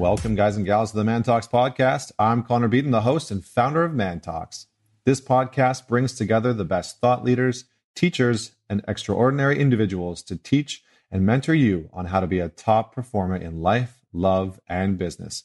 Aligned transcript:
Welcome, 0.00 0.34
guys 0.34 0.56
and 0.56 0.64
gals, 0.64 0.92
to 0.92 0.96
the 0.96 1.04
Man 1.04 1.22
Talks 1.22 1.46
podcast. 1.46 2.10
I'm 2.18 2.42
Connor 2.42 2.68
Beaton, 2.68 2.90
the 2.90 3.02
host 3.02 3.30
and 3.30 3.44
founder 3.44 3.84
of 3.84 3.92
Man 3.92 4.18
Talks. 4.18 4.66
This 5.04 5.20
podcast 5.20 5.88
brings 5.88 6.14
together 6.14 6.54
the 6.54 6.64
best 6.64 7.00
thought 7.00 7.22
leaders, 7.22 7.66
teachers, 7.94 8.52
and 8.70 8.82
extraordinary 8.88 9.58
individuals 9.58 10.22
to 10.22 10.38
teach 10.38 10.82
and 11.10 11.26
mentor 11.26 11.52
you 11.52 11.90
on 11.92 12.06
how 12.06 12.20
to 12.20 12.26
be 12.26 12.38
a 12.38 12.48
top 12.48 12.94
performer 12.94 13.36
in 13.36 13.60
life, 13.60 14.00
love, 14.10 14.58
and 14.66 14.96
business. 14.96 15.44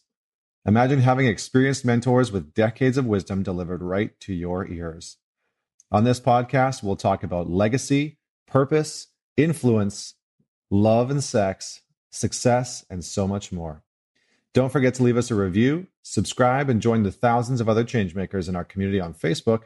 Imagine 0.66 1.02
having 1.02 1.28
experienced 1.28 1.84
mentors 1.84 2.32
with 2.32 2.54
decades 2.54 2.98
of 2.98 3.06
wisdom 3.06 3.44
delivered 3.44 3.84
right 3.84 4.18
to 4.22 4.34
your 4.34 4.66
ears. 4.66 5.18
On 5.92 6.06
this 6.06 6.22
podcast, 6.22 6.82
we'll 6.82 6.96
talk 6.96 7.24
about 7.24 7.50
legacy, 7.50 8.20
purpose, 8.48 9.08
influence, 9.36 10.14
love 10.72 11.12
and 11.12 11.22
sex, 11.22 11.82
success, 12.10 12.86
and 12.90 13.04
so 13.04 13.28
much 13.28 13.52
more. 13.52 13.84
Don't 14.56 14.72
forget 14.72 14.96
to 14.96 15.04
leave 15.04 15.18
us 15.18 15.30
a 15.32 15.36
review, 15.36 15.88
subscribe, 16.02 16.70
and 16.70 16.82
join 16.82 17.04
the 17.04 17.12
thousands 17.12 17.60
of 17.60 17.68
other 17.68 17.84
changemakers 17.84 18.48
in 18.48 18.56
our 18.56 18.64
community 18.64 19.02
on 19.02 19.14
Facebook, 19.14 19.64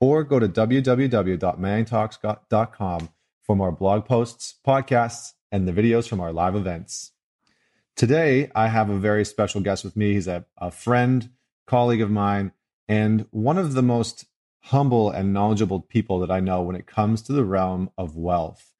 or 0.00 0.24
go 0.24 0.40
to 0.40 0.48
www.mantalks.com 0.48 3.08
for 3.44 3.54
more 3.54 3.70
blog 3.70 4.06
posts, 4.06 4.56
podcasts, 4.66 5.34
and 5.52 5.68
the 5.68 5.72
videos 5.72 6.08
from 6.08 6.20
our 6.20 6.32
live 6.32 6.56
events. 6.56 7.12
Today, 7.94 8.50
I 8.56 8.66
have 8.66 8.90
a 8.90 8.98
very 8.98 9.24
special 9.24 9.60
guest 9.60 9.84
with 9.84 9.96
me. 9.96 10.14
He's 10.14 10.26
a, 10.26 10.44
a 10.58 10.72
friend, 10.72 11.30
colleague 11.68 12.02
of 12.02 12.10
mine, 12.10 12.50
and 12.88 13.28
one 13.30 13.56
of 13.56 13.74
the 13.74 13.82
most 13.82 14.24
humble 14.62 15.10
and 15.10 15.32
knowledgeable 15.32 15.78
people 15.78 16.18
that 16.18 16.32
I 16.32 16.40
know 16.40 16.60
when 16.60 16.74
it 16.74 16.88
comes 16.88 17.22
to 17.22 17.32
the 17.32 17.44
realm 17.44 17.88
of 17.96 18.16
wealth. 18.16 18.72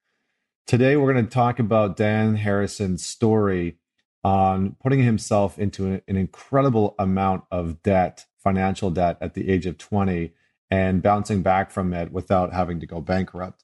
Today, 0.66 0.96
we're 0.96 1.12
going 1.12 1.24
to 1.24 1.30
talk 1.30 1.60
about 1.60 1.96
Dan 1.96 2.34
Harrison's 2.34 3.06
story 3.06 3.78
on 4.24 4.74
putting 4.82 5.02
himself 5.02 5.58
into 5.58 6.00
an, 6.08 6.16
incredible 6.16 6.94
amount 6.98 7.44
of 7.50 7.82
debt, 7.82 8.24
financial 8.38 8.90
debt 8.90 9.18
at 9.20 9.34
the 9.34 9.50
age 9.50 9.66
of 9.66 9.76
20, 9.76 10.32
and 10.70 11.02
bouncing 11.02 11.42
back 11.42 11.70
from 11.70 11.92
it 11.92 12.10
without 12.10 12.52
having 12.52 12.80
to 12.80 12.86
go 12.86 13.00
bankrupt. 13.00 13.62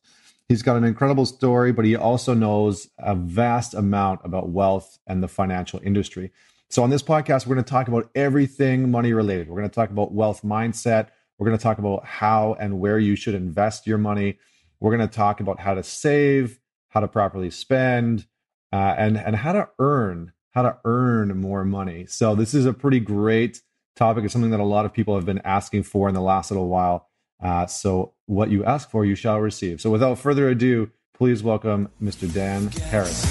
He's 0.48 0.62
got 0.62 0.76
an 0.76 0.84
incredible 0.84 1.24
story, 1.26 1.72
but 1.72 1.84
he 1.84 1.96
also 1.96 2.34
knows 2.34 2.88
a 2.98 3.14
vast 3.14 3.72
amount 3.72 4.20
about 4.22 4.50
wealth 4.50 4.98
and 5.06 5.22
the 5.22 5.28
financial 5.28 5.80
industry. 5.82 6.30
So, 6.68 6.82
on 6.82 6.90
this 6.90 7.02
podcast, 7.02 7.46
we're 7.46 7.54
going 7.54 7.64
to 7.64 7.70
talk 7.70 7.88
about 7.88 8.10
everything 8.14 8.90
money 8.90 9.12
related. 9.12 9.48
We're 9.48 9.56
going 9.56 9.70
to 9.70 9.74
talk 9.74 9.90
about 9.90 10.12
wealth 10.12 10.42
mindset. 10.42 11.08
We're 11.38 11.46
going 11.46 11.58
to 11.58 11.62
talk 11.62 11.78
about 11.78 12.04
how 12.04 12.54
and 12.60 12.78
where 12.80 12.98
you 12.98 13.16
should 13.16 13.34
invest 13.34 13.86
your 13.86 13.98
money. 13.98 14.38
We're 14.78 14.94
going 14.94 15.08
to 15.08 15.14
talk 15.14 15.40
about 15.40 15.58
how 15.60 15.74
to 15.74 15.82
save, 15.82 16.60
how 16.88 17.00
to 17.00 17.08
properly 17.08 17.50
spend, 17.50 18.26
uh, 18.72 18.94
and 18.98 19.16
and 19.16 19.36
how 19.36 19.52
to 19.52 19.68
earn 19.78 20.32
how 20.52 20.62
to 20.62 20.76
earn 20.84 21.40
more 21.40 21.64
money. 21.64 22.06
So 22.06 22.34
this 22.34 22.54
is 22.54 22.66
a 22.66 22.72
pretty 22.72 23.00
great 23.00 23.62
topic. 23.96 24.24
It's 24.24 24.32
something 24.32 24.50
that 24.50 24.60
a 24.60 24.64
lot 24.64 24.84
of 24.84 24.92
people 24.92 25.14
have 25.14 25.24
been 25.24 25.40
asking 25.44 25.84
for 25.84 26.08
in 26.08 26.14
the 26.14 26.20
last 26.20 26.50
little 26.50 26.68
while. 26.68 27.08
Uh, 27.42 27.66
so 27.66 28.14
what 28.26 28.50
you 28.50 28.64
ask 28.64 28.90
for, 28.90 29.04
you 29.04 29.14
shall 29.14 29.40
receive. 29.40 29.80
So 29.80 29.90
without 29.90 30.18
further 30.18 30.48
ado, 30.48 30.90
please 31.14 31.42
welcome 31.42 31.88
Mr. 32.02 32.32
Dan 32.32 32.68
Harris. 32.68 33.24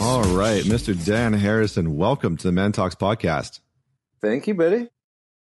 All 0.00 0.22
right, 0.34 0.64
Mr. 0.64 1.04
Dan 1.04 1.34
Harrison, 1.34 1.96
welcome 1.96 2.36
to 2.38 2.48
the 2.48 2.52
Man 2.52 2.72
Talks 2.72 2.94
podcast. 2.94 3.60
Thank 4.22 4.46
you, 4.46 4.54
buddy. 4.54 4.88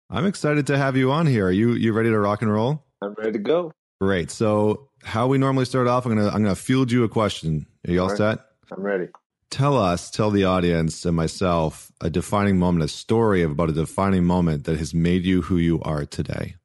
I'm 0.09 0.25
excited 0.25 0.67
to 0.69 0.79
have 0.79 0.97
you 0.97 1.13
on 1.13 1.27
here. 1.27 1.47
Are 1.47 1.53
you 1.53 1.73
you 1.75 1.93
ready 1.93 2.09
to 2.09 2.19
rock 2.19 2.41
and 2.43 2.53
roll? 2.53 2.85
I'm 3.03 3.15
ready 3.19 3.33
to 3.33 3.39
go. 3.39 3.73
Great. 4.01 4.31
So 4.31 4.89
how 5.03 5.27
we 5.27 5.39
normally 5.39 5.65
start 5.65 5.87
off, 5.87 6.07
I'm 6.07 6.17
gonna 6.17 6.29
I'm 6.29 6.43
gonna 6.43 6.55
field 6.55 6.93
you 6.93 7.05
a 7.05 7.09
question. 7.09 7.67
Are 7.87 7.93
you 7.93 8.01
all, 8.01 8.05
all 8.05 8.11
right. 8.11 8.19
set? 8.19 8.39
I'm 8.73 8.83
ready. 8.83 9.09
Tell 9.51 9.79
us, 9.79 10.11
tell 10.11 10.31
the 10.31 10.45
audience 10.45 11.05
and 11.05 11.17
myself 11.17 11.93
a 12.01 12.11
defining 12.11 12.59
moment, 12.59 12.85
a 12.85 12.89
story 12.89 13.43
about 13.43 13.71
a 13.71 13.73
defining 13.73 14.25
moment 14.25 14.65
that 14.65 14.77
has 14.79 14.93
made 14.93 15.25
you 15.25 15.43
who 15.43 15.57
you 15.57 15.81
are 15.83 16.05
today. 16.05 16.57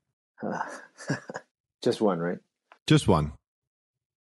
just 1.83 2.01
one, 2.01 2.19
right? 2.19 2.39
Just 2.87 3.07
one. 3.07 3.33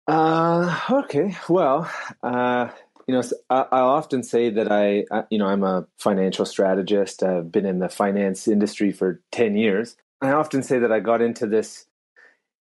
Uh, 0.07 0.79
okay. 0.89 1.35
Well, 1.47 1.89
uh, 2.23 2.69
you 3.07 3.13
know, 3.13 3.23
I, 3.49 3.65
I 3.71 3.79
often 3.79 4.23
say 4.23 4.49
that 4.49 4.71
I, 4.71 5.05
you 5.29 5.37
know, 5.37 5.47
I'm 5.47 5.63
a 5.63 5.87
financial 5.97 6.45
strategist. 6.45 7.23
I've 7.23 7.51
been 7.51 7.65
in 7.65 7.79
the 7.79 7.89
finance 7.89 8.47
industry 8.47 8.91
for 8.91 9.21
10 9.31 9.55
years. 9.55 9.95
I 10.21 10.31
often 10.31 10.63
say 10.63 10.79
that 10.79 10.91
I 10.91 10.99
got 10.99 11.21
into 11.21 11.45
this 11.45 11.85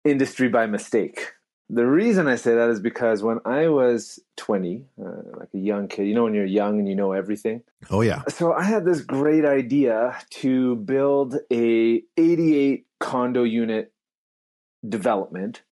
industry 0.04 0.48
by 0.48 0.66
mistake. 0.66 1.32
The 1.72 1.86
reason 1.86 2.26
I 2.26 2.34
say 2.34 2.56
that 2.56 2.68
is 2.68 2.80
because 2.80 3.22
when 3.22 3.38
I 3.44 3.68
was 3.68 4.18
20, 4.38 4.84
uh, 5.00 5.04
like 5.38 5.50
a 5.54 5.58
young 5.58 5.86
kid, 5.86 6.08
you 6.08 6.14
know, 6.14 6.24
when 6.24 6.34
you're 6.34 6.44
young 6.44 6.80
and 6.80 6.88
you 6.88 6.96
know 6.96 7.12
everything. 7.12 7.62
Oh, 7.90 8.00
yeah. 8.00 8.22
So 8.28 8.52
I 8.52 8.64
had 8.64 8.84
this 8.84 9.02
great 9.02 9.44
idea 9.44 10.18
to 10.30 10.74
build 10.76 11.36
a 11.52 12.02
88 12.16 12.86
condo 12.98 13.44
unit 13.44 13.92
development 14.88 15.62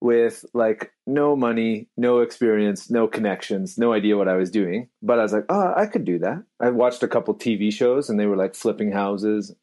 with 0.00 0.44
like 0.54 0.92
no 1.06 1.34
money, 1.34 1.88
no 1.96 2.20
experience, 2.20 2.90
no 2.90 3.08
connections, 3.08 3.78
no 3.78 3.92
idea 3.92 4.16
what 4.16 4.28
I 4.28 4.36
was 4.36 4.50
doing. 4.50 4.88
But 5.02 5.18
I 5.18 5.22
was 5.22 5.32
like, 5.32 5.46
oh, 5.48 5.72
I 5.76 5.86
could 5.86 6.04
do 6.04 6.18
that. 6.20 6.42
I 6.60 6.70
watched 6.70 7.02
a 7.02 7.08
couple 7.08 7.34
TV 7.34 7.72
shows 7.72 8.08
and 8.08 8.18
they 8.18 8.26
were 8.26 8.36
like 8.36 8.54
flipping 8.54 8.92
houses. 8.92 9.54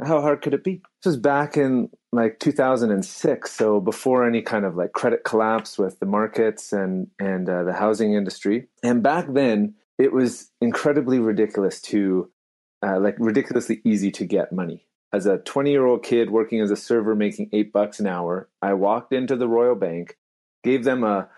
How 0.00 0.20
hard 0.20 0.42
could 0.42 0.54
it 0.54 0.64
be? 0.64 0.82
This 1.02 1.12
was 1.12 1.16
back 1.16 1.56
in 1.56 1.90
like 2.12 2.38
2006 2.38 3.50
so 3.50 3.80
before 3.80 4.26
any 4.26 4.42
kind 4.42 4.64
of 4.64 4.76
like 4.76 4.92
credit 4.92 5.24
collapse 5.24 5.78
with 5.78 5.98
the 5.98 6.06
markets 6.06 6.72
and 6.72 7.08
and 7.18 7.48
uh, 7.48 7.64
the 7.64 7.72
housing 7.72 8.12
industry 8.12 8.68
and 8.82 9.02
back 9.02 9.26
then 9.32 9.74
it 9.98 10.12
was 10.12 10.50
incredibly 10.60 11.18
ridiculous 11.18 11.80
to 11.80 12.30
uh, 12.84 12.98
like 13.00 13.16
ridiculously 13.18 13.80
easy 13.84 14.10
to 14.10 14.26
get 14.26 14.52
money 14.52 14.86
as 15.12 15.26
a 15.26 15.38
20 15.38 15.70
year 15.70 15.86
old 15.86 16.02
kid 16.02 16.30
working 16.30 16.60
as 16.60 16.70
a 16.70 16.76
server 16.76 17.14
making 17.14 17.48
eight 17.52 17.72
bucks 17.72 17.98
an 17.98 18.06
hour 18.06 18.48
i 18.60 18.74
walked 18.74 19.12
into 19.12 19.34
the 19.34 19.48
royal 19.48 19.74
bank 19.74 20.18
gave 20.62 20.84
them 20.84 21.02
a 21.02 21.28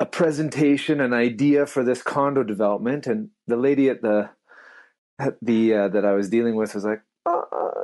a 0.00 0.06
presentation 0.06 1.00
an 1.00 1.12
idea 1.12 1.66
for 1.66 1.82
this 1.82 2.02
condo 2.02 2.42
development 2.42 3.06
and 3.06 3.30
the 3.46 3.56
lady 3.56 3.88
at 3.88 4.02
the 4.02 4.30
at 5.18 5.36
the 5.42 5.74
uh, 5.74 5.88
that 5.88 6.04
i 6.04 6.12
was 6.12 6.28
dealing 6.28 6.54
with 6.54 6.74
was 6.74 6.84
like 6.84 7.02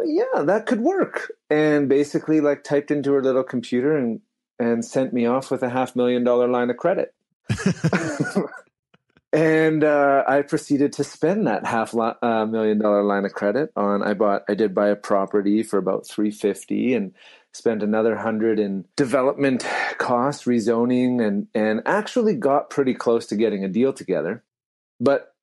yeah, 0.05 0.43
that 0.43 0.67
could 0.67 0.81
work. 0.81 1.33
And 1.49 1.89
basically, 1.89 2.41
like, 2.41 2.65
typed 2.65 2.91
into 2.91 3.13
her 3.13 3.23
little 3.23 3.45
computer 3.45 3.97
and 3.97 4.21
and 4.59 4.85
sent 4.85 5.13
me 5.13 5.25
off 5.25 5.51
with 5.51 5.63
a 5.63 5.71
half 5.71 5.97
million 5.97 6.23
dollar 6.23 6.47
line 6.47 6.71
of 6.71 6.77
credit. 6.77 7.15
and 9.33 9.85
uh, 9.85 10.25
I 10.27 10.43
proceeded 10.43 10.93
to 10.95 11.05
spend 11.05 11.47
that 11.47 11.65
half 11.65 11.95
lo- 11.95 12.17
uh, 12.21 12.47
million 12.47 12.79
dollar 12.79 13.03
line 13.03 13.25
of 13.25 13.33
credit 13.33 13.73
on. 13.77 14.03
I 14.03 14.15
bought, 14.15 14.43
I 14.49 14.55
did 14.55 14.75
buy 14.75 14.89
a 14.89 14.97
property 14.97 15.63
for 15.63 15.79
about 15.79 16.07
three 16.07 16.31
fifty, 16.31 16.95
and 16.95 17.15
spent 17.53 17.83
another 17.83 18.17
hundred 18.17 18.59
in 18.59 18.87
development 18.97 19.67
costs, 19.99 20.45
rezoning, 20.45 21.25
and 21.25 21.47
and 21.55 21.83
actually 21.87 22.35
got 22.35 22.71
pretty 22.71 22.95
close 22.95 23.27
to 23.27 23.37
getting 23.37 23.65
a 23.65 23.69
deal 23.69 23.93
together. 23.93 24.43
But 24.99 25.35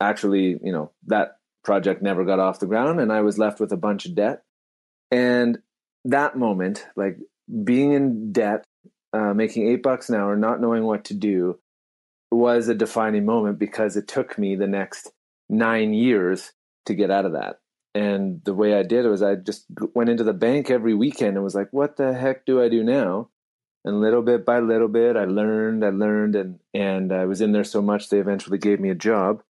actually, 0.00 0.58
you 0.62 0.72
know 0.72 0.92
that 1.06 1.38
project 1.64 2.02
never 2.02 2.24
got 2.24 2.38
off 2.38 2.60
the 2.60 2.66
ground 2.66 3.00
and 3.00 3.12
I 3.12 3.22
was 3.22 3.38
left 3.38 3.60
with 3.60 3.72
a 3.72 3.76
bunch 3.76 4.06
of 4.06 4.14
debt. 4.14 4.42
And 5.10 5.58
that 6.04 6.36
moment, 6.36 6.86
like 6.96 7.18
being 7.64 7.92
in 7.92 8.32
debt, 8.32 8.64
uh, 9.12 9.32
making 9.34 9.68
eight 9.68 9.82
bucks 9.82 10.08
an 10.08 10.16
hour, 10.16 10.36
not 10.36 10.60
knowing 10.60 10.84
what 10.84 11.04
to 11.06 11.14
do, 11.14 11.58
was 12.30 12.68
a 12.68 12.74
defining 12.74 13.24
moment 13.24 13.58
because 13.58 13.96
it 13.96 14.08
took 14.08 14.38
me 14.38 14.56
the 14.56 14.66
next 14.66 15.10
nine 15.48 15.94
years 15.94 16.52
to 16.86 16.94
get 16.94 17.10
out 17.10 17.24
of 17.24 17.32
that. 17.32 17.60
And 17.94 18.42
the 18.44 18.54
way 18.54 18.74
I 18.74 18.82
did 18.82 19.04
it 19.04 19.08
was 19.08 19.22
I 19.22 19.36
just 19.36 19.66
went 19.94 20.10
into 20.10 20.24
the 20.24 20.32
bank 20.32 20.68
every 20.68 20.94
weekend 20.94 21.36
and 21.36 21.44
was 21.44 21.54
like, 21.54 21.68
what 21.70 21.96
the 21.96 22.12
heck 22.12 22.44
do 22.44 22.60
I 22.60 22.68
do 22.68 22.82
now? 22.82 23.28
And 23.84 24.00
little 24.00 24.22
bit 24.22 24.44
by 24.44 24.60
little 24.60 24.88
bit, 24.88 25.16
I 25.16 25.26
learned, 25.26 25.84
I 25.84 25.90
learned, 25.90 26.36
and 26.36 26.58
and 26.72 27.12
I 27.12 27.26
was 27.26 27.42
in 27.42 27.52
there 27.52 27.64
so 27.64 27.82
much 27.82 28.08
they 28.08 28.18
eventually 28.18 28.56
gave 28.56 28.80
me 28.80 28.88
a 28.88 28.94
job. 28.94 29.42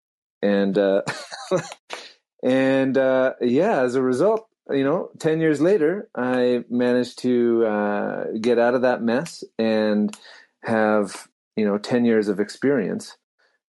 And 0.42 0.76
uh, 0.78 1.04
And 2.44 2.98
uh, 2.98 3.34
yeah, 3.42 3.81
as 3.81 3.95
a 3.95 4.01
result, 4.01 4.48
you 4.69 4.84
know, 4.84 5.10
10 5.19 5.40
years 5.40 5.62
later, 5.62 6.10
I 6.16 6.66
managed 6.69 7.19
to 7.19 7.66
uh, 7.66 8.25
get 8.40 8.60
out 8.60 8.75
of 8.75 8.81
that 8.81 9.01
mess 9.01 9.44
and 9.57 10.16
have, 10.63 11.28
you 11.56 11.66
know, 11.66 11.78
10 11.78 12.06
years 12.06 12.28
of 12.28 12.40
experience. 12.40 13.18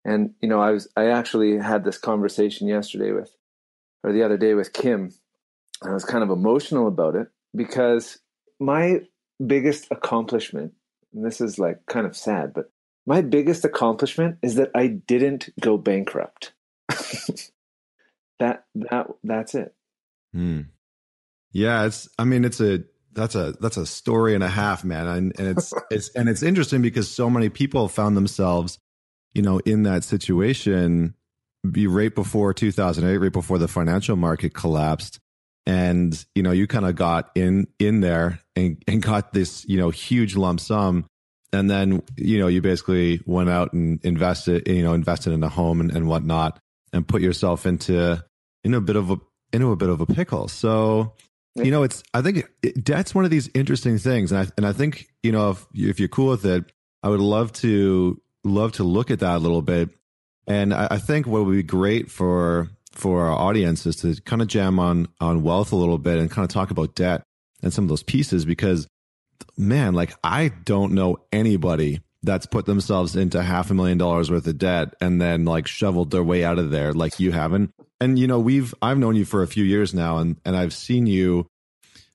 And, 0.05 0.35
you 0.43 0.49
know, 0.49 0.61
I 0.61 0.73
was, 0.73 0.89
I 0.97 1.07
actually 1.07 1.57
had 1.57 1.85
this 1.85 1.99
conversation 1.99 2.67
yesterday 2.67 3.13
with, 3.13 3.35
or 4.03 4.13
the 4.13 4.25
other 4.25 4.37
day 4.37 4.55
with 4.55 4.73
Kim. 4.73 5.13
I 5.83 5.93
was 5.93 6.05
kind 6.05 6.25
of 6.25 6.31
emotional 6.31 6.89
about 6.89 7.15
it 7.15 7.29
because 7.55 8.19
my 8.59 9.03
biggest 9.45 9.87
accomplishment, 9.91 10.75
and 11.15 11.25
this 11.25 11.41
is 11.41 11.59
like 11.59 11.87
kind 11.87 12.07
of 12.07 12.17
sad, 12.17 12.53
but 12.55 12.71
my 13.07 13.21
biggest 13.21 13.65
accomplishment 13.65 14.39
is 14.43 14.57
that 14.57 14.71
I 14.75 14.89
didn't 14.89 15.51
go 15.61 15.77
bankrupt. 15.79 16.53
that 18.45 18.65
that 18.75 19.07
that's 19.23 19.55
it. 19.55 19.75
Hmm. 20.33 20.63
Yeah, 21.53 21.87
it's. 21.87 22.09
I 22.19 22.25
mean, 22.25 22.45
it's 22.45 22.61
a 22.61 22.85
that's 23.13 23.35
a 23.35 23.55
that's 23.61 23.77
a 23.77 23.87
story 23.87 24.35
and 24.35 24.45
a 24.45 24.49
half, 24.49 24.85
man. 24.85 25.07
And, 25.07 25.39
and 25.39 25.49
it's 25.57 25.73
it's 25.91 26.09
and 26.11 26.29
it's 26.29 26.43
interesting 26.43 26.83
because 26.83 27.11
so 27.11 27.31
many 27.31 27.49
people 27.49 27.89
found 27.89 28.17
themselves, 28.17 28.79
you 29.33 29.43
know, 29.43 29.59
in 29.61 29.85
that 29.85 30.05
situation 30.05 31.15
be 31.71 31.87
right 31.87 32.15
before 32.15 32.53
2008, 32.53 33.17
right 33.17 33.33
before 33.33 33.59
the 33.59 33.69
financial 33.69 34.17
market 34.17 34.53
collapsed. 34.53 35.19
And, 35.67 36.23
you 36.35 36.43
know, 36.43 36.51
you 36.51 36.67
kind 36.67 36.85
of 36.85 36.95
got 36.95 37.31
in 37.35 37.69
in 37.79 38.01
there 38.01 38.41
and, 38.55 38.83
and 38.87 39.01
got 39.01 39.33
this, 39.33 39.65
you 39.67 39.79
know, 39.79 39.89
huge 39.89 40.37
lump 40.37 40.61
sum. 40.61 41.07
And 41.55 41.71
then, 41.71 42.03
you 42.17 42.39
know, 42.39 42.49
you 42.49 42.61
basically 42.61 43.23
went 43.25 43.49
out 43.49 43.73
and 43.73 44.05
invested, 44.05 44.69
you 44.69 44.83
know, 44.83 44.93
invested 44.93 45.33
in 45.33 45.43
a 45.43 45.49
home 45.49 45.81
and, 45.81 45.91
and 45.97 46.07
whatnot 46.07 46.61
and 46.93 47.07
put 47.07 47.23
yourself 47.23 47.67
into 47.67 48.25
into 48.65 48.79
a 48.79 48.81
bit 48.81 48.97
of 48.97 49.11
a 49.11 49.17
into 49.53 49.71
a 49.71 49.77
bit 49.77 49.89
of 49.89 50.01
a 50.01 50.07
pickle. 50.07 50.49
So 50.49 51.13
you 51.55 51.71
know, 51.71 51.85
it's 51.85 52.03
I 52.13 52.23
think 52.23 52.47
it, 52.63 52.83
debt's 52.83 53.15
one 53.15 53.25
of 53.25 53.31
these 53.31 53.49
interesting 53.55 53.99
things, 53.99 54.33
and 54.33 54.47
I 54.47 54.51
and 54.57 54.67
I 54.67 54.73
think 54.73 55.09
you 55.23 55.33
know 55.33 55.51
if 55.51 55.67
if 55.75 56.01
you're 56.01 56.09
cool 56.09 56.31
with 56.31 56.45
it, 56.45 56.65
I 57.03 57.09
would 57.09 57.21
love 57.21 57.53
to 57.55 58.21
love 58.43 58.73
to 58.73 58.85
look 58.85 59.11
at 59.11 59.21
that 59.21 59.37
a 59.37 59.39
little 59.39 59.63
bit. 59.63 59.91
And 60.47 60.75
I, 60.75 60.89
I 60.93 60.99
think 60.99 61.27
what 61.27 61.45
would 61.45 61.53
be 61.53 61.63
great 61.63 62.11
for 62.11 62.71
for 62.93 63.27
our 63.27 63.39
audience 63.39 63.87
is 63.87 63.97
to 63.97 64.21
kind 64.23 64.43
of 64.43 64.49
jam 64.49 64.79
on 64.79 65.09
on 65.21 65.43
wealth 65.43 65.73
a 65.73 65.77
little 65.77 65.99
bit 65.99 66.19
and 66.19 66.31
kind 66.31 66.45
of 66.45 66.51
talk 66.51 66.71
about 66.71 66.95
debt 66.95 67.23
and 67.63 67.73
some 67.73 67.85
of 67.85 67.89
those 67.89 68.03
pieces 68.03 68.45
because 68.45 68.89
man, 69.57 69.95
like 69.95 70.15
I 70.25 70.49
don't 70.49 70.93
know 70.93 71.19
anybody 71.33 72.01
that's 72.25 72.47
put 72.47 72.67
themselves 72.67 73.17
into 73.17 73.43
half 73.43 73.71
a 73.71 73.75
million 73.75 73.99
dollars 73.99 74.31
worth 74.31 74.47
of 74.47 74.59
debt 74.59 74.95
and 75.01 75.21
then 75.21 75.45
like 75.45 75.67
shoveled 75.67 76.11
their 76.11 76.25
way 76.25 76.45
out 76.45 76.59
of 76.59 76.71
there 76.71 76.93
like 76.93 77.21
you 77.21 77.33
haven't. 77.33 77.71
And 78.01 78.19
you 78.19 78.27
know, 78.27 78.41
we've 78.41 78.75
I've 78.83 78.99
known 78.99 79.17
you 79.17 79.25
for 79.25 79.43
a 79.43 79.47
few 79.47 79.65
years 79.65 79.95
now 79.95 80.19
and 80.19 80.41
and 80.45 80.57
I've 80.57 80.75
seen 80.75 81.07
you 81.07 81.47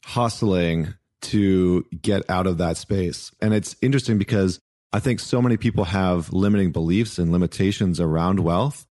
hustling 0.06 0.94
to 1.22 1.86
get 2.02 2.30
out 2.30 2.48
of 2.48 2.58
that 2.58 2.78
space. 2.78 3.32
And 3.42 3.54
it's 3.54 3.76
interesting 3.82 4.18
because 4.18 4.60
I 4.92 5.00
think 5.00 5.20
so 5.20 5.42
many 5.42 5.58
people 5.58 5.84
have 5.86 6.34
limiting 6.34 6.72
beliefs 6.72 7.20
and 7.20 7.32
limitations 7.32 8.00
around 8.00 8.40
wealth. 8.40 8.86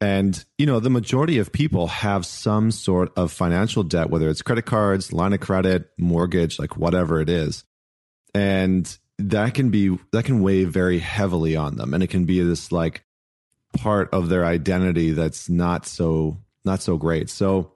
And, 0.00 0.42
you 0.58 0.66
know, 0.66 0.80
the 0.80 0.90
majority 0.90 1.38
of 1.38 1.52
people 1.52 1.88
have 1.88 2.24
some 2.24 2.70
sort 2.70 3.12
of 3.16 3.32
financial 3.32 3.82
debt, 3.82 4.10
whether 4.10 4.28
it's 4.28 4.42
credit 4.42 4.64
cards, 4.64 5.12
line 5.12 5.32
of 5.32 5.40
credit, 5.40 5.90
mortgage, 5.98 6.58
like 6.58 6.76
whatever 6.76 7.20
it 7.20 7.28
is. 7.28 7.64
And 8.32 8.96
that 9.18 9.54
can 9.54 9.70
be 9.70 9.98
that 10.12 10.24
can 10.24 10.42
weigh 10.42 10.64
very 10.64 10.98
heavily 10.98 11.56
on 11.56 11.76
them. 11.76 11.94
And 11.94 12.02
it 12.02 12.08
can 12.08 12.24
be 12.24 12.40
this 12.40 12.70
like 12.72 13.04
part 13.76 14.12
of 14.12 14.28
their 14.28 14.44
identity 14.44 15.12
that's 15.12 15.48
not 15.48 15.86
so 15.86 16.38
not 16.64 16.80
so 16.82 16.96
great. 16.96 17.28
So 17.30 17.72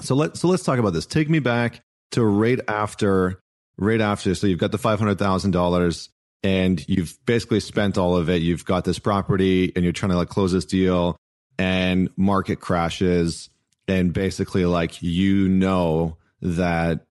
so 0.00 0.14
let 0.14 0.36
so 0.36 0.48
let's 0.48 0.62
talk 0.62 0.78
about 0.78 0.92
this. 0.92 1.06
Take 1.06 1.28
me 1.28 1.38
back 1.38 1.82
to 2.12 2.24
right 2.24 2.60
after 2.68 3.40
right 3.78 4.00
after. 4.00 4.34
So 4.34 4.46
you've 4.46 4.58
got 4.58 4.72
the 4.72 4.78
$500000 4.78 6.08
and 6.42 6.88
you've 6.88 7.18
basically 7.26 7.60
spent 7.60 7.96
all 7.96 8.16
of 8.16 8.28
it. 8.28 8.42
You've 8.42 8.64
got 8.64 8.84
this 8.84 8.98
property 8.98 9.72
and 9.74 9.84
you're 9.84 9.92
trying 9.92 10.10
to 10.10 10.16
like 10.16 10.28
close 10.28 10.52
this 10.52 10.64
deal 10.64 11.16
and 11.58 12.10
market 12.16 12.60
crashes 12.60 13.50
and 13.86 14.12
basically 14.12 14.64
like 14.64 15.02
you 15.02 15.48
know 15.48 16.16
that 16.42 17.06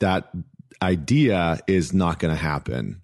that 0.00 0.30
idea 0.82 1.60
is 1.66 1.92
not 1.92 2.18
going 2.18 2.34
to 2.34 2.40
happen. 2.40 3.02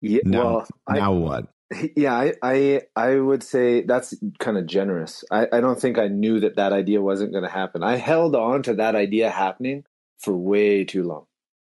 Yeah. 0.00 0.20
Now, 0.24 0.44
well, 0.44 0.68
now 0.88 1.12
I, 1.12 1.16
what? 1.16 1.46
Yeah, 1.96 2.14
I, 2.14 2.32
I, 2.42 2.82
I 2.96 3.14
would 3.14 3.44
say 3.44 3.82
that's 3.82 4.14
kind 4.40 4.58
of 4.58 4.66
generous. 4.66 5.22
I, 5.30 5.46
I 5.52 5.60
don't 5.60 5.80
think 5.80 5.98
I 5.98 6.08
knew 6.08 6.40
that 6.40 6.56
that 6.56 6.72
idea 6.72 7.00
wasn't 7.00 7.32
going 7.32 7.44
to 7.44 7.50
happen. 7.50 7.84
I 7.84 7.96
held 7.96 8.34
on 8.34 8.64
to 8.64 8.74
that 8.74 8.96
idea 8.96 9.30
happening 9.30 9.84
for 10.18 10.36
way 10.36 10.84
too 10.84 11.04
long, 11.04 11.26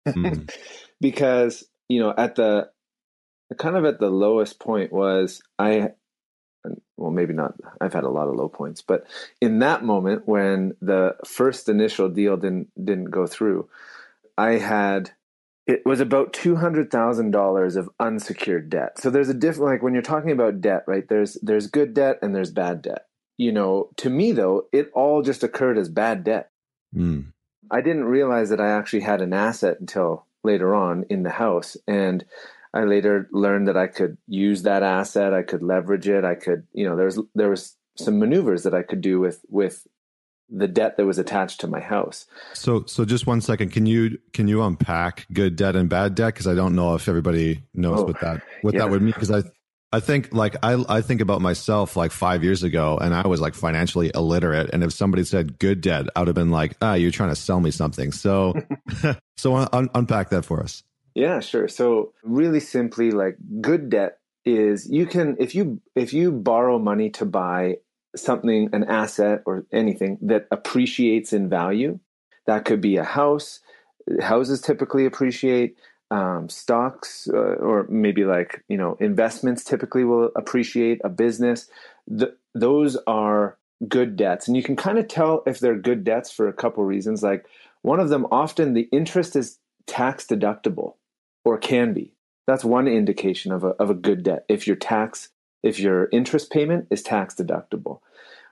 mm. 0.08 0.52
because 1.02 1.64
you 1.88 2.00
know 2.00 2.14
at 2.18 2.36
the 2.36 2.70
kind 3.58 3.76
of 3.76 3.86
at 3.86 4.00
the 4.00 4.10
lowest 4.10 4.60
point 4.60 4.92
was 4.92 5.42
I 5.60 5.92
well 6.98 7.12
maybe 7.12 7.34
not 7.34 7.56
i've 7.80 7.94
had 7.94 8.04
a 8.04 8.10
lot 8.10 8.28
of 8.28 8.36
low 8.36 8.48
points 8.48 8.82
but 8.82 9.06
in 9.42 9.60
that 9.60 9.84
moment 9.84 10.28
when 10.28 10.74
the 10.82 11.16
first 11.26 11.68
initial 11.68 12.10
deal 12.10 12.38
didn't 12.38 12.68
didn't 12.84 13.10
go 13.10 13.26
through 13.26 13.68
i 14.38 14.52
had 14.52 15.12
it 15.68 15.86
was 15.86 16.00
about 16.00 16.34
$200,000 16.34 17.76
of 17.76 17.90
unsecured 18.00 18.70
debt. 18.70 19.00
So 19.00 19.10
there's 19.10 19.30
a 19.30 19.34
different 19.34 19.72
like 19.72 19.84
when 19.84 19.94
you're 19.94 20.02
talking 20.02 20.32
about 20.32 20.62
debt, 20.62 20.84
right? 20.88 21.08
There's 21.08 21.38
there's 21.42 21.68
good 21.68 21.94
debt 21.94 22.20
and 22.22 22.36
there's 22.36 22.52
bad 22.52 22.82
debt. 22.82 23.06
You 23.38 23.52
know, 23.52 23.90
to 23.98 24.10
me 24.10 24.32
though, 24.32 24.68
it 24.72 24.92
all 24.94 25.22
just 25.22 25.44
occurred 25.44 25.78
as 25.78 25.90
bad 25.90 26.24
debt. 26.24 26.50
Mm. 26.96 27.34
I 27.70 27.82
didn't 27.82 28.06
realize 28.06 28.50
that 28.50 28.60
I 28.60 28.72
actually 28.72 29.02
had 29.02 29.22
an 29.22 29.34
asset 29.34 29.78
until 29.80 30.26
later 30.44 30.76
on 30.76 31.06
in 31.10 31.24
the 31.24 31.30
house 31.30 31.78
and 31.88 32.26
I 32.74 32.84
later 32.84 33.28
learned 33.32 33.68
that 33.68 33.78
I 33.78 33.88
could 33.88 34.18
use 34.28 34.64
that 34.64 34.84
asset, 34.84 35.34
I 35.34 35.44
could 35.44 35.62
leverage 35.62 36.08
it, 36.08 36.24
I 36.24 36.36
could, 36.36 36.66
you 36.74 36.88
know, 36.88 36.96
there 36.96 37.06
was 37.06 37.20
there 37.36 37.50
was 37.50 37.76
some 37.98 38.20
maneuvers 38.20 38.64
that 38.64 38.74
I 38.74 38.82
could 38.82 39.02
do 39.02 39.20
with 39.20 39.44
with 39.50 39.86
the 40.52 40.68
debt 40.68 40.98
that 40.98 41.06
was 41.06 41.18
attached 41.18 41.62
to 41.62 41.68
my 41.68 41.80
house. 41.80 42.26
So, 42.54 42.84
so 42.86 43.06
just 43.06 43.26
one 43.26 43.42
second. 43.42 43.72
Can 43.72 43.86
you 43.86 44.20
can 44.34 44.48
you 44.48 44.62
unpack 44.62 45.26
good 45.32 45.56
debt 45.56 45.76
and 45.76 45.90
bad 45.90 46.16
debt? 46.16 46.34
Because 46.34 46.48
I 46.48 46.54
don't 46.54 46.76
know 46.76 46.96
if 46.96 47.08
everybody 47.08 47.64
knows 47.74 48.00
oh, 48.00 48.04
what 48.04 48.20
that 48.22 48.42
what 48.62 48.74
yeah. 48.74 48.82
that 48.82 48.90
would 48.90 49.02
mean. 49.02 49.14
Because 49.14 49.32
I 49.32 49.44
I 49.94 50.00
think 50.00 50.34
like 50.34 50.56
I 50.64 50.84
I 50.88 51.02
think 51.02 51.22
about 51.22 51.42
myself 51.42 51.96
like 51.96 52.12
five 52.12 52.44
years 52.44 52.64
ago, 52.64 52.98
and 52.98 53.14
I 53.14 53.28
was 53.28 53.42
like 53.42 53.56
financially 53.56 54.12
illiterate. 54.14 54.70
And 54.72 54.84
if 54.84 54.94
somebody 54.94 55.24
said 55.24 55.60
good 55.60 55.82
debt, 55.82 56.06
I 56.16 56.20
would 56.20 56.28
have 56.28 56.36
been 56.36 56.52
like, 56.52 56.78
ah, 56.82 56.94
you're 56.94 57.12
trying 57.12 57.30
to 57.30 57.36
sell 57.36 57.60
me 57.60 57.72
something. 57.72 58.12
So, 58.12 58.54
so 59.38 59.56
un- 59.56 59.90
unpack 59.94 60.30
that 60.30 60.46
for 60.46 60.62
us. 60.62 60.84
Yeah, 61.14 61.42
sure. 61.42 61.68
So 61.68 62.14
really 62.24 62.62
simply, 62.62 63.12
like 63.12 63.38
good 63.60 63.90
debt 63.90 64.20
is 64.46 64.90
you 64.90 65.06
can 65.06 65.36
if 65.40 65.56
you 65.56 65.82
if 65.96 66.14
you 66.14 66.32
borrow 66.32 66.80
money 66.80 67.10
to 67.12 67.26
buy 67.26 67.78
something, 68.16 68.70
an 68.74 68.84
asset 68.84 69.42
or 69.46 69.66
anything 69.72 70.18
that 70.22 70.48
appreciates 70.52 71.34
in 71.34 71.50
value. 71.50 72.00
That 72.46 72.66
could 72.66 72.82
be 72.82 72.98
a 72.98 73.04
house. 73.04 73.60
Houses 74.22 74.62
typically 74.62 75.06
appreciate. 75.06 75.78
Um, 76.10 76.50
stocks 76.50 77.30
uh, 77.34 77.38
or 77.38 77.88
maybe 77.88 78.26
like 78.26 78.66
you 78.68 78.76
know 78.76 78.98
investments 79.00 79.64
typically 79.64 80.04
will 80.04 80.30
appreciate 80.36 81.00
a 81.06 81.10
business. 81.10 81.70
Those 82.54 82.98
are 83.08 83.58
good 83.88 84.18
debts, 84.18 84.48
and 84.48 84.58
you 84.58 84.64
can 84.64 84.76
kind 84.76 84.98
of 85.00 85.08
tell 85.08 85.42
if 85.46 85.60
they're 85.60 85.78
good 85.78 86.04
debts 86.04 86.30
for 86.30 86.50
a 86.50 86.54
couple 86.54 86.84
reasons. 86.84 87.24
Like 87.24 87.46
one 87.82 88.02
of 88.02 88.10
them, 88.10 88.28
often 88.30 88.74
the 88.74 88.90
interest 88.92 89.38
is 89.38 89.60
tax 89.88 90.26
deductible 90.26 90.96
or 91.46 91.58
can 91.58 91.94
be. 91.94 92.14
That's 92.48 92.66
one 92.66 92.88
indication 92.88 93.52
of 93.52 93.64
a, 93.64 93.70
of 93.70 93.90
a 93.90 93.96
good 93.96 94.24
debt. 94.24 94.46
If 94.50 94.68
your 94.68 94.76
tax 94.76 95.30
if 95.64 95.80
your 95.80 96.10
interest 96.12 96.52
payment 96.52 96.88
is 96.90 97.02
tax 97.02 97.36
deductible. 97.36 98.00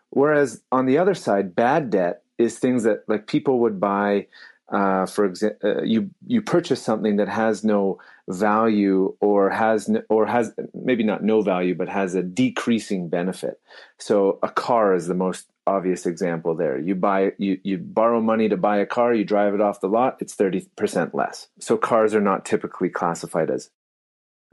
Whereas 0.10 0.62
on 0.72 0.86
the 0.86 0.98
other 0.98 1.14
side, 1.14 1.56
bad 1.56 1.90
debt 1.90 2.24
is 2.38 2.58
things 2.58 2.84
that 2.84 3.04
like 3.08 3.28
people 3.28 3.60
would 3.60 3.80
buy. 3.80 4.28
Uh, 4.72 5.06
for 5.08 5.26
example, 5.26 5.60
uh, 5.64 5.82
you 5.82 6.12
you 6.28 6.42
purchase 6.42 6.82
something 6.82 7.16
that 7.18 7.28
has 7.28 7.64
no 7.64 8.00
value 8.28 9.16
or 9.20 9.50
has 9.50 9.90
or 10.10 10.28
has 10.28 10.54
maybe 10.74 11.04
not 11.04 11.24
no 11.24 11.42
value, 11.42 11.76
but 11.76 11.90
has 11.90 12.16
a 12.16 12.22
decreasing 12.22 13.10
benefit. 13.10 13.60
So 13.98 14.40
a 14.44 14.50
car 14.50 14.94
is 14.94 15.08
the 15.08 15.16
most 15.16 15.48
obvious 15.66 16.06
example 16.06 16.56
there. 16.56 16.78
You 16.78 16.96
buy 16.96 17.34
you 17.38 17.60
you 17.64 17.78
borrow 17.78 18.22
money 18.22 18.50
to 18.50 18.58
buy 18.58 18.78
a 18.78 18.86
car, 18.86 19.14
you 19.14 19.24
drive 19.24 19.54
it 19.54 19.62
off 19.62 19.82
the 19.82 19.88
lot, 19.88 20.18
it's 20.20 20.34
thirty 20.34 20.68
percent 20.76 21.14
less. 21.14 21.48
So 21.60 21.78
cars 21.78 22.16
are 22.16 22.22
not 22.22 22.46
typically 22.46 22.90
classified 22.90 23.50
as 23.52 23.70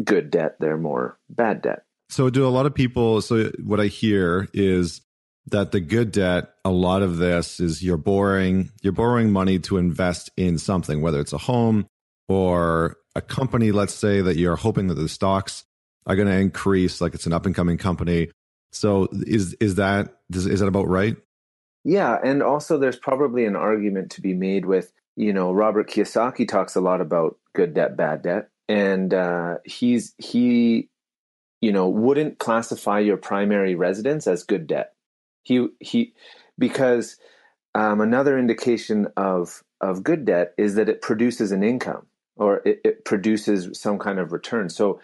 good 0.02 0.30
debt; 0.30 0.56
they're 0.60 0.76
more 0.76 1.18
bad 1.28 1.62
debt. 1.62 1.85
So, 2.08 2.30
do 2.30 2.46
a 2.46 2.48
lot 2.48 2.66
of 2.66 2.74
people? 2.74 3.20
So, 3.20 3.50
what 3.62 3.80
I 3.80 3.86
hear 3.86 4.48
is 4.52 5.00
that 5.48 5.72
the 5.72 5.80
good 5.80 6.12
debt, 6.12 6.50
a 6.64 6.70
lot 6.70 7.02
of 7.02 7.18
this 7.18 7.60
is 7.60 7.82
you're 7.82 7.96
borrowing, 7.96 8.70
you're 8.82 8.92
borrowing 8.92 9.32
money 9.32 9.58
to 9.60 9.76
invest 9.76 10.30
in 10.36 10.58
something, 10.58 11.00
whether 11.00 11.20
it's 11.20 11.32
a 11.32 11.38
home 11.38 11.86
or 12.28 12.96
a 13.14 13.20
company. 13.20 13.72
Let's 13.72 13.94
say 13.94 14.20
that 14.20 14.36
you're 14.36 14.56
hoping 14.56 14.88
that 14.88 14.94
the 14.94 15.08
stocks 15.08 15.64
are 16.06 16.16
going 16.16 16.28
to 16.28 16.34
increase, 16.34 17.00
like 17.00 17.14
it's 17.14 17.26
an 17.26 17.32
up 17.32 17.46
and 17.46 17.54
coming 17.54 17.78
company. 17.78 18.30
So, 18.72 19.08
is 19.12 19.54
is 19.54 19.76
that 19.76 20.16
is 20.30 20.60
that 20.60 20.66
about 20.66 20.88
right? 20.88 21.16
Yeah, 21.84 22.18
and 22.22 22.42
also 22.42 22.78
there's 22.78 22.98
probably 22.98 23.44
an 23.44 23.54
argument 23.54 24.10
to 24.12 24.20
be 24.20 24.34
made 24.34 24.66
with 24.66 24.92
you 25.16 25.32
know 25.32 25.52
Robert 25.52 25.88
Kiyosaki 25.88 26.46
talks 26.46 26.76
a 26.76 26.80
lot 26.80 27.00
about 27.00 27.38
good 27.54 27.74
debt, 27.74 27.96
bad 27.96 28.22
debt, 28.22 28.48
and 28.68 29.14
uh, 29.14 29.56
he's 29.64 30.14
he 30.18 30.88
you 31.66 31.72
know, 31.72 31.88
wouldn't 31.88 32.38
classify 32.38 33.00
your 33.00 33.16
primary 33.16 33.74
residence 33.74 34.28
as 34.28 34.44
good 34.44 34.68
debt. 34.68 34.92
He 35.42 35.66
he 35.80 36.14
because 36.56 37.16
um, 37.74 38.00
another 38.00 38.38
indication 38.38 39.08
of 39.16 39.64
of 39.80 40.04
good 40.04 40.24
debt 40.24 40.54
is 40.56 40.76
that 40.76 40.88
it 40.88 41.02
produces 41.02 41.50
an 41.50 41.64
income 41.64 42.06
or 42.36 42.62
it, 42.64 42.80
it 42.84 43.04
produces 43.04 43.76
some 43.76 43.98
kind 43.98 44.20
of 44.20 44.30
return. 44.30 44.68
So 44.68 45.00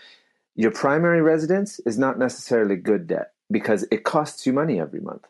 your 0.54 0.70
primary 0.70 1.20
residence 1.20 1.80
is 1.80 1.98
not 1.98 2.16
necessarily 2.16 2.76
good 2.76 3.08
debt 3.08 3.32
because 3.50 3.84
it 3.90 4.04
costs 4.04 4.46
you 4.46 4.52
money 4.52 4.80
every 4.80 5.00
month. 5.00 5.26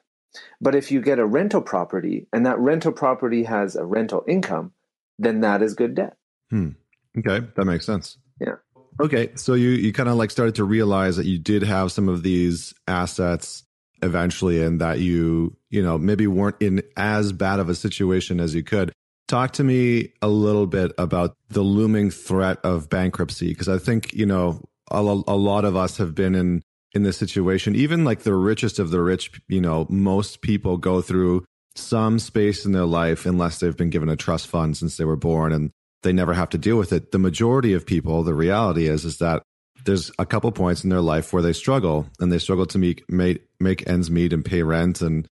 But 0.60 0.74
if 0.74 0.92
you 0.92 1.00
get 1.00 1.18
a 1.18 1.24
rental 1.24 1.62
property 1.62 2.26
and 2.30 2.44
that 2.44 2.58
rental 2.58 2.92
property 2.92 3.44
has 3.44 3.74
a 3.74 3.86
rental 3.86 4.22
income, 4.28 4.72
then 5.18 5.40
that 5.40 5.62
is 5.62 5.72
good 5.72 5.94
debt. 5.94 6.18
Hmm. 6.50 6.72
Okay, 7.16 7.46
that 7.56 7.64
makes 7.64 7.86
sense. 7.86 8.18
Yeah. 8.38 8.56
Okay, 9.00 9.30
so 9.36 9.54
you 9.54 9.70
you 9.70 9.92
kind 9.92 10.08
of 10.08 10.16
like 10.16 10.30
started 10.30 10.56
to 10.56 10.64
realize 10.64 11.16
that 11.16 11.26
you 11.26 11.38
did 11.38 11.62
have 11.62 11.92
some 11.92 12.08
of 12.08 12.22
these 12.22 12.74
assets 12.86 13.64
eventually, 14.02 14.62
and 14.62 14.80
that 14.80 15.00
you 15.00 15.56
you 15.70 15.82
know 15.82 15.98
maybe 15.98 16.26
weren't 16.26 16.60
in 16.60 16.82
as 16.96 17.32
bad 17.32 17.58
of 17.58 17.68
a 17.68 17.74
situation 17.74 18.40
as 18.40 18.54
you 18.54 18.62
could. 18.62 18.92
Talk 19.28 19.52
to 19.54 19.64
me 19.64 20.12
a 20.20 20.28
little 20.28 20.66
bit 20.66 20.92
about 20.98 21.36
the 21.48 21.62
looming 21.62 22.10
threat 22.10 22.58
of 22.64 22.90
bankruptcy, 22.90 23.48
because 23.48 23.68
I 23.68 23.78
think 23.78 24.12
you 24.12 24.26
know 24.26 24.62
a, 24.90 25.00
a 25.00 25.36
lot 25.36 25.64
of 25.64 25.74
us 25.76 25.96
have 25.96 26.14
been 26.14 26.34
in 26.34 26.62
in 26.94 27.02
this 27.02 27.16
situation. 27.16 27.74
Even 27.74 28.04
like 28.04 28.20
the 28.20 28.34
richest 28.34 28.78
of 28.78 28.90
the 28.90 29.00
rich, 29.00 29.40
you 29.48 29.60
know, 29.60 29.86
most 29.88 30.42
people 30.42 30.76
go 30.76 31.00
through 31.00 31.44
some 31.74 32.18
space 32.18 32.66
in 32.66 32.72
their 32.72 32.84
life 32.84 33.24
unless 33.24 33.58
they've 33.58 33.76
been 33.76 33.88
given 33.88 34.10
a 34.10 34.16
trust 34.16 34.46
fund 34.46 34.76
since 34.76 34.98
they 34.98 35.06
were 35.06 35.16
born 35.16 35.52
and 35.52 35.70
they 36.02 36.12
never 36.12 36.34
have 36.34 36.50
to 36.50 36.58
deal 36.58 36.76
with 36.76 36.92
it. 36.92 37.12
The 37.12 37.18
majority 37.18 37.72
of 37.72 37.86
people, 37.86 38.22
the 38.22 38.34
reality 38.34 38.86
is, 38.86 39.04
is 39.04 39.18
that 39.18 39.42
there's 39.84 40.10
a 40.18 40.26
couple 40.26 40.50
points 40.52 40.84
in 40.84 40.90
their 40.90 41.00
life 41.00 41.32
where 41.32 41.42
they 41.42 41.52
struggle 41.52 42.08
and 42.20 42.30
they 42.30 42.38
struggle 42.38 42.66
to 42.66 42.78
make, 42.78 43.08
make, 43.10 43.42
make 43.58 43.88
ends 43.88 44.10
meet 44.10 44.32
and 44.32 44.44
pay 44.44 44.62
rent. 44.62 45.00
And, 45.00 45.26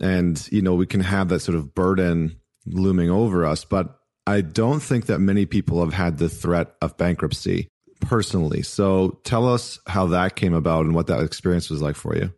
and, 0.00 0.46
you 0.52 0.62
know, 0.62 0.74
we 0.74 0.86
can 0.86 1.00
have 1.00 1.28
that 1.28 1.40
sort 1.40 1.56
of 1.56 1.74
burden 1.74 2.38
looming 2.66 3.10
over 3.10 3.44
us, 3.44 3.64
but 3.64 3.98
I 4.26 4.42
don't 4.42 4.80
think 4.80 5.06
that 5.06 5.20
many 5.20 5.46
people 5.46 5.80
have 5.80 5.94
had 5.94 6.18
the 6.18 6.28
threat 6.28 6.74
of 6.82 6.96
bankruptcy 6.96 7.68
personally. 8.00 8.62
So 8.62 9.20
tell 9.24 9.48
us 9.48 9.78
how 9.86 10.06
that 10.08 10.36
came 10.36 10.54
about 10.54 10.84
and 10.84 10.94
what 10.94 11.06
that 11.08 11.22
experience 11.22 11.70
was 11.70 11.82
like 11.82 11.96
for 11.96 12.16
you. 12.16 12.32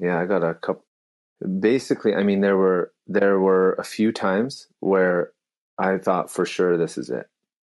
yeah, 0.00 0.18
I 0.18 0.26
got 0.26 0.42
a 0.42 0.54
couple. 0.54 0.84
Basically, 1.60 2.14
I 2.14 2.22
mean, 2.22 2.40
there 2.40 2.56
were 2.56 2.92
there 3.06 3.40
were 3.40 3.74
a 3.74 3.84
few 3.84 4.12
times 4.12 4.68
where 4.80 5.32
I 5.82 5.98
thought 5.98 6.30
for 6.30 6.46
sure 6.46 6.76
this 6.76 6.96
is 6.96 7.10
it. 7.10 7.26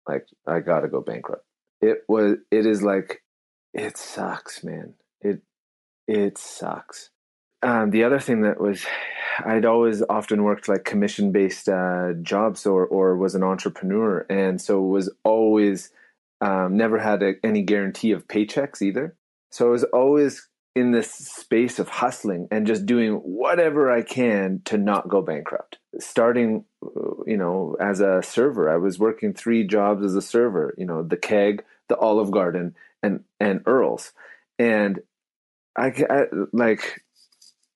Like 0.08 0.27
I 0.46 0.60
got 0.60 0.82
to 0.82 0.88
go 0.88 1.01
bankrupt. 1.01 1.46
It 1.80 2.00
was. 2.08 2.38
It 2.51 2.65
is 2.65 2.84
like 2.84 3.24
it 3.74 3.98
sucks, 3.98 4.63
man. 4.63 4.96
It 5.22 5.41
it 6.08 6.38
sucks. 6.38 7.10
Um, 7.63 7.91
the 7.91 8.03
other 8.03 8.20
thing 8.20 8.41
that 8.41 8.60
was, 8.60 8.84
I'd 9.46 9.65
always 9.65 10.01
often 10.10 10.44
worked 10.44 10.68
like 10.68 10.84
commission 10.84 11.32
based 11.32 11.70
uh, 11.70 12.13
jobs 12.22 12.65
or 12.65 12.86
or 12.86 13.15
was 13.18 13.36
an 13.36 13.44
entrepreneur, 13.44 14.25
and 14.30 14.60
so 14.60 14.82
was 14.82 15.10
always 15.24 15.91
um, 16.41 16.75
never 16.75 16.98
had 16.98 17.24
a, 17.24 17.34
any 17.44 17.62
guarantee 17.62 18.12
of 18.12 18.27
paychecks 18.27 18.82
either. 18.82 19.15
So 19.51 19.68
I 19.68 19.72
was 19.72 19.84
always 19.86 20.48
in 20.75 20.91
this 20.91 21.12
space 21.12 21.80
of 21.80 21.89
hustling 21.89 22.48
and 22.50 22.65
just 22.65 22.86
doing 22.86 23.15
whatever 23.15 23.91
I 23.91 24.01
can 24.01 24.62
to 24.65 24.77
not 24.77 25.10
go 25.10 25.22
bankrupt. 25.22 25.77
Starting, 26.00 26.65
you 27.28 27.38
know, 27.38 27.75
as 27.80 28.00
a 28.00 28.22
server, 28.24 28.70
I 28.70 28.78
was 28.78 29.00
working 29.00 29.34
three 29.34 29.66
jobs 29.66 30.04
as 30.04 30.16
a 30.16 30.22
server. 30.22 30.74
You 30.78 30.86
know, 30.86 31.04
the 31.04 31.18
Keg, 31.18 31.63
the 31.90 31.98
Olive 31.98 32.32
Garden, 32.32 32.75
and 33.04 33.24
and 33.40 33.62
Earl's, 33.66 34.13
and 34.60 35.01
I, 35.75 35.94
I 36.10 36.25
like 36.51 37.01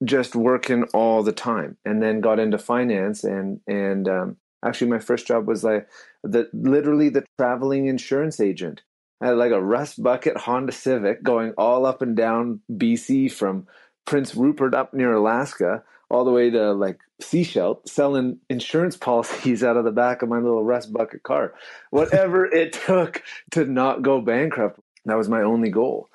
just 0.04 0.36
working 0.36 0.84
all 0.94 1.24
the 1.24 1.32
time. 1.32 1.78
And 1.86 2.02
then 2.02 2.22
got 2.22 2.40
into 2.40 2.58
finance 2.58 3.24
and 3.24 3.60
and 3.68 4.08
um, 4.08 4.38
actually 4.64 4.92
my 4.92 5.00
first 5.00 5.28
job 5.28 5.48
was 5.48 5.64
like 5.64 5.88
the 6.24 6.50
literally 6.54 7.10
the 7.10 7.25
traveling 7.40 7.88
insurance 7.88 8.40
agent. 8.40 8.82
I 9.22 9.28
had 9.28 9.38
like 9.38 9.52
a 9.52 9.62
rust 9.62 10.04
bucket 10.04 10.38
Honda 10.38 10.74
Civic 10.74 11.24
going 11.24 11.54
all 11.58 11.86
up 11.86 12.02
and 12.02 12.16
down 12.16 12.60
BC 12.72 13.32
from 13.32 13.68
Prince 14.06 14.36
Rupert 14.36 14.74
up 14.74 14.94
near 14.94 15.14
Alaska 15.14 15.84
all 16.09 16.25
the 16.25 16.31
way 16.31 16.50
to 16.50 16.74
like 16.74 17.00
Sechelt 17.21 17.88
selling 17.88 18.39
insurance 18.50 18.97
policies 18.97 19.63
out 19.63 19.77
of 19.77 19.85
the 19.85 19.91
back 19.91 20.21
of 20.21 20.29
my 20.29 20.38
little 20.38 20.63
rust 20.63 20.91
bucket 20.93 21.24
car. 21.24 21.53
Whatever 21.89 22.45
it 22.53 22.74
took 22.74 23.24
to 23.51 23.65
not 23.65 24.01
go 24.01 24.21
bankrupt. 24.21 24.79
That 25.05 25.17
was 25.17 25.29
my 25.29 25.41
only 25.41 25.69
goal. 25.69 26.09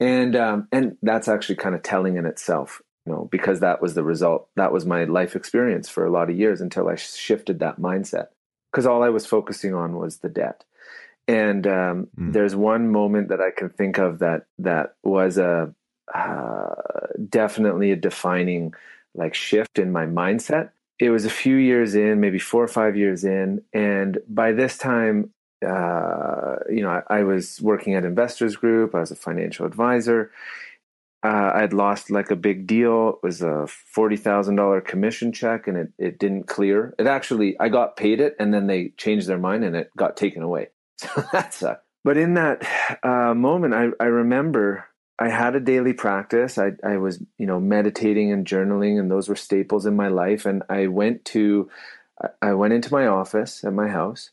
And 0.00 0.34
um, 0.34 0.68
and 0.72 0.96
that's 1.02 1.28
actually 1.28 1.56
kind 1.56 1.74
of 1.74 1.82
telling 1.82 2.16
in 2.16 2.26
itself 2.26 2.82
you 3.06 3.12
know, 3.12 3.28
because 3.30 3.60
that 3.60 3.82
was 3.82 3.94
the 3.94 4.04
result. 4.04 4.48
That 4.56 4.72
was 4.72 4.86
my 4.86 5.04
life 5.04 5.34
experience 5.34 5.88
for 5.88 6.06
a 6.06 6.10
lot 6.10 6.30
of 6.30 6.38
years 6.38 6.60
until 6.60 6.88
I 6.88 6.94
shifted 6.94 7.58
that 7.58 7.80
mindset. 7.80 8.28
Because 8.70 8.86
all 8.86 9.02
I 9.02 9.08
was 9.08 9.26
focusing 9.26 9.74
on 9.74 9.96
was 9.96 10.18
the 10.18 10.28
debt. 10.28 10.64
And 11.28 11.66
um, 11.66 12.08
mm. 12.18 12.32
there's 12.32 12.56
one 12.56 12.90
moment 12.90 13.28
that 13.28 13.40
I 13.40 13.50
can 13.50 13.70
think 13.70 13.98
of 13.98 14.20
that 14.20 14.46
that 14.58 14.94
was 15.02 15.38
a 15.38 15.74
uh, 16.14 16.74
definitely 17.28 17.90
a 17.90 17.96
defining 17.96 18.74
like 19.14 19.34
shift 19.34 19.78
in 19.78 19.92
my 19.92 20.06
mindset. 20.06 20.70
It 20.98 21.10
was 21.10 21.24
a 21.24 21.30
few 21.30 21.56
years 21.56 21.94
in, 21.94 22.20
maybe 22.20 22.38
four 22.38 22.62
or 22.62 22.68
five 22.68 22.96
years 22.96 23.24
in, 23.24 23.62
and 23.72 24.18
by 24.28 24.52
this 24.52 24.78
time, 24.78 25.30
uh, 25.66 26.56
you 26.68 26.82
know, 26.82 27.02
I, 27.08 27.18
I 27.18 27.22
was 27.22 27.60
working 27.60 27.94
at 27.94 28.04
Investors 28.04 28.56
Group. 28.56 28.94
I 28.94 29.00
was 29.00 29.10
a 29.10 29.16
financial 29.16 29.64
advisor, 29.66 30.30
uh, 31.24 31.52
I'd 31.54 31.72
lost 31.72 32.10
like 32.10 32.30
a 32.32 32.36
big 32.36 32.66
deal. 32.66 33.10
It 33.10 33.26
was 33.26 33.42
a 33.42 33.66
forty 33.66 34.16
thousand 34.16 34.56
dollar 34.56 34.80
commission 34.80 35.32
check, 35.32 35.68
and 35.68 35.76
it 35.76 35.92
it 35.98 36.18
didn't 36.18 36.48
clear. 36.48 36.94
It 36.98 37.06
actually 37.06 37.58
I 37.60 37.68
got 37.68 37.96
paid 37.96 38.20
it, 38.20 38.34
and 38.40 38.52
then 38.52 38.66
they 38.66 38.88
changed 38.96 39.28
their 39.28 39.38
mind, 39.38 39.64
and 39.64 39.76
it 39.76 39.90
got 39.96 40.16
taken 40.16 40.42
away. 40.42 40.68
So 40.98 41.24
that 41.32 41.52
sucked. 41.52 41.84
But 42.04 42.16
in 42.16 42.34
that 42.34 42.66
uh, 43.02 43.34
moment, 43.34 43.74
I 43.74 43.90
I 44.00 44.06
remember 44.06 44.86
I 45.18 45.28
had 45.28 45.54
a 45.54 45.60
daily 45.60 45.92
practice. 45.92 46.58
I 46.58 46.72
I 46.84 46.96
was 46.96 47.20
you 47.38 47.46
know 47.46 47.60
meditating 47.60 48.32
and 48.32 48.46
journaling, 48.46 48.98
and 48.98 49.10
those 49.10 49.28
were 49.28 49.36
staples 49.36 49.86
in 49.86 49.96
my 49.96 50.08
life. 50.08 50.46
And 50.46 50.62
I 50.68 50.86
went 50.86 51.24
to 51.26 51.68
I 52.40 52.54
went 52.54 52.72
into 52.72 52.92
my 52.92 53.06
office 53.06 53.64
at 53.64 53.72
my 53.72 53.88
house, 53.88 54.30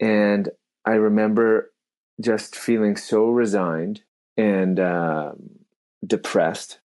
and 0.00 0.48
I 0.84 0.92
remember 0.92 1.72
just 2.20 2.56
feeling 2.56 2.96
so 2.96 3.28
resigned 3.28 4.02
and. 4.36 4.78
Um, 4.80 5.60
depressed 6.06 6.80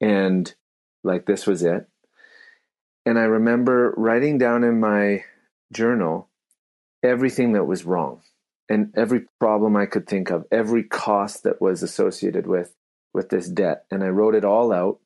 and 0.00 0.54
like 1.04 1.26
this 1.26 1.46
was 1.46 1.62
it. 1.62 1.88
And 3.04 3.18
I 3.18 3.22
remember 3.22 3.92
writing 3.96 4.38
down 4.38 4.64
in 4.64 4.80
my 4.80 5.24
journal 5.72 6.28
everything 7.02 7.52
that 7.52 7.64
was 7.64 7.84
wrong 7.84 8.22
and 8.72 8.90
every 8.96 9.26
problem 9.38 9.76
I 9.76 9.84
could 9.84 10.06
think 10.06 10.30
of, 10.30 10.46
every 10.50 10.82
cost 10.82 11.42
that 11.42 11.60
was 11.60 11.82
associated 11.82 12.46
with 12.46 12.74
with 13.12 13.28
this 13.28 13.46
debt. 13.46 13.84
And 13.90 14.02
I 14.02 14.08
wrote 14.08 14.34
it 14.34 14.46
all 14.46 14.72
out. 14.72 14.98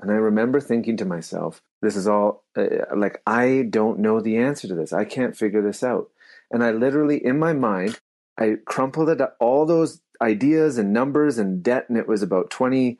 And 0.00 0.10
I 0.10 0.16
remember 0.16 0.60
thinking 0.60 0.98
to 0.98 1.06
myself, 1.06 1.62
this 1.80 1.96
is 1.96 2.06
all 2.06 2.44
uh, 2.54 2.66
like 2.94 3.22
I 3.26 3.66
don't 3.70 4.00
know 4.00 4.20
the 4.20 4.36
answer 4.36 4.68
to 4.68 4.74
this. 4.74 4.92
I 4.92 5.06
can't 5.06 5.36
figure 5.36 5.62
this 5.62 5.82
out. 5.82 6.10
And 6.50 6.62
I 6.62 6.72
literally 6.72 7.24
in 7.24 7.38
my 7.38 7.54
mind, 7.54 7.98
I 8.38 8.56
crumpled 8.66 9.08
it 9.08 9.20
all 9.40 9.64
those 9.64 10.02
ideas 10.20 10.76
and 10.76 10.92
numbers 10.92 11.38
and 11.38 11.62
debt, 11.62 11.86
and 11.88 11.96
it 11.96 12.06
was 12.06 12.22
about 12.22 12.50
twenty 12.50 12.98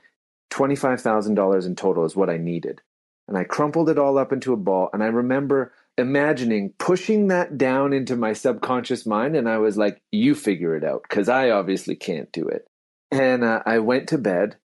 twenty 0.49 0.77
five 0.77 1.03
thousand 1.03 1.35
dollars 1.35 1.67
in 1.67 1.77
total 1.77 2.07
is 2.07 2.17
what 2.17 2.31
I 2.31 2.39
needed. 2.39 2.81
And 3.29 3.37
I 3.37 3.45
crumpled 3.45 3.91
it 3.91 3.99
all 3.99 4.17
up 4.17 4.33
into 4.33 4.55
a 4.55 4.57
ball, 4.57 4.89
and 4.95 5.03
I 5.03 5.09
remember 5.09 5.73
imagining 5.99 6.73
pushing 6.79 7.29
that 7.29 7.59
down 7.59 7.93
into 7.93 8.17
my 8.17 8.33
subconscious 8.33 9.07
mind, 9.07 9.37
and 9.37 9.49
I 9.49 9.59
was 9.59 9.77
like, 9.77 10.03
"You 10.11 10.35
figure 10.35 10.77
it 10.77 10.85
out," 10.85 11.03
because 11.03 11.29
I 11.29 11.51
obviously 11.51 11.97
can't 11.97 12.31
do 12.33 12.49
it. 12.49 12.67
And 13.11 13.45
uh, 13.45 13.63
I 13.67 13.79
went 13.79 14.09
to 14.09 14.19
bed, 14.19 14.57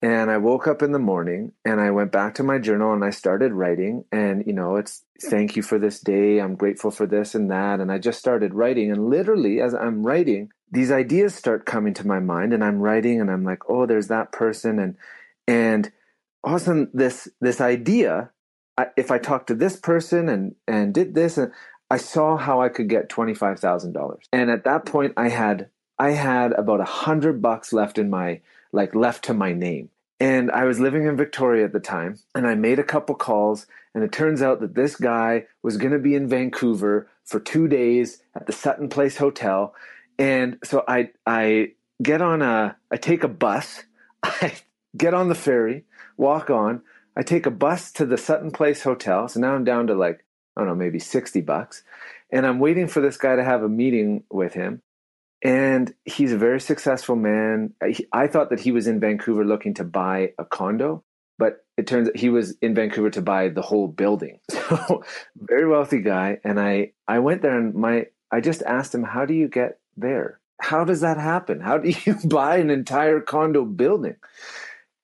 and 0.00 0.30
I 0.30 0.38
woke 0.38 0.66
up 0.66 0.82
in 0.82 0.92
the 0.92 0.98
morning, 0.98 1.52
and 1.64 1.80
I 1.80 1.90
went 1.90 2.12
back 2.12 2.34
to 2.36 2.42
my 2.42 2.58
journal, 2.58 2.92
and 2.92 3.04
I 3.04 3.10
started 3.10 3.52
writing. 3.52 4.04
And 4.12 4.44
you 4.46 4.52
know, 4.52 4.76
it's 4.76 5.04
thank 5.22 5.56
you 5.56 5.62
for 5.62 5.78
this 5.78 6.00
day. 6.00 6.40
I'm 6.40 6.56
grateful 6.56 6.90
for 6.90 7.06
this 7.06 7.34
and 7.34 7.50
that. 7.50 7.80
And 7.80 7.92
I 7.92 7.98
just 7.98 8.18
started 8.18 8.54
writing, 8.54 8.90
and 8.90 9.08
literally, 9.08 9.60
as 9.60 9.74
I'm 9.74 10.04
writing, 10.04 10.50
these 10.72 10.90
ideas 10.90 11.34
start 11.34 11.66
coming 11.66 11.92
to 11.94 12.06
my 12.06 12.18
mind 12.18 12.54
and 12.54 12.64
I'm 12.64 12.80
writing 12.80 13.20
and 13.20 13.30
I'm 13.30 13.44
like, 13.44 13.68
oh, 13.68 13.86
there's 13.86 14.08
that 14.08 14.32
person. 14.32 14.78
And, 14.78 14.96
and 15.46 15.92
all 16.42 16.56
of 16.56 16.62
a 16.62 16.64
sudden 16.64 16.90
this, 16.94 17.28
this 17.42 17.60
idea, 17.60 18.30
If 18.96 19.10
I 19.10 19.18
talked 19.18 19.48
to 19.48 19.54
this 19.54 19.76
person 19.76 20.28
and, 20.28 20.54
and 20.66 20.94
did 20.94 21.14
this, 21.14 21.38
and 21.38 21.52
I 21.90 21.98
saw 21.98 22.36
how 22.36 22.60
I 22.60 22.68
could 22.68 22.88
get 22.88 23.10
$25,000. 23.10 24.18
And 24.32 24.50
at 24.50 24.64
that 24.64 24.86
point 24.86 25.12
I 25.16 25.28
had, 25.28 25.68
I 25.98 26.10
had 26.10 26.52
about 26.52 26.80
a 26.80 26.84
hundred 26.84 27.42
bucks 27.42 27.72
left 27.72 27.98
in 27.98 28.08
my, 28.08 28.40
like 28.72 28.94
left 28.94 29.24
to 29.24 29.34
my 29.34 29.52
name. 29.52 29.90
And 30.18 30.50
I 30.50 30.64
was 30.64 30.80
living 30.80 31.04
in 31.06 31.16
Victoria 31.16 31.64
at 31.64 31.72
the 31.72 31.80
time 31.80 32.18
and 32.34 32.46
I 32.46 32.54
made 32.54 32.78
a 32.78 32.84
couple 32.84 33.14
calls 33.14 33.66
and 33.94 34.04
it 34.04 34.12
turns 34.12 34.40
out 34.40 34.60
that 34.60 34.74
this 34.74 34.96
guy 34.96 35.46
was 35.62 35.76
going 35.76 35.92
to 35.92 35.98
be 35.98 36.14
in 36.14 36.28
Vancouver 36.28 37.08
for 37.24 37.40
two 37.40 37.68
days 37.68 38.22
at 38.34 38.46
the 38.46 38.52
Sutton 38.52 38.88
Place 38.88 39.16
Hotel 39.16 39.74
and 40.18 40.58
so 40.62 40.84
I 40.86 41.10
I 41.26 41.72
get 42.02 42.22
on 42.22 42.42
a 42.42 42.76
I 42.90 42.96
take 42.96 43.24
a 43.24 43.28
bus, 43.28 43.82
I 44.22 44.54
get 44.96 45.14
on 45.14 45.28
the 45.28 45.34
ferry, 45.34 45.84
walk 46.16 46.50
on, 46.50 46.82
I 47.16 47.22
take 47.22 47.46
a 47.46 47.50
bus 47.50 47.92
to 47.92 48.06
the 48.06 48.16
Sutton 48.16 48.50
Place 48.50 48.82
Hotel. 48.82 49.28
So 49.28 49.40
now 49.40 49.54
I'm 49.54 49.64
down 49.64 49.86
to 49.88 49.94
like, 49.94 50.24
I 50.56 50.60
don't 50.60 50.68
know, 50.68 50.74
maybe 50.74 50.98
60 50.98 51.40
bucks. 51.42 51.82
And 52.30 52.46
I'm 52.46 52.58
waiting 52.58 52.88
for 52.88 53.00
this 53.00 53.16
guy 53.16 53.36
to 53.36 53.44
have 53.44 53.62
a 53.62 53.68
meeting 53.68 54.24
with 54.30 54.54
him. 54.54 54.82
And 55.44 55.92
he's 56.04 56.32
a 56.32 56.38
very 56.38 56.60
successful 56.60 57.16
man. 57.16 57.74
I, 58.12 58.28
thought 58.28 58.50
that 58.50 58.60
he 58.60 58.70
was 58.70 58.86
in 58.86 59.00
Vancouver 59.00 59.44
looking 59.44 59.74
to 59.74 59.84
buy 59.84 60.32
a 60.38 60.44
condo, 60.44 61.02
but 61.36 61.64
it 61.76 61.88
turns 61.88 62.08
out 62.08 62.16
he 62.16 62.28
was 62.28 62.56
in 62.62 62.76
Vancouver 62.76 63.10
to 63.10 63.22
buy 63.22 63.48
the 63.48 63.62
whole 63.62 63.88
building. 63.88 64.38
So 64.72 65.04
very 65.36 65.68
wealthy 65.68 66.00
guy. 66.00 66.38
And 66.44 66.58
I, 66.58 66.92
I 67.06 67.18
went 67.18 67.42
there 67.42 67.58
and 67.58 67.74
my, 67.74 68.06
I 68.30 68.40
just 68.40 68.62
asked 68.62 68.94
him, 68.94 69.02
how 69.02 69.26
do 69.26 69.34
you 69.34 69.46
get 69.46 69.80
there? 69.98 70.40
How 70.62 70.84
does 70.84 71.02
that 71.02 71.18
happen? 71.18 71.60
How 71.60 71.76
do 71.76 71.90
you 71.90 72.16
buy 72.24 72.56
an 72.56 72.70
entire 72.70 73.20
condo 73.20 73.66
building? 73.66 74.16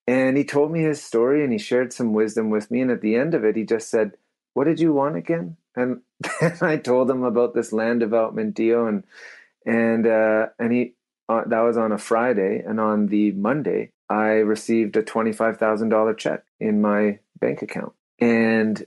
And 0.09 0.39
he 0.39 0.45
told 0.45 0.73
me 0.73 0.81
his 0.81 1.03
story 1.03 1.45
and 1.45 1.53
he 1.53 1.59
shared 1.59 1.93
some 1.93 2.15
wisdom 2.15 2.49
with 2.49 2.71
me. 2.71 2.81
And 2.81 2.91
at 2.91 3.03
the 3.03 3.15
end 3.15 3.35
of 3.35 3.45
it, 3.45 3.57
he 3.57 3.65
just 3.65 3.91
said, 3.91 4.17
what 4.55 4.65
did 4.65 4.81
you 4.81 4.95
want 4.95 5.17
again? 5.17 5.59
And 5.77 6.01
then 6.41 6.57
I 6.63 6.79
told 6.79 7.11
him 7.11 7.25
about 7.25 7.53
this 7.53 7.75
land 7.75 8.01
development 8.01 8.55
deal 8.55 8.87
and, 8.87 9.05
and, 9.67 10.07
uh, 10.07 10.47
and 10.59 10.73
he, 10.73 10.95
uh, 11.29 11.43
that 11.45 11.61
was 11.61 11.77
on 11.77 11.93
a 11.93 11.99
Friday. 11.99 12.65
And 12.67 12.81
on 12.81 13.09
the 13.09 13.33
Monday, 13.33 13.93
I 14.09 14.37
received 14.37 14.97
a 14.97 15.03
$25,000 15.03 16.17
check 16.17 16.43
in 16.59 16.81
my 16.81 17.19
bank 17.39 17.61
account. 17.61 17.93
And 18.19 18.87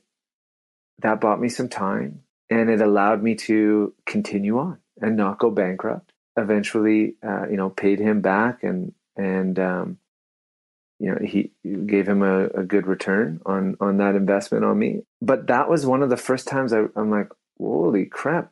that 1.04 1.22
bought 1.22 1.40
me 1.40 1.50
some 1.50 1.70
time 1.70 2.24
and 2.50 2.68
it 2.68 2.82
allowed 2.82 3.22
me 3.22 3.36
to 3.36 3.94
continue 4.08 4.58
on 4.58 4.80
and 5.00 5.18
not 5.18 5.38
go 5.38 5.52
bankrupt. 5.52 6.14
Eventually, 6.36 7.14
uh, 7.22 7.48
you 7.48 7.58
know, 7.58 7.70
paid 7.70 8.00
him 8.00 8.22
back 8.22 8.64
and, 8.64 8.96
and, 9.16 9.60
um, 9.60 9.98
you 11.02 11.10
know, 11.10 11.18
he 11.26 11.52
gave 11.88 12.08
him 12.08 12.22
a, 12.22 12.46
a, 12.50 12.64
good 12.64 12.86
return 12.86 13.42
on, 13.44 13.76
on 13.82 13.98
that 13.98 14.14
investment 14.14 14.64
on 14.64 14.78
me. 14.78 15.02
But 15.20 15.48
that 15.48 15.68
was 15.68 15.84
one 15.84 16.04
of 16.04 16.12
the 16.12 16.18
first 16.18 16.48
times 16.48 16.72
I, 16.74 16.84
I'm 16.96 17.10
like, 17.10 17.30
holy 17.60 18.06
crap, 18.06 18.52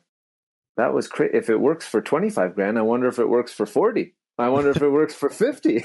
that 0.76 0.92
was 0.92 1.06
crazy. 1.06 1.36
If 1.36 1.48
it 1.48 1.60
works 1.60 1.86
for 1.86 2.02
25 2.02 2.56
grand, 2.56 2.76
I 2.76 2.82
wonder 2.82 3.06
if 3.06 3.20
it 3.20 3.28
works 3.28 3.52
for 3.52 3.66
40. 3.66 4.16
I 4.36 4.48
wonder 4.48 4.70
if 4.70 4.82
it 4.82 4.88
works 4.88 5.14
for 5.14 5.28
50. 5.28 5.84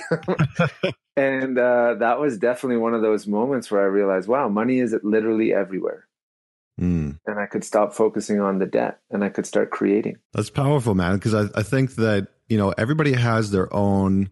and 1.16 1.60
uh, 1.60 1.96
that 2.00 2.20
was 2.20 2.40
definitely 2.40 2.78
one 2.78 2.96
of 2.96 3.04
those 3.04 3.28
moments 3.28 3.70
where 3.70 3.82
I 3.82 3.86
realized, 3.86 4.28
wow, 4.28 4.50
money 4.50 4.80
is 4.80 4.96
literally 5.04 5.54
everywhere. 5.54 6.08
Mm. 6.82 7.20
And 7.28 7.40
I 7.40 7.46
could 7.46 7.64
stop 7.64 7.94
focusing 7.94 8.40
on 8.40 8.58
the 8.58 8.66
debt 8.66 9.02
and 9.12 9.24
I 9.24 9.30
could 9.30 9.46
start 9.46 9.70
creating. 9.70 10.18
That's 10.34 10.50
powerful, 10.50 10.96
man. 10.96 11.16
Because 11.16 11.36
I, 11.36 11.60
I 11.60 11.62
think 11.62 11.94
that, 11.96 12.30
you 12.50 12.58
know, 12.58 12.74
everybody 12.76 13.14
has 13.14 13.52
their 13.52 13.72
own 13.72 14.32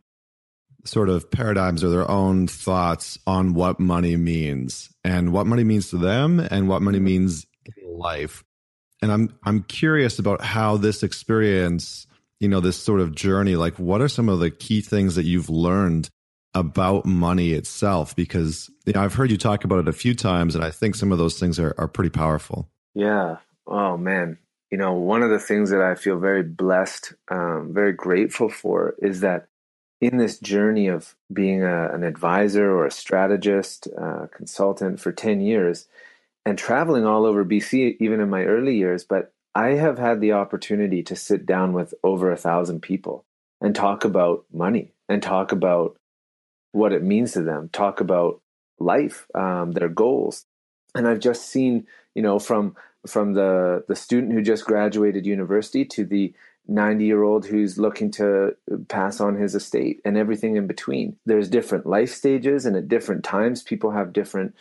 sort 0.86 1.10
of 1.10 1.32
paradigms 1.32 1.84
or 1.84 1.90
their 1.90 2.10
own 2.10 2.48
thoughts 2.48 3.18
on 3.26 3.54
what 3.54 3.80
money 3.80 4.18
means 4.18 4.90
and 5.04 5.32
what 5.32 5.48
money 5.48 5.64
means 5.64 5.90
to 5.90 5.98
them 5.98 6.40
and 6.40 6.68
what 6.68 6.82
money 6.82 7.00
means 7.00 7.46
in 7.66 7.98
life. 7.98 8.44
And 9.02 9.12
I'm 9.12 9.38
I'm 9.44 9.64
curious 9.64 10.20
about 10.20 10.42
how 10.42 10.78
this 10.78 11.04
experience 11.04 12.08
you 12.40 12.48
know 12.50 12.60
this 12.60 12.78
sort 12.78 13.00
of 13.00 13.16
journey 13.16 13.56
like 13.56 13.80
what 13.80 14.02
are 14.02 14.10
some 14.10 14.28
of 14.28 14.40
the 14.40 14.52
key 14.52 14.82
things 14.82 15.16
that 15.16 15.24
you've 15.24 15.50
learned 15.50 16.10
about 16.54 17.06
money 17.06 17.54
itself 17.54 18.16
because 18.16 18.70
you 18.86 18.94
know, 18.94 19.02
I've 19.02 19.14
heard 19.14 19.32
you 19.32 19.38
talk 19.38 19.64
about 19.64 19.80
it 19.80 19.88
a 19.88 19.94
few 19.94 20.14
times 20.14 20.56
and 20.56 20.64
I 20.64 20.70
think 20.70 20.96
some 20.96 21.12
of 21.12 21.18
those 21.18 21.40
things 21.40 21.60
are, 21.60 21.74
are 21.78 21.88
pretty 21.88 22.10
powerful. 22.10 22.70
Yeah. 22.94 23.38
Oh 23.66 23.98
man. 23.98 24.38
You 24.70 24.78
know, 24.78 24.94
one 24.94 25.22
of 25.22 25.30
the 25.30 25.40
things 25.40 25.70
that 25.70 25.82
I 25.82 25.96
feel 25.96 26.18
very 26.18 26.44
blessed, 26.44 27.14
um, 27.30 27.72
very 27.74 27.94
grateful 27.94 28.50
for 28.50 28.96
is 29.02 29.20
that 29.22 29.48
in 30.04 30.18
this 30.18 30.40
journey 30.40 30.88
of 30.88 31.16
being 31.32 31.64
a, 31.64 31.94
an 31.94 32.04
advisor 32.04 32.72
or 32.72 32.86
a 32.86 32.92
strategist, 32.92 33.88
consultant 34.36 35.00
for 35.00 35.12
10 35.12 35.42
years 35.42 35.88
and 36.46 36.58
traveling 36.58 37.06
all 37.06 37.26
over 37.26 37.46
BC, 37.46 37.98
even 38.00 38.20
in 38.20 38.30
my 38.30 38.44
early 38.44 38.76
years, 38.76 39.04
but 39.04 39.32
I 39.56 39.72
have 39.72 39.98
had 39.98 40.20
the 40.20 40.34
opportunity 40.34 41.04
to 41.04 41.16
sit 41.16 41.46
down 41.46 41.74
with 41.74 41.94
over 42.04 42.32
a 42.32 42.38
thousand 42.38 42.82
people 42.82 43.24
and 43.62 43.76
talk 43.76 44.04
about 44.04 44.46
money 44.52 44.92
and 45.08 45.22
talk 45.22 45.52
about 45.52 45.96
what 46.72 46.92
it 46.92 47.04
means 47.04 47.34
to 47.34 47.44
them, 47.44 47.70
talk 47.72 48.02
about 48.02 48.42
life, 48.80 49.28
um, 49.36 49.72
their 49.72 49.90
goals. 49.90 50.46
And 50.96 51.08
I've 51.08 51.20
just 51.20 51.50
seen, 51.50 51.88
you 52.16 52.22
know, 52.22 52.40
from 52.40 52.76
from 53.06 53.34
the 53.34 53.84
the 53.88 53.96
student 53.96 54.34
who 54.34 54.42
just 54.42 54.66
graduated 54.66 55.26
university 55.26 55.86
to 55.86 56.06
the 56.06 56.34
90 56.68 57.06
year 57.06 57.24
old 57.24 57.46
who's 57.46 57.78
looking 57.78 58.10
to 58.12 58.56
pass 58.88 59.20
on 59.20 59.36
his 59.36 59.56
estate 59.56 60.00
and 60.06 60.18
everything 60.18 60.56
in 60.56 60.68
between. 60.68 61.18
There's 61.26 61.50
different 61.50 61.86
life 61.86 62.14
stages, 62.14 62.66
and 62.66 62.76
at 62.76 62.88
different 62.88 63.24
times, 63.24 63.64
people 63.64 63.92
have 63.92 64.14
different 64.14 64.56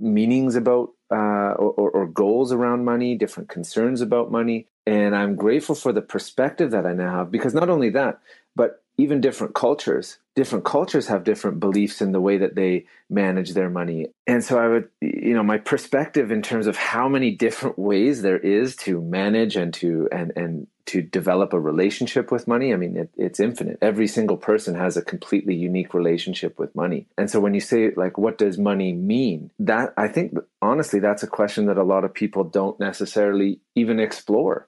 meanings 0.00 0.56
about 0.56 0.90
uh, 1.10 1.54
or, 1.56 1.90
or, 1.90 2.06
goals 2.06 2.52
around 2.52 2.84
money, 2.84 3.14
different 3.14 3.48
concerns 3.48 4.02
about 4.02 4.30
money. 4.30 4.68
And 4.86 5.16
I'm 5.16 5.36
grateful 5.36 5.74
for 5.74 5.90
the 5.90 6.02
perspective 6.02 6.70
that 6.72 6.84
I 6.84 6.92
now 6.92 7.10
have 7.10 7.30
because 7.30 7.54
not 7.54 7.70
only 7.70 7.88
that, 7.90 8.20
but 8.54 8.82
even 9.00 9.20
different 9.20 9.54
cultures, 9.54 10.18
different 10.34 10.64
cultures 10.64 11.06
have 11.06 11.22
different 11.22 11.60
beliefs 11.60 12.02
in 12.02 12.10
the 12.10 12.20
way 12.20 12.36
that 12.38 12.56
they 12.56 12.84
manage 13.08 13.52
their 13.52 13.70
money. 13.70 14.08
And 14.26 14.42
so 14.42 14.58
I 14.58 14.66
would, 14.66 14.88
you 15.00 15.34
know, 15.34 15.44
my 15.44 15.58
perspective 15.58 16.32
in 16.32 16.42
terms 16.42 16.66
of 16.66 16.76
how 16.76 17.08
many 17.08 17.30
different 17.30 17.78
ways 17.78 18.22
there 18.22 18.38
is 18.38 18.74
to 18.76 19.00
manage 19.00 19.54
and 19.54 19.72
to, 19.74 20.08
and, 20.10 20.32
and 20.34 20.66
to 20.86 21.00
develop 21.00 21.52
a 21.52 21.60
relationship 21.60 22.32
with 22.32 22.48
money. 22.48 22.72
I 22.74 22.76
mean, 22.76 22.96
it, 22.96 23.10
it's 23.16 23.38
infinite. 23.38 23.78
Every 23.80 24.08
single 24.08 24.36
person 24.36 24.74
has 24.74 24.96
a 24.96 25.02
completely 25.02 25.54
unique 25.54 25.94
relationship 25.94 26.58
with 26.58 26.74
money. 26.74 27.06
And 27.16 27.30
so 27.30 27.38
when 27.38 27.54
you 27.54 27.60
say, 27.60 27.92
like, 27.96 28.18
what 28.18 28.36
does 28.36 28.58
money 28.58 28.92
mean? 28.92 29.52
That, 29.60 29.94
I 29.96 30.08
think, 30.08 30.36
honestly, 30.60 30.98
that's 30.98 31.22
a 31.22 31.28
question 31.28 31.66
that 31.66 31.78
a 31.78 31.84
lot 31.84 32.04
of 32.04 32.14
people 32.14 32.42
don't 32.42 32.80
necessarily 32.80 33.60
even 33.76 34.00
explore. 34.00 34.66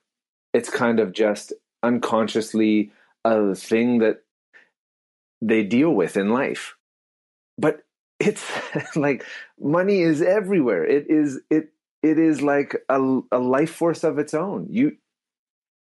It's 0.54 0.70
kind 0.70 1.00
of 1.00 1.12
just 1.12 1.52
unconsciously 1.82 2.92
a 3.24 3.54
thing 3.54 3.98
that 3.98 4.22
they 5.42 5.62
deal 5.62 5.90
with 5.90 6.16
in 6.16 6.30
life. 6.30 6.76
But 7.58 7.82
it's 8.18 8.44
like 8.96 9.24
money 9.58 10.00
is 10.00 10.22
everywhere. 10.22 10.84
It 10.84 11.06
is 11.10 11.40
it 11.50 11.70
it 12.02 12.18
is 12.18 12.42
like 12.42 12.76
a, 12.88 13.20
a 13.32 13.38
life 13.38 13.72
force 13.72 14.04
of 14.04 14.18
its 14.18 14.34
own. 14.34 14.66
You 14.70 14.96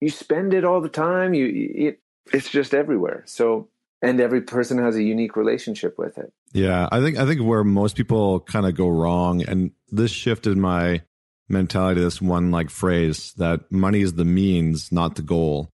you 0.00 0.10
spend 0.10 0.54
it 0.54 0.64
all 0.64 0.80
the 0.80 0.88
time. 0.88 1.34
You 1.34 1.46
it 1.74 2.00
it's 2.32 2.50
just 2.50 2.74
everywhere. 2.74 3.22
So 3.26 3.68
and 4.02 4.20
every 4.20 4.40
person 4.40 4.78
has 4.78 4.96
a 4.96 5.02
unique 5.02 5.36
relationship 5.36 5.98
with 5.98 6.16
it. 6.18 6.32
Yeah, 6.52 6.88
I 6.90 7.00
think 7.00 7.18
I 7.18 7.26
think 7.26 7.42
where 7.42 7.64
most 7.64 7.96
people 7.96 8.40
kind 8.40 8.66
of 8.66 8.74
go 8.74 8.88
wrong, 8.88 9.42
and 9.42 9.72
this 9.88 10.10
shifted 10.10 10.56
my 10.56 11.02
mentality 11.48 12.00
this 12.00 12.22
one 12.22 12.50
like 12.50 12.70
phrase 12.70 13.32
that 13.34 13.70
money 13.70 14.00
is 14.00 14.14
the 14.14 14.24
means, 14.24 14.90
not 14.92 15.16
the 15.16 15.22
goal. 15.22 15.70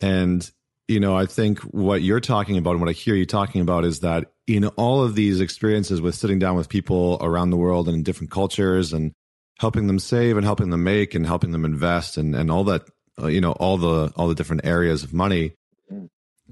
And 0.00 0.48
you 0.88 0.98
know, 0.98 1.16
I 1.16 1.26
think 1.26 1.60
what 1.60 2.00
you're 2.00 2.18
talking 2.18 2.56
about 2.56 2.72
and 2.72 2.80
what 2.80 2.88
I 2.88 2.94
hear 2.94 3.14
you 3.14 3.26
talking 3.26 3.60
about 3.60 3.84
is 3.84 4.00
that 4.00 4.32
in 4.46 4.66
all 4.68 5.04
of 5.04 5.14
these 5.14 5.40
experiences 5.40 6.00
with 6.00 6.14
sitting 6.14 6.38
down 6.38 6.56
with 6.56 6.70
people 6.70 7.18
around 7.20 7.50
the 7.50 7.58
world 7.58 7.88
and 7.88 7.98
in 7.98 8.02
different 8.02 8.30
cultures 8.30 8.94
and 8.94 9.12
helping 9.58 9.86
them 9.86 9.98
save 9.98 10.38
and 10.38 10.46
helping 10.46 10.70
them 10.70 10.82
make 10.82 11.14
and 11.14 11.26
helping 11.26 11.52
them 11.52 11.66
invest 11.66 12.16
and, 12.16 12.34
and 12.34 12.50
all 12.50 12.64
that, 12.64 12.82
uh, 13.20 13.26
you 13.26 13.40
know, 13.40 13.52
all 13.52 13.76
the, 13.76 14.10
all 14.16 14.28
the 14.28 14.34
different 14.34 14.64
areas 14.64 15.04
of 15.04 15.12
money 15.12 15.52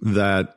that 0.03 0.57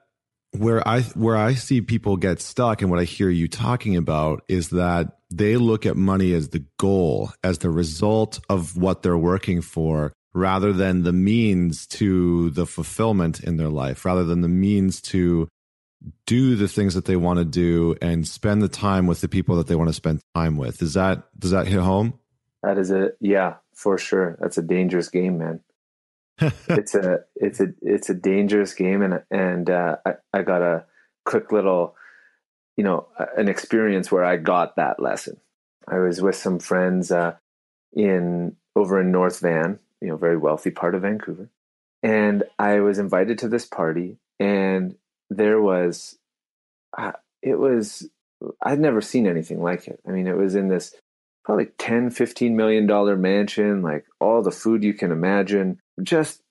where 0.52 0.86
I, 0.86 1.02
where 1.02 1.38
I 1.38 1.54
see 1.54 1.80
people 1.80 2.18
get 2.18 2.42
stuck 2.42 2.82
and 2.82 2.92
what 2.92 3.00
I 3.00 3.06
hear 3.06 3.30
you 3.30 3.48
talking 3.48 3.96
about 3.96 4.44
is 4.50 4.70
that 4.70 5.20
they 5.32 5.56
look 5.56 5.86
at 5.86 5.96
money 5.96 6.34
as 6.34 6.50
the 6.50 6.66
goal, 6.78 7.32
as 7.44 7.60
the 7.60 7.70
result 7.70 8.42
of 8.50 8.76
what 8.76 9.04
they're 9.04 9.18
working 9.18 9.62
for 9.62 10.12
rather 10.40 10.74
than 10.74 11.04
the 11.04 11.14
means 11.14 11.86
to 11.86 12.50
the 12.52 12.66
fulfillment 12.66 13.42
in 13.42 13.58
their 13.58 13.70
life, 13.70 14.06
rather 14.06 14.24
than 14.24 14.42
the 14.42 14.48
means 14.48 15.02
to 15.02 15.48
do 16.26 16.56
the 16.56 16.68
things 16.68 16.94
that 16.94 17.06
they 17.06 17.16
want 17.16 17.40
to 17.40 17.46
do 17.46 17.96
and 18.02 18.28
spend 18.28 18.62
the 18.62 18.70
time 18.70 19.06
with 19.06 19.22
the 19.22 19.28
people 19.28 19.58
that 19.58 19.68
they 19.68 19.76
want 19.76 19.90
to 19.90 19.94
spend 19.94 20.22
time 20.34 20.58
with. 20.58 20.82
Is 20.82 20.94
that 20.94 21.24
does 21.38 21.52
that 21.52 21.68
hit 21.68 21.80
home? 21.80 22.20
That 22.64 22.78
is 22.78 22.92
a 22.92 23.12
yeah, 23.20 23.56
for 23.74 23.98
sure. 23.98 24.38
That's 24.40 24.58
a 24.58 24.62
dangerous 24.62 25.10
game, 25.10 25.38
man. 25.38 25.60
it's 26.70 26.96
a 26.96 27.20
it's 27.36 27.60
a 27.60 27.68
it's 27.82 28.10
a 28.10 28.14
dangerous 28.14 28.74
game 28.74 29.02
and 29.02 29.22
and 29.30 29.70
uh, 29.70 29.98
I, 30.06 30.14
I 30.34 30.42
got 30.44 30.62
a 30.62 30.86
quick 31.26 31.52
little 31.52 31.96
you 32.78 32.84
know 32.86 33.08
an 33.38 33.50
experience 33.50 34.10
where 34.10 34.24
I 34.24 34.38
got 34.38 34.78
that 34.78 35.02
lesson. 35.02 35.38
I 35.86 35.98
was 35.98 36.22
with 36.22 36.36
some 36.36 36.60
friends 36.60 37.12
uh, 37.12 37.36
in 37.94 38.56
over 38.76 39.02
in 39.02 39.12
North 39.12 39.40
Van 39.42 39.80
you 40.02 40.08
know, 40.08 40.18
very 40.18 40.38
wealthy 40.38 40.72
part 40.72 40.96
of 40.96 41.02
Vancouver. 41.02 41.50
And 42.02 42.44
I 42.58 42.80
was 42.80 43.00
invited 43.00 43.40
to 43.40 43.50
this 43.50 43.66
party, 43.66 44.18
and 44.40 44.96
there 45.30 45.62
was, 45.62 46.18
uh, 46.98 47.12
it 47.42 47.60
was, 47.60 48.10
I'd 48.62 48.80
never 48.80 49.02
seen 49.02 49.28
anything 49.28 49.62
like 49.62 49.88
it. 49.88 50.00
I 50.08 50.12
mean, 50.12 50.28
it 50.28 50.38
was 50.38 50.56
in 50.56 50.70
this 50.70 50.96
probably 51.44 51.68
10, 51.78 52.12
15 52.12 52.56
million 52.56 52.88
dollar 52.88 53.18
mansion, 53.18 53.82
like 53.82 54.06
all 54.20 54.42
the 54.42 54.52
food 54.52 54.84
you 54.84 54.94
can 54.94 55.12
imagine. 55.12 55.80
Just, 56.02 56.42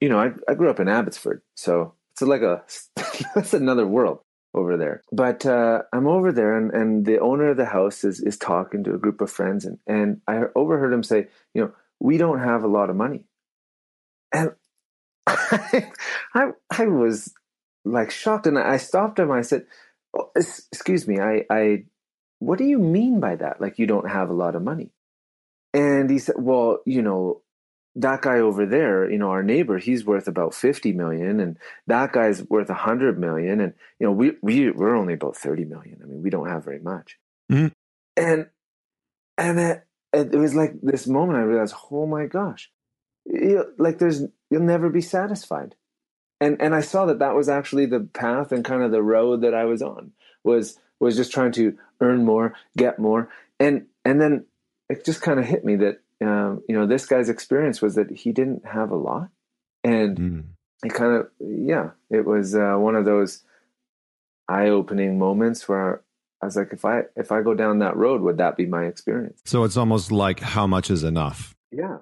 you 0.00 0.08
know, 0.10 0.18
I, 0.18 0.32
I 0.48 0.54
grew 0.54 0.68
up 0.68 0.80
in 0.80 0.88
Abbotsford, 0.88 1.40
so 1.56 1.94
it's 2.12 2.22
like 2.22 2.42
a, 2.42 2.62
that's 3.34 3.54
another 3.54 3.86
world 3.86 4.20
over 4.52 4.76
there. 4.76 5.02
But 5.12 5.46
uh, 5.46 5.82
I'm 5.92 6.06
over 6.06 6.32
there, 6.32 6.56
and, 6.58 6.72
and 6.72 7.06
the 7.06 7.20
owner 7.20 7.50
of 7.50 7.56
the 7.56 7.66
house 7.66 8.04
is 8.04 8.20
is 8.20 8.36
talking 8.36 8.84
to 8.84 8.94
a 8.94 8.98
group 8.98 9.20
of 9.20 9.30
friends, 9.30 9.64
and 9.64 9.78
and 9.86 10.20
I 10.26 10.42
overheard 10.54 10.92
him 10.92 11.02
say, 11.02 11.28
you 11.54 11.62
know, 11.62 11.72
we 12.00 12.18
don't 12.18 12.40
have 12.40 12.62
a 12.62 12.68
lot 12.68 12.90
of 12.90 12.96
money. 12.96 13.24
And 14.32 14.50
I, 15.26 15.90
I, 16.34 16.50
I 16.70 16.86
was 16.86 17.32
like 17.84 18.10
shocked 18.10 18.46
and 18.46 18.58
I 18.58 18.76
stopped 18.76 19.18
him. 19.18 19.30
I 19.30 19.42
said, 19.42 19.66
oh, 20.16 20.30
excuse 20.36 21.06
me, 21.06 21.20
I, 21.20 21.44
I, 21.50 21.84
what 22.38 22.58
do 22.58 22.64
you 22.64 22.78
mean 22.78 23.20
by 23.20 23.36
that? 23.36 23.60
Like, 23.60 23.78
you 23.78 23.86
don't 23.86 24.10
have 24.10 24.28
a 24.28 24.34
lot 24.34 24.54
of 24.54 24.62
money. 24.62 24.90
And 25.72 26.10
he 26.10 26.18
said, 26.18 26.36
well, 26.38 26.80
you 26.84 27.02
know, 27.02 27.42
that 27.96 28.20
guy 28.20 28.40
over 28.40 28.66
there, 28.66 29.10
you 29.10 29.18
know, 29.18 29.30
our 29.30 29.42
neighbor, 29.42 29.78
he's 29.78 30.04
worth 30.04 30.28
about 30.28 30.54
50 30.54 30.92
million 30.92 31.40
and 31.40 31.58
that 31.86 32.12
guy's 32.12 32.42
worth 32.42 32.68
100 32.68 33.18
million. 33.18 33.60
And, 33.60 33.72
you 33.98 34.06
know, 34.06 34.12
we, 34.12 34.32
we, 34.42 34.70
we're 34.70 34.94
only 34.94 35.14
about 35.14 35.36
30 35.36 35.64
million. 35.64 36.00
I 36.02 36.06
mean, 36.06 36.22
we 36.22 36.28
don't 36.28 36.48
have 36.48 36.64
very 36.64 36.78
much. 36.78 37.18
Mm-hmm. 37.50 37.68
And, 38.18 38.46
and 39.38 39.80
it, 40.12 40.34
it, 40.34 40.38
was 40.38 40.54
like 40.54 40.72
this 40.82 41.06
moment 41.06 41.38
I 41.38 41.42
realized, 41.42 41.74
oh 41.90 42.06
my 42.06 42.26
gosh, 42.26 42.70
you, 43.24 43.64
like 43.78 43.98
there's, 43.98 44.22
you'll 44.50 44.62
never 44.62 44.88
be 44.88 45.00
satisfied. 45.00 45.74
And, 46.40 46.60
and 46.60 46.74
I 46.74 46.80
saw 46.80 47.06
that 47.06 47.20
that 47.20 47.34
was 47.34 47.48
actually 47.48 47.86
the 47.86 48.00
path 48.00 48.52
and 48.52 48.64
kind 48.64 48.82
of 48.82 48.90
the 48.90 49.02
road 49.02 49.42
that 49.42 49.54
I 49.54 49.64
was 49.64 49.82
on 49.82 50.12
was, 50.44 50.78
was 51.00 51.16
just 51.16 51.32
trying 51.32 51.52
to 51.52 51.76
earn 52.00 52.24
more, 52.24 52.54
get 52.76 52.98
more. 52.98 53.30
And, 53.58 53.86
and 54.04 54.20
then 54.20 54.44
it 54.88 55.04
just 55.04 55.22
kind 55.22 55.40
of 55.40 55.46
hit 55.46 55.64
me 55.64 55.76
that 55.76 56.00
um, 56.20 56.62
you 56.68 56.74
know, 56.74 56.86
this 56.86 57.06
guy's 57.06 57.28
experience 57.28 57.82
was 57.82 57.94
that 57.96 58.10
he 58.10 58.32
didn't 58.32 58.64
have 58.66 58.90
a 58.90 58.96
lot, 58.96 59.28
and 59.84 60.18
mm. 60.18 60.44
it 60.82 60.94
kind 60.94 61.14
of, 61.14 61.28
yeah, 61.40 61.90
it 62.10 62.24
was 62.24 62.54
uh, 62.54 62.74
one 62.76 62.94
of 62.94 63.04
those 63.04 63.42
eye-opening 64.48 65.18
moments 65.18 65.68
where 65.68 66.02
I 66.42 66.46
was 66.46 66.56
like, 66.56 66.72
if 66.72 66.84
I 66.84 67.02
if 67.16 67.32
I 67.32 67.42
go 67.42 67.54
down 67.54 67.78
that 67.80 67.96
road, 67.96 68.20
would 68.20 68.38
that 68.38 68.56
be 68.56 68.66
my 68.66 68.84
experience? 68.84 69.40
So 69.44 69.64
it's 69.64 69.76
almost 69.76 70.12
like 70.12 70.40
how 70.40 70.66
much 70.66 70.90
is 70.90 71.02
enough? 71.02 71.54
Yeah, 71.72 71.98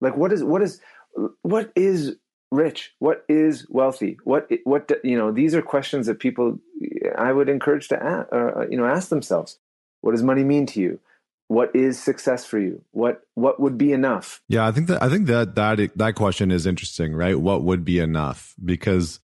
like 0.00 0.16
what 0.16 0.32
is 0.32 0.42
what 0.42 0.62
is 0.62 0.80
what 1.42 1.72
is 1.76 2.16
rich? 2.50 2.92
What 2.98 3.24
is 3.28 3.66
wealthy? 3.68 4.18
What 4.24 4.50
what 4.64 4.90
you 5.04 5.16
know? 5.16 5.32
These 5.32 5.54
are 5.54 5.62
questions 5.62 6.06
that 6.06 6.18
people 6.18 6.58
I 7.16 7.32
would 7.32 7.48
encourage 7.48 7.88
to 7.88 8.02
ask, 8.02 8.28
uh, 8.32 8.66
you 8.68 8.76
know 8.76 8.86
ask 8.86 9.08
themselves. 9.08 9.58
What 10.00 10.12
does 10.12 10.22
money 10.22 10.44
mean 10.44 10.66
to 10.66 10.80
you? 10.80 11.00
what 11.48 11.74
is 11.74 12.02
success 12.02 12.44
for 12.44 12.58
you 12.58 12.82
what 12.90 13.22
what 13.34 13.60
would 13.60 13.78
be 13.78 13.92
enough 13.92 14.42
yeah 14.48 14.66
i 14.66 14.72
think 14.72 14.88
that 14.88 15.02
i 15.02 15.08
think 15.08 15.26
that 15.26 15.54
that 15.54 15.78
that 15.96 16.14
question 16.14 16.50
is 16.50 16.66
interesting 16.66 17.14
right 17.14 17.38
what 17.40 17.62
would 17.62 17.84
be 17.84 17.98
enough 17.98 18.54
because 18.64 19.20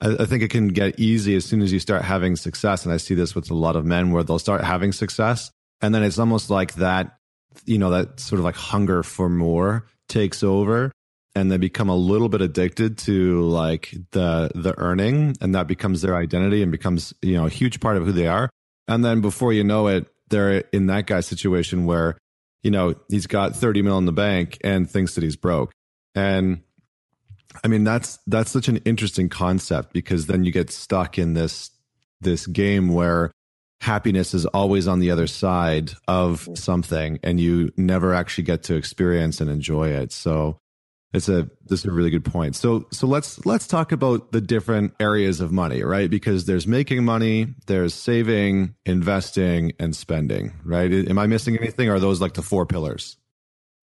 I, 0.00 0.16
I, 0.20 0.24
think 0.26 0.42
it 0.42 0.50
can 0.50 0.68
get 0.68 0.98
easy 0.98 1.36
as 1.36 1.44
soon 1.44 1.62
as 1.62 1.72
you 1.72 1.78
start 1.78 2.02
having 2.02 2.36
success. 2.36 2.84
And 2.84 2.92
i 2.92 2.96
see 2.96 3.14
this 3.14 3.34
with 3.34 3.50
a 3.50 3.54
lot 3.54 3.76
of 3.76 3.84
men 3.84 4.12
where 4.12 4.22
they'll 4.22 4.38
start 4.38 4.62
having 4.64 4.92
success. 4.92 5.50
And 5.80 5.94
then 5.94 6.02
it's 6.02 6.18
almost 6.18 6.50
like 6.50 6.74
that 6.74 7.18
you 7.64 7.78
know 7.78 7.90
that 7.90 8.20
sort 8.20 8.38
of 8.38 8.44
like 8.44 8.56
hunger 8.56 9.02
for 9.02 9.30
more 9.30 9.86
takes 10.08 10.42
over 10.42 10.92
and 11.34 11.50
they 11.50 11.56
become 11.56 11.88
a 11.88 11.96
little 11.96 12.28
bit 12.28 12.42
addicted 12.42 12.98
to 12.98 13.42
like 13.42 13.94
the 14.12 14.50
the 14.54 14.74
earning. 14.78 15.36
And 15.40 15.54
that 15.54 15.66
becomes 15.66 16.02
their 16.02 16.16
identity 16.16 16.62
and 16.62 16.72
becomes 16.72 17.14
you 17.22 17.34
know 17.34 17.46
a 17.46 17.50
huge 17.50 17.80
part 17.80 17.96
of 17.96 18.04
who 18.04 18.12
they 18.12 18.26
are. 18.26 18.50
And 18.88 19.04
then 19.04 19.20
before 19.20 19.52
you 19.52 19.64
know 19.64 19.88
it 19.88 20.06
they're 20.28 20.58
in 20.72 20.86
that 20.86 21.06
guy's 21.06 21.26
situation 21.26 21.86
where, 21.86 22.18
you 22.62 22.70
know, 22.70 22.94
he's 23.08 23.26
got 23.26 23.54
30 23.54 23.82
mil 23.82 23.98
in 23.98 24.06
the 24.06 24.12
bank 24.12 24.58
and 24.64 24.90
thinks 24.90 25.14
that 25.14 25.24
he's 25.24 25.36
broke. 25.36 25.72
And 26.14 26.62
I 27.64 27.68
mean, 27.68 27.84
that's, 27.84 28.18
that's 28.26 28.50
such 28.50 28.68
an 28.68 28.78
interesting 28.78 29.28
concept 29.28 29.92
because 29.92 30.26
then 30.26 30.44
you 30.44 30.52
get 30.52 30.70
stuck 30.70 31.18
in 31.18 31.34
this, 31.34 31.70
this 32.20 32.46
game 32.46 32.92
where 32.92 33.30
happiness 33.80 34.34
is 34.34 34.46
always 34.46 34.88
on 34.88 35.00
the 35.00 35.10
other 35.10 35.26
side 35.26 35.92
of 36.08 36.48
something 36.54 37.18
and 37.22 37.38
you 37.40 37.72
never 37.76 38.14
actually 38.14 38.44
get 38.44 38.64
to 38.64 38.74
experience 38.74 39.40
and 39.40 39.50
enjoy 39.50 39.88
it. 39.88 40.12
So 40.12 40.58
it's 41.12 41.28
a 41.28 41.48
this 41.64 41.80
is 41.80 41.86
a 41.86 41.92
really 41.92 42.10
good 42.10 42.24
point. 42.24 42.56
So 42.56 42.86
so 42.92 43.06
let's 43.06 43.44
let's 43.46 43.66
talk 43.66 43.92
about 43.92 44.32
the 44.32 44.40
different 44.40 44.94
areas 45.00 45.40
of 45.40 45.52
money, 45.52 45.82
right? 45.82 46.10
Because 46.10 46.44
there's 46.44 46.66
making 46.66 47.04
money, 47.04 47.54
there's 47.66 47.94
saving, 47.94 48.74
investing, 48.84 49.72
and 49.78 49.94
spending, 49.94 50.52
right? 50.64 50.92
Am 50.92 51.18
I 51.18 51.26
missing 51.26 51.56
anything? 51.56 51.88
Or 51.88 51.94
are 51.94 52.00
those 52.00 52.20
like 52.20 52.34
the 52.34 52.42
four 52.42 52.66
pillars? 52.66 53.16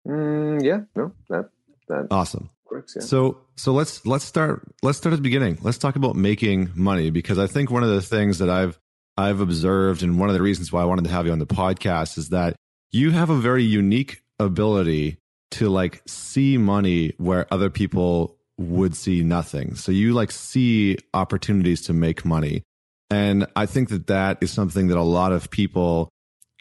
Mm, 0.08 0.64
yeah, 0.64 0.82
no, 0.96 1.14
that 1.30 1.50
that 1.88 2.08
awesome. 2.12 2.50
Works, 2.74 2.96
yeah. 2.96 3.04
So 3.04 3.38
so 3.56 3.72
let's 3.72 4.04
let's 4.06 4.26
start 4.26 4.64
let's 4.82 4.98
start 4.98 5.14
at 5.14 5.18
the 5.18 5.22
beginning. 5.22 5.60
Let's 5.62 5.78
talk 5.78 5.96
about 5.96 6.16
making 6.16 6.72
money 6.74 7.12
because 7.12 7.38
I 7.38 7.46
think 7.46 7.70
one 7.70 7.84
of 7.84 7.90
the 7.90 8.02
things 8.02 8.40
that 8.40 8.50
I've 8.50 8.80
I've 9.16 9.42
observed 9.42 10.02
and 10.02 10.20
one 10.20 10.30
of 10.30 10.34
the 10.34 10.42
reasons 10.42 10.72
why 10.72 10.82
I 10.82 10.86
wanted 10.86 11.06
to 11.06 11.12
have 11.12 11.28
you 11.28 11.32
on 11.32 11.38
the 11.38 11.46
podcast 11.46 12.18
is 12.18 12.30
that 12.30 12.56
you 12.92 13.12
have 13.12 13.30
a 13.30 13.38
very 13.38 13.64
unique 13.64 14.24
ability 14.40 15.18
to 15.52 15.70
like 15.70 16.02
see 16.08 16.58
money 16.58 17.14
where 17.18 17.46
other 17.52 17.70
people 17.70 18.38
would 18.58 18.96
see 18.96 19.24
nothing. 19.24 19.76
So 19.76 19.92
you 19.92 20.14
like 20.14 20.32
see 20.32 20.98
opportunities 21.14 21.84
to 21.84 21.94
make 21.94 22.26
money. 22.26 22.64
And 23.12 23.46
I 23.56 23.68
think 23.68 23.90
that 23.90 24.08
that 24.08 24.40
is 24.42 24.52
something 24.52 24.88
that 24.88 24.98
a 24.98 25.04
lot 25.04 25.32
of 25.32 25.52
people 25.52 26.10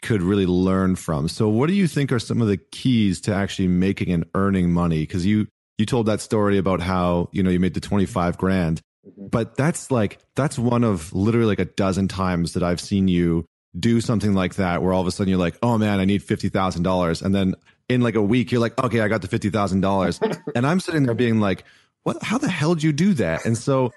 could 0.03 0.21
really 0.21 0.45
learn 0.45 0.95
from. 0.95 1.27
So 1.27 1.49
what 1.49 1.67
do 1.67 1.73
you 1.73 1.87
think 1.87 2.11
are 2.11 2.19
some 2.19 2.41
of 2.41 2.47
the 2.47 2.57
keys 2.57 3.19
to 3.21 3.33
actually 3.33 3.69
making 3.69 4.11
and 4.11 4.25
earning 4.35 4.71
money? 4.71 5.05
Cause 5.07 5.25
you, 5.25 5.47
you 5.77 5.85
told 5.85 6.05
that 6.07 6.21
story 6.21 6.57
about 6.57 6.81
how, 6.81 7.29
you 7.31 7.43
know, 7.43 7.49
you 7.49 7.59
made 7.59 7.73
the 7.73 7.79
25 7.79 8.37
grand, 8.37 8.81
mm-hmm. 9.07 9.27
but 9.27 9.55
that's 9.55 9.91
like, 9.91 10.19
that's 10.35 10.57
one 10.57 10.83
of 10.83 11.13
literally 11.13 11.47
like 11.47 11.59
a 11.59 11.65
dozen 11.65 12.07
times 12.07 12.53
that 12.53 12.63
I've 12.63 12.81
seen 12.81 13.07
you 13.07 13.45
do 13.77 14.01
something 14.01 14.33
like 14.33 14.55
that 14.55 14.81
where 14.81 14.93
all 14.93 15.01
of 15.01 15.07
a 15.07 15.11
sudden 15.11 15.29
you're 15.29 15.39
like, 15.39 15.57
oh 15.63 15.77
man, 15.77 15.99
I 15.99 16.05
need 16.05 16.21
$50,000. 16.21 17.21
And 17.21 17.33
then 17.33 17.55
in 17.89 18.01
like 18.01 18.15
a 18.15 18.21
week, 18.21 18.51
you're 18.51 18.61
like, 18.61 18.81
okay, 18.81 19.01
I 19.01 19.07
got 19.07 19.21
the 19.21 19.27
$50,000. 19.27 20.41
and 20.55 20.67
I'm 20.67 20.79
sitting 20.79 21.03
there 21.03 21.15
being 21.15 21.39
like, 21.39 21.63
what, 22.03 22.21
how 22.21 22.37
the 22.37 22.49
hell 22.49 22.75
did 22.75 22.83
you 22.83 22.93
do 22.93 23.13
that? 23.15 23.45
And 23.45 23.57
so, 23.57 23.91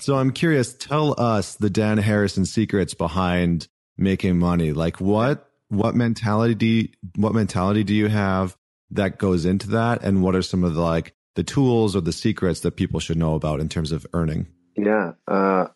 so 0.00 0.16
I'm 0.16 0.32
curious, 0.32 0.74
tell 0.74 1.20
us 1.20 1.54
the 1.54 1.70
Dan 1.70 1.98
Harrison 1.98 2.46
secrets 2.46 2.94
behind 2.94 3.68
making 3.96 4.38
money. 4.38 4.72
Like 4.72 5.00
what, 5.00 5.48
what 5.68 5.94
mentality 5.94 6.54
do 6.54 6.66
you, 6.66 6.88
what 7.16 7.34
mentality 7.34 7.84
do 7.84 7.94
you 7.94 8.08
have 8.08 8.56
that 8.90 9.18
goes 9.18 9.44
into 9.44 9.70
that? 9.70 10.02
And 10.02 10.22
what 10.22 10.34
are 10.34 10.42
some 10.42 10.64
of 10.64 10.74
the 10.74 10.80
like 10.80 11.14
the 11.34 11.42
tools 11.42 11.94
or 11.94 12.00
the 12.00 12.12
secrets 12.12 12.60
that 12.60 12.76
people 12.76 13.00
should 13.00 13.18
know 13.18 13.34
about 13.34 13.60
in 13.60 13.68
terms 13.68 13.92
of 13.92 14.06
earning? 14.12 14.46
Yeah. 14.76 15.12
Uh, 15.28 15.68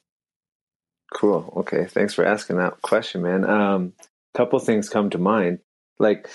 cool. 1.14 1.52
Okay. 1.56 1.84
Thanks 1.84 2.14
for 2.14 2.24
asking 2.24 2.56
that 2.58 2.82
question, 2.82 3.22
man. 3.22 3.48
Um, 3.48 3.92
couple 4.34 4.58
things 4.58 4.88
come 4.88 5.10
to 5.10 5.18
mind. 5.18 5.60
Like 5.98 6.28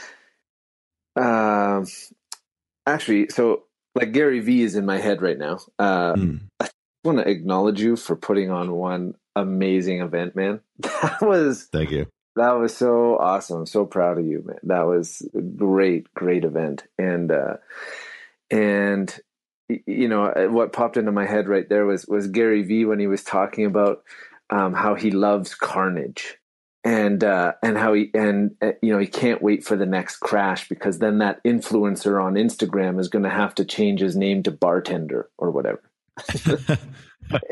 uh, 1.15 1.84
actually, 2.88 3.27
so 3.29 3.63
like 3.95 4.12
Gary 4.13 4.39
Vee 4.39 4.63
is 4.63 4.75
in 4.75 4.86
my 4.86 4.97
head 4.97 5.21
right 5.21 5.38
now. 5.38 5.60
Uh, 5.77 6.13
mm. 6.13 6.39
I 6.60 6.69
want 7.03 7.19
to 7.19 7.29
acknowledge 7.29 7.82
you 7.82 7.95
for 7.95 8.15
putting 8.15 8.51
on 8.51 8.71
one 8.71 9.15
amazing 9.36 10.01
event, 10.01 10.36
man. 10.36 10.62
That 11.01 11.21
was 11.21 11.67
thank 11.71 11.91
you. 11.91 12.08
That 12.36 12.53
was 12.53 12.75
so 12.75 13.17
awesome. 13.17 13.65
So 13.65 13.86
proud 13.86 14.17
of 14.17 14.25
you, 14.25 14.43
man. 14.45 14.60
That 14.63 14.88
was 14.88 15.27
a 15.36 15.41
great, 15.41 16.13
great 16.13 16.45
event. 16.45 16.84
And 16.97 17.32
uh, 17.32 17.58
and 18.51 19.19
you 19.67 20.07
know 20.07 20.25
uh, 20.25 20.47
what 20.47 20.73
popped 20.73 20.97
into 20.97 21.12
my 21.12 21.25
head 21.25 21.47
right 21.47 21.69
there 21.69 21.85
was 21.85 22.05
was 22.07 22.27
Gary 22.27 22.63
Vee 22.63 22.85
when 22.85 22.99
he 22.99 23.07
was 23.07 23.23
talking 23.23 23.65
about 23.65 24.03
um, 24.49 24.73
how 24.73 24.95
he 24.95 25.12
loves 25.12 25.53
carnage 25.53 26.38
and 26.83 27.23
uh, 27.23 27.53
and 27.62 27.77
how 27.77 27.93
he 27.93 28.09
and 28.13 28.55
uh, 28.62 28.71
you 28.81 28.91
know 28.91 28.99
he 28.99 29.07
can't 29.07 29.41
wait 29.41 29.63
for 29.63 29.75
the 29.75 29.85
next 29.85 30.17
crash 30.17 30.67
because 30.69 30.99
then 30.99 31.19
that 31.19 31.43
influencer 31.43 32.23
on 32.23 32.33
Instagram 32.33 32.99
is 32.99 33.09
going 33.09 33.23
to 33.23 33.29
have 33.29 33.53
to 33.55 33.65
change 33.65 33.99
his 33.99 34.15
name 34.15 34.43
to 34.43 34.51
bartender 34.51 35.29
or 35.38 35.51
whatever. 35.51 35.83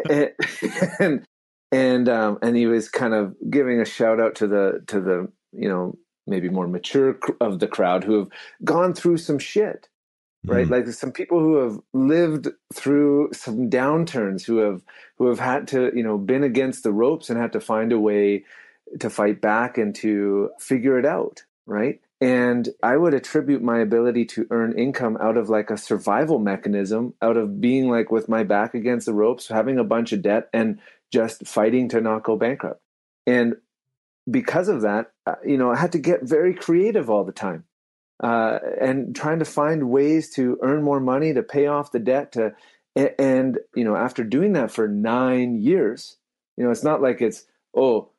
and 0.10 0.32
and 1.00 1.26
and, 1.72 2.08
um, 2.08 2.40
and 2.42 2.56
he 2.56 2.66
was 2.66 2.88
kind 2.88 3.14
of 3.14 3.36
giving 3.50 3.82
a 3.82 3.86
shout 3.86 4.20
out 4.20 4.36
to 4.36 4.48
the 4.48 4.84
to 4.88 5.02
the 5.02 5.32
you 5.52 5.68
know 5.68 5.98
maybe 6.26 6.50
more 6.50 6.68
mature 6.68 7.20
of 7.40 7.60
the 7.60 7.68
crowd 7.68 8.04
who 8.04 8.20
have 8.20 8.30
gone 8.64 8.94
through 8.94 9.18
some 9.18 9.40
shit 9.40 9.88
right 10.46 10.68
mm. 10.68 10.72
like 10.72 10.88
some 10.88 11.12
people 11.12 11.40
who 11.40 11.56
have 11.56 11.80
lived 11.94 12.48
through 12.74 13.30
some 13.34 13.70
downturns 13.70 14.46
who 14.46 14.58
have 14.58 14.82
who 15.18 15.28
have 15.28 15.40
had 15.40 15.68
to 15.68 15.92
you 15.96 16.04
know 16.04 16.18
been 16.18 16.44
against 16.44 16.84
the 16.84 16.92
ropes 16.92 17.30
and 17.30 17.40
had 17.40 17.54
to 17.54 17.60
find 17.60 17.92
a 17.92 18.00
way 18.00 18.44
to 19.00 19.10
fight 19.10 19.42
back 19.42 19.78
and 19.78 19.96
to 19.96 20.52
figure 20.60 20.98
it 20.98 21.06
out, 21.06 21.44
right? 21.66 22.00
And 22.20 22.70
I 22.82 22.98
would 22.98 23.14
attribute 23.14 23.62
my 23.62 23.80
ability 23.80 24.26
to 24.26 24.48
earn 24.50 24.78
income 24.78 25.18
out 25.22 25.38
of 25.38 25.50
like 25.50 25.70
a 25.70 25.78
survival 25.78 26.40
mechanism, 26.40 27.14
out 27.22 27.38
of 27.38 27.62
being 27.62 27.90
like 27.90 28.12
with 28.12 28.28
my 28.28 28.44
back 28.44 28.74
against 28.74 29.06
the 29.06 29.14
ropes, 29.14 29.48
having 29.48 29.78
a 29.78 29.84
bunch 29.84 30.14
of 30.14 30.24
debt, 30.24 30.50
and 30.52 30.80
just 31.12 31.46
fighting 31.46 31.90
to 31.90 32.02
not 32.02 32.24
go 32.24 32.36
bankrupt. 32.36 32.82
And 33.28 33.58
because 34.30 34.68
of 34.68 34.82
that, 34.82 35.12
uh, 35.26 35.36
you 35.46 35.58
know, 35.58 35.72
I 35.72 35.78
had 35.78 35.92
to 35.92 36.00
get 36.00 36.24
very 36.24 36.54
creative 36.54 37.10
all 37.10 37.24
the 37.24 37.32
time 37.32 37.66
uh, 38.20 38.60
and 38.80 39.16
trying 39.16 39.40
to 39.40 39.46
find 39.46 39.90
ways 39.90 40.30
to 40.32 40.58
earn 40.62 40.84
more 40.84 41.00
money 41.00 41.34
to 41.34 41.44
pay 41.44 41.68
off 41.68 41.92
the 41.92 42.00
debt. 42.00 42.32
To 42.34 42.54
and 42.96 43.60
you 43.76 43.84
know, 43.84 43.96
after 43.96 44.24
doing 44.24 44.54
that 44.54 44.72
for 44.72 44.88
nine 44.88 45.62
years, 45.62 46.18
you 46.56 46.64
know, 46.64 46.72
it's 46.72 46.84
not 46.84 47.02
like 47.02 47.22
it's 47.22 47.46
oh 47.76 48.10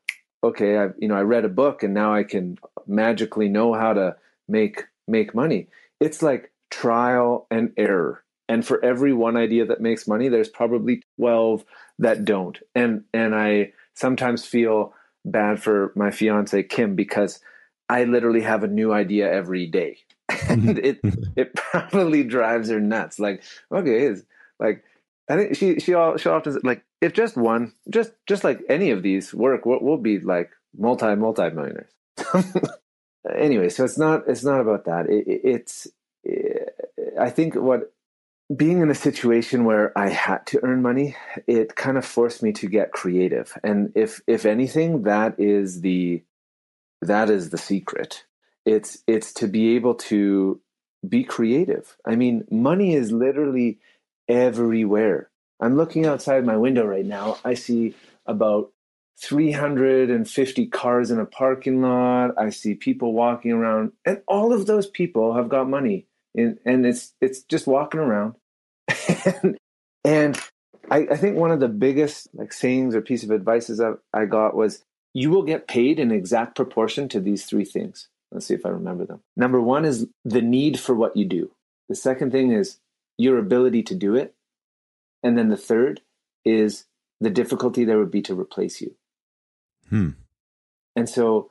okay, 0.42 0.78
I 0.78 0.88
you 0.98 1.08
know 1.08 1.16
I 1.16 1.22
read 1.22 1.44
a 1.44 1.50
book 1.50 1.82
and 1.82 1.94
now 1.94 2.14
I 2.14 2.22
can 2.22 2.58
magically 2.86 3.48
know 3.48 3.74
how 3.74 3.92
to 3.92 4.16
make 4.48 4.84
make 5.06 5.34
money. 5.34 5.68
It's 6.00 6.22
like 6.22 6.52
trial 6.70 7.46
and 7.50 7.72
error. 7.76 8.22
And 8.48 8.66
for 8.66 8.82
every 8.82 9.12
one 9.12 9.36
idea 9.36 9.66
that 9.66 9.80
makes 9.80 10.08
money, 10.08 10.28
there's 10.28 10.48
probably 10.48 11.02
12 11.18 11.64
that 11.98 12.24
don't. 12.24 12.58
And 12.74 13.04
and 13.12 13.34
I 13.34 13.72
sometimes 13.94 14.44
feel 14.44 14.94
bad 15.24 15.62
for 15.62 15.92
my 15.94 16.10
fiance 16.10 16.62
Kim 16.62 16.94
because 16.94 17.40
I 17.88 18.04
literally 18.04 18.42
have 18.42 18.64
a 18.64 18.68
new 18.68 18.92
idea 18.92 19.30
every 19.32 19.66
day. 19.66 19.98
and 20.48 20.78
it 20.78 21.00
it 21.36 21.54
probably 21.54 22.24
drives 22.24 22.68
her 22.68 22.80
nuts. 22.80 23.18
Like, 23.18 23.42
okay, 23.72 24.06
it's 24.06 24.22
like 24.58 24.84
I 25.28 25.36
think 25.36 25.56
she 25.56 25.80
she 25.80 25.94
all 25.94 26.16
she 26.16 26.28
often 26.28 26.58
like 26.64 26.84
if 27.00 27.12
just 27.12 27.36
one, 27.36 27.72
just 27.88 28.12
just 28.26 28.44
like 28.44 28.60
any 28.68 28.90
of 28.90 29.02
these 29.02 29.32
work, 29.32 29.64
we'll, 29.66 29.80
we'll 29.80 29.96
be 29.96 30.18
like 30.18 30.50
multi 30.76 31.14
multi 31.14 31.50
millionaires. 31.50 31.92
anyway, 33.34 33.68
so 33.68 33.84
it's 33.84 33.98
not 33.98 34.24
it's 34.26 34.44
not 34.44 34.60
about 34.60 34.84
that. 34.86 35.08
It, 35.08 35.26
it, 35.26 35.40
it's 35.44 35.88
it, 36.24 36.74
I 37.18 37.30
think 37.30 37.54
what 37.54 37.92
being 38.54 38.80
in 38.80 38.90
a 38.90 38.94
situation 38.94 39.64
where 39.64 39.96
I 39.96 40.08
had 40.08 40.46
to 40.46 40.60
earn 40.64 40.80
money, 40.80 41.16
it 41.46 41.76
kind 41.76 41.98
of 41.98 42.04
forced 42.04 42.42
me 42.42 42.52
to 42.52 42.66
get 42.66 42.92
creative. 42.92 43.56
And 43.62 43.92
if 43.94 44.20
if 44.26 44.46
anything, 44.46 45.02
that 45.02 45.38
is 45.38 45.82
the 45.82 46.22
that 47.02 47.30
is 47.30 47.50
the 47.50 47.58
secret. 47.58 48.24
It's 48.64 48.98
it's 49.06 49.32
to 49.34 49.48
be 49.48 49.76
able 49.76 49.94
to 49.94 50.60
be 51.08 51.24
creative. 51.24 51.96
I 52.06 52.16
mean, 52.16 52.44
money 52.50 52.94
is 52.94 53.12
literally 53.12 53.78
everywhere. 54.28 55.30
I'm 55.60 55.76
looking 55.76 56.06
outside 56.06 56.44
my 56.44 56.56
window 56.56 56.84
right 56.84 57.06
now. 57.06 57.38
I 57.44 57.54
see 57.54 57.94
about 58.26 58.72
350 59.20 60.66
cars 60.66 61.10
in 61.10 61.18
a 61.18 61.26
parking 61.26 61.82
lot. 61.82 62.32
I 62.38 62.50
see 62.50 62.74
people 62.74 63.12
walking 63.12 63.52
around, 63.52 63.92
and 64.04 64.22
all 64.28 64.52
of 64.52 64.66
those 64.66 64.86
people 64.86 65.34
have 65.34 65.48
got 65.48 65.68
money. 65.68 66.06
In, 66.34 66.58
and 66.64 66.86
it's 66.86 67.14
it's 67.20 67.42
just 67.42 67.66
walking 67.66 68.00
around. 68.00 68.34
and, 69.42 69.58
and 70.04 70.40
I, 70.90 71.08
I, 71.10 71.16
think 71.16 71.36
one 71.36 71.50
of 71.50 71.60
the 71.60 71.68
biggest 71.68 72.28
like 72.32 72.52
sayings 72.52 72.94
or 72.94 73.00
piece 73.00 73.24
of 73.24 73.30
advice 73.30 73.68
I, 73.80 73.92
I 74.14 74.24
got 74.24 74.54
was 74.54 74.84
you 75.14 75.30
will 75.30 75.42
get 75.42 75.68
paid 75.68 75.98
in 75.98 76.10
exact 76.10 76.54
proportion 76.54 77.08
to 77.08 77.20
these 77.20 77.46
three 77.46 77.64
things. 77.64 78.08
Let's 78.30 78.46
see 78.46 78.54
if 78.54 78.66
I 78.66 78.70
remember 78.70 79.06
them. 79.06 79.20
Number 79.36 79.60
one 79.60 79.84
is 79.84 80.06
the 80.24 80.42
need 80.42 80.78
for 80.78 80.94
what 80.94 81.16
you 81.16 81.24
do. 81.24 81.50
The 81.88 81.94
second 81.94 82.30
thing 82.30 82.52
is 82.52 82.78
your 83.16 83.38
ability 83.38 83.82
to 83.84 83.94
do 83.94 84.14
it. 84.14 84.34
And 85.22 85.36
then 85.36 85.48
the 85.48 85.56
third 85.56 86.02
is 86.44 86.84
the 87.20 87.30
difficulty 87.30 87.84
there 87.84 87.98
would 87.98 88.10
be 88.10 88.22
to 88.22 88.38
replace 88.38 88.80
you. 88.80 88.94
Hmm. 89.88 90.10
And 90.94 91.08
so 91.08 91.50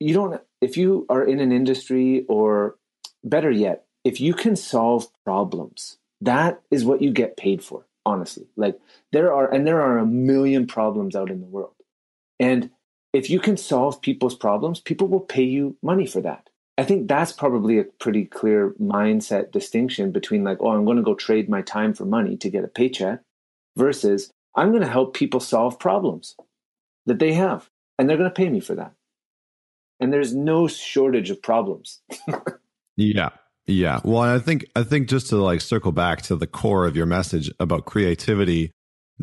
you 0.00 0.12
don't, 0.12 0.40
if 0.60 0.76
you 0.76 1.06
are 1.08 1.24
in 1.24 1.40
an 1.40 1.52
industry 1.52 2.24
or 2.28 2.76
better 3.24 3.50
yet, 3.50 3.84
if 4.04 4.20
you 4.20 4.34
can 4.34 4.56
solve 4.56 5.06
problems, 5.24 5.98
that 6.20 6.60
is 6.70 6.84
what 6.84 7.02
you 7.02 7.12
get 7.12 7.36
paid 7.36 7.62
for, 7.62 7.86
honestly. 8.04 8.46
Like 8.56 8.78
there 9.12 9.32
are, 9.32 9.50
and 9.50 9.66
there 9.66 9.80
are 9.80 9.98
a 9.98 10.06
million 10.06 10.66
problems 10.66 11.16
out 11.16 11.30
in 11.30 11.40
the 11.40 11.46
world. 11.46 11.75
And 12.38 12.70
if 13.12 13.30
you 13.30 13.40
can 13.40 13.56
solve 13.56 14.02
people's 14.02 14.34
problems, 14.34 14.80
people 14.80 15.08
will 15.08 15.20
pay 15.20 15.44
you 15.44 15.76
money 15.82 16.06
for 16.06 16.20
that. 16.20 16.48
I 16.78 16.84
think 16.84 17.08
that's 17.08 17.32
probably 17.32 17.78
a 17.78 17.84
pretty 17.84 18.26
clear 18.26 18.74
mindset 18.80 19.50
distinction 19.50 20.12
between 20.12 20.44
like, 20.44 20.58
oh, 20.60 20.70
I'm 20.70 20.84
going 20.84 20.98
to 20.98 21.02
go 21.02 21.14
trade 21.14 21.48
my 21.48 21.62
time 21.62 21.94
for 21.94 22.04
money 22.04 22.36
to 22.36 22.50
get 22.50 22.64
a 22.64 22.68
paycheck 22.68 23.20
versus 23.76 24.30
I'm 24.54 24.70
going 24.70 24.82
to 24.82 24.88
help 24.88 25.14
people 25.14 25.40
solve 25.40 25.78
problems 25.78 26.36
that 27.06 27.18
they 27.18 27.32
have 27.32 27.70
and 27.98 28.08
they're 28.08 28.18
going 28.18 28.28
to 28.28 28.34
pay 28.34 28.50
me 28.50 28.60
for 28.60 28.74
that. 28.74 28.92
And 30.00 30.12
there's 30.12 30.34
no 30.34 30.68
shortage 30.68 31.30
of 31.30 31.40
problems. 31.40 32.02
yeah. 32.96 33.30
Yeah. 33.66 34.00
Well, 34.04 34.20
I 34.20 34.38
think 34.38 34.66
I 34.76 34.82
think 34.82 35.08
just 35.08 35.28
to 35.30 35.36
like 35.36 35.60
circle 35.60 35.92
back 35.92 36.22
to 36.22 36.36
the 36.36 36.46
core 36.46 36.86
of 36.86 36.96
your 36.96 37.06
message 37.06 37.50
about 37.58 37.86
creativity 37.86 38.70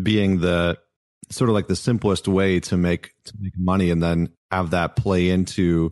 being 0.02 0.40
the 0.40 0.78
sort 1.36 1.50
of 1.50 1.54
like 1.54 1.68
the 1.68 1.76
simplest 1.76 2.28
way 2.28 2.60
to 2.62 2.78
make 2.78 3.14
to 3.26 3.34
make 3.40 3.58
money 3.58 3.90
and 3.90 4.02
then 4.02 4.30
have 4.52 4.72
that 4.72 4.96
play 4.96 5.30
into 5.30 5.92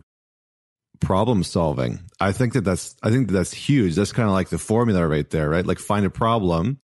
problem 1.00 1.42
solving. 1.42 2.00
I 2.20 2.32
think 2.32 2.54
that 2.54 2.62
that's 2.62 2.96
I 3.02 3.10
think 3.10 3.26
that 3.26 3.34
that's 3.34 3.52
huge. 3.52 3.94
That's 3.94 4.12
kind 4.12 4.28
of 4.28 4.34
like 4.34 4.48
the 4.48 4.58
formula 4.58 5.06
right 5.06 5.28
there, 5.28 5.50
right? 5.50 5.66
Like 5.66 5.78
find 5.78 6.06
a 6.06 6.10
problem, 6.10 6.78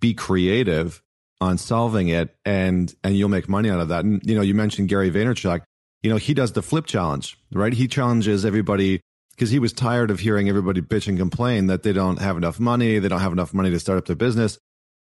be 0.00 0.14
creative 0.14 1.02
on 1.40 1.58
solving 1.58 2.08
it 2.08 2.36
and 2.44 2.94
and 3.02 3.16
you'll 3.16 3.28
make 3.28 3.48
money 3.48 3.70
out 3.70 3.80
of 3.80 3.88
that. 3.88 4.04
And 4.04 4.22
you 4.24 4.34
know, 4.34 4.42
you 4.42 4.54
mentioned 4.54 4.88
Gary 4.88 5.10
Vaynerchuk, 5.10 5.62
you 6.02 6.10
know, 6.10 6.16
he 6.16 6.34
does 6.34 6.52
the 6.52 6.62
flip 6.62 6.86
challenge, 6.86 7.36
right? 7.52 7.72
He 7.72 7.88
challenges 7.88 8.44
everybody 8.44 9.00
because 9.30 9.50
he 9.50 9.58
was 9.58 9.72
tired 9.72 10.10
of 10.10 10.20
hearing 10.20 10.48
everybody 10.48 10.80
bitch 10.80 11.08
and 11.08 11.18
complain 11.18 11.66
that 11.66 11.82
they 11.82 11.92
don't 11.92 12.20
have 12.20 12.36
enough 12.36 12.60
money, 12.60 12.98
they 12.98 13.08
don't 13.08 13.20
have 13.20 13.32
enough 13.32 13.52
money 13.52 13.70
to 13.70 13.80
start 13.80 13.98
up 13.98 14.06
their 14.06 14.14
business. 14.14 14.58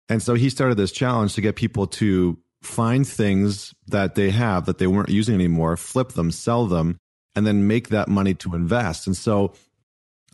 And 0.10 0.22
so 0.22 0.34
he 0.34 0.50
started 0.50 0.76
this 0.76 0.92
challenge 0.92 1.36
to 1.36 1.42
get 1.42 1.56
people 1.56 1.88
to 1.88 2.38
find 2.64 3.08
things 3.08 3.74
that 3.88 4.16
they 4.16 4.32
have 4.32 4.66
that 4.66 4.78
they 4.78 4.88
weren't 4.88 5.10
using 5.10 5.36
anymore, 5.36 5.78
flip 5.78 6.10
them, 6.10 6.32
sell 6.32 6.66
them, 6.66 6.98
and 7.36 7.46
then 7.46 7.68
make 7.68 7.90
that 7.90 8.08
money 8.08 8.34
to 8.36 8.56
invest. 8.56 9.08
And 9.08 9.16
so, 9.16 9.54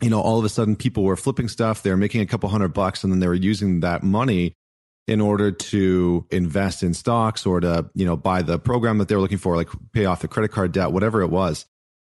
you 0.02 0.10
know, 0.10 0.22
all 0.22 0.40
of 0.40 0.46
a 0.46 0.50
sudden 0.50 0.76
people 0.76 1.04
were 1.04 1.16
flipping 1.16 1.48
stuff, 1.48 1.84
they 1.84 1.90
were 1.90 1.98
making 1.98 2.22
a 2.22 2.26
couple 2.26 2.50
hundred 2.50 2.74
bucks, 2.74 3.04
and 3.04 3.12
then 3.12 3.20
they 3.20 3.28
were 3.28 3.34
using 3.34 3.82
that 3.82 4.04
money 4.04 4.54
in 5.08 5.22
order 5.22 5.52
to 5.52 6.26
invest 6.30 6.84
in 6.84 6.94
stocks 6.94 7.46
or 7.46 7.60
to, 7.60 7.90
you 7.96 8.06
know, 8.06 8.16
buy 8.16 8.44
the 8.44 8.60
program 8.60 9.00
that 9.00 9.08
they 9.08 9.16
were 9.16 9.22
looking 9.22 9.40
for, 9.40 9.56
like 9.56 9.70
pay 9.92 10.06
off 10.06 10.22
the 10.22 10.28
credit 10.28 10.52
card 10.52 10.72
debt, 10.72 10.92
whatever 10.92 11.22
it 11.22 11.30
was. 11.30 11.66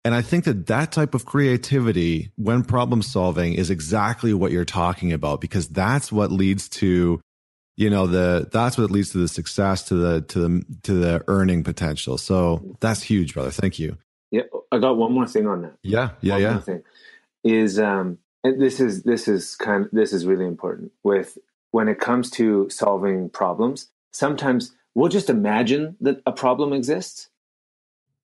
And 0.05 0.13
I 0.13 0.21
think 0.21 0.45
that 0.45 0.67
that 0.67 0.91
type 0.91 1.15
of 1.15 1.25
creativity 1.25 2.31
when 2.35 2.63
problem 2.63 3.01
solving 3.01 3.53
is 3.53 3.69
exactly 3.69 4.33
what 4.33 4.51
you're 4.51 4.63
talking 4.63 5.11
about 5.11 5.41
because 5.41 5.67
that's 5.67 6.11
what 6.11 6.31
leads 6.31 6.69
to 6.69 7.19
you 7.75 7.89
know 7.89 8.07
the 8.07 8.49
that's 8.51 8.77
what 8.77 8.91
leads 8.91 9.11
to 9.11 9.17
the 9.17 9.27
success 9.27 9.83
to 9.83 9.95
the 9.95 10.21
to 10.21 10.39
the 10.39 10.65
to 10.83 10.93
the 10.93 11.23
earning 11.27 11.63
potential. 11.63 12.17
So 12.17 12.77
that's 12.79 13.03
huge 13.03 13.33
brother. 13.33 13.51
Thank 13.51 13.79
you. 13.79 13.97
Yeah 14.31 14.43
i 14.71 14.79
got 14.79 14.97
one 14.97 15.13
more 15.13 15.27
thing 15.27 15.47
on 15.47 15.61
that. 15.63 15.77
Yeah 15.83 16.11
yeah 16.21 16.33
one 16.33 16.41
yeah. 16.41 16.59
thing 16.59 16.83
is 17.43 17.79
um 17.79 18.17
and 18.43 18.61
this 18.61 18.79
is 18.79 19.03
this 19.03 19.27
is 19.27 19.55
kind 19.55 19.85
of 19.85 19.91
this 19.91 20.11
is 20.13 20.25
really 20.25 20.45
important 20.45 20.91
with 21.03 21.37
when 21.71 21.87
it 21.87 21.99
comes 21.99 22.29
to 22.31 22.69
solving 22.69 23.29
problems 23.29 23.89
sometimes 24.11 24.73
we'll 24.93 25.09
just 25.09 25.29
imagine 25.29 25.95
that 26.01 26.21
a 26.25 26.31
problem 26.31 26.73
exists 26.73 27.29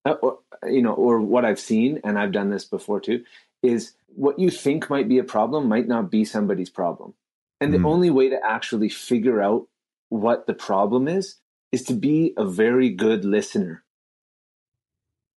uh, 0.05 0.15
or, 0.21 0.39
you 0.67 0.81
know 0.81 0.93
or 0.93 1.21
what 1.21 1.45
i've 1.45 1.59
seen 1.59 1.99
and 2.03 2.17
i've 2.17 2.31
done 2.31 2.49
this 2.49 2.65
before 2.65 2.99
too 2.99 3.23
is 3.61 3.93
what 4.15 4.39
you 4.39 4.49
think 4.49 4.89
might 4.89 5.07
be 5.07 5.19
a 5.19 5.23
problem 5.23 5.67
might 5.67 5.87
not 5.87 6.09
be 6.09 6.25
somebody's 6.25 6.69
problem 6.69 7.13
and 7.61 7.73
the 7.73 7.77
mm. 7.77 7.85
only 7.85 8.09
way 8.09 8.29
to 8.29 8.39
actually 8.43 8.89
figure 8.89 9.41
out 9.41 9.67
what 10.09 10.47
the 10.47 10.53
problem 10.53 11.07
is 11.07 11.37
is 11.71 11.83
to 11.83 11.93
be 11.93 12.33
a 12.35 12.45
very 12.45 12.89
good 12.89 13.23
listener. 13.23 13.83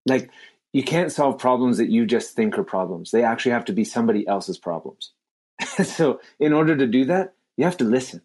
Like, 0.06 0.30
you 0.72 0.82
can't 0.82 1.12
solve 1.12 1.38
problems 1.38 1.78
that 1.78 1.90
you 1.90 2.04
just 2.04 2.34
think 2.34 2.58
are 2.58 2.64
problems. 2.64 3.10
They 3.10 3.22
actually 3.22 3.52
have 3.52 3.66
to 3.66 3.72
be 3.72 3.84
somebody 3.84 4.26
else's 4.26 4.58
problems. 4.58 5.12
so, 5.84 6.20
in 6.40 6.52
order 6.52 6.76
to 6.76 6.86
do 6.86 7.04
that, 7.04 7.34
you 7.56 7.64
have 7.64 7.76
to 7.76 7.84
listen. 7.84 8.22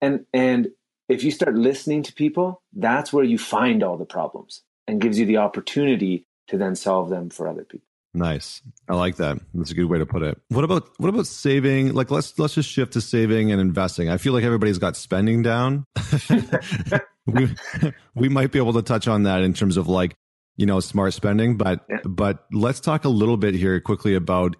And 0.00 0.26
and 0.32 0.70
if 1.08 1.22
you 1.22 1.30
start 1.30 1.54
listening 1.54 2.02
to 2.04 2.12
people, 2.12 2.62
that's 2.72 3.12
where 3.12 3.24
you 3.24 3.38
find 3.38 3.84
all 3.84 3.96
the 3.96 4.04
problems 4.04 4.62
and 4.88 5.00
gives 5.00 5.18
you 5.18 5.26
the 5.26 5.36
opportunity 5.36 6.26
to 6.48 6.58
then 6.58 6.74
solve 6.74 7.10
them 7.10 7.30
for 7.30 7.46
other 7.46 7.64
people. 7.64 7.86
Nice. 8.14 8.60
I 8.88 8.94
like 8.94 9.16
that. 9.16 9.38
That's 9.54 9.70
a 9.70 9.74
good 9.74 9.86
way 9.86 9.98
to 9.98 10.04
put 10.04 10.22
it. 10.22 10.38
What 10.48 10.64
about 10.64 10.88
what 10.98 11.08
about 11.08 11.26
saving? 11.26 11.94
Like 11.94 12.10
let's 12.10 12.38
let's 12.38 12.54
just 12.54 12.68
shift 12.68 12.92
to 12.92 13.00
saving 13.00 13.52
and 13.52 13.60
investing. 13.60 14.10
I 14.10 14.18
feel 14.18 14.34
like 14.34 14.44
everybody's 14.44 14.78
got 14.78 14.96
spending 14.96 15.42
down. 15.42 15.86
we 17.26 17.54
we 18.14 18.28
might 18.28 18.52
be 18.52 18.58
able 18.58 18.74
to 18.74 18.82
touch 18.82 19.08
on 19.08 19.22
that 19.22 19.42
in 19.42 19.54
terms 19.54 19.78
of 19.78 19.88
like, 19.88 20.14
you 20.56 20.66
know, 20.66 20.80
smart 20.80 21.14
spending, 21.14 21.56
but 21.56 21.86
yeah. 21.88 21.98
but 22.04 22.44
let's 22.52 22.80
talk 22.80 23.06
a 23.06 23.08
little 23.08 23.38
bit 23.38 23.54
here 23.54 23.80
quickly 23.80 24.14
about 24.14 24.56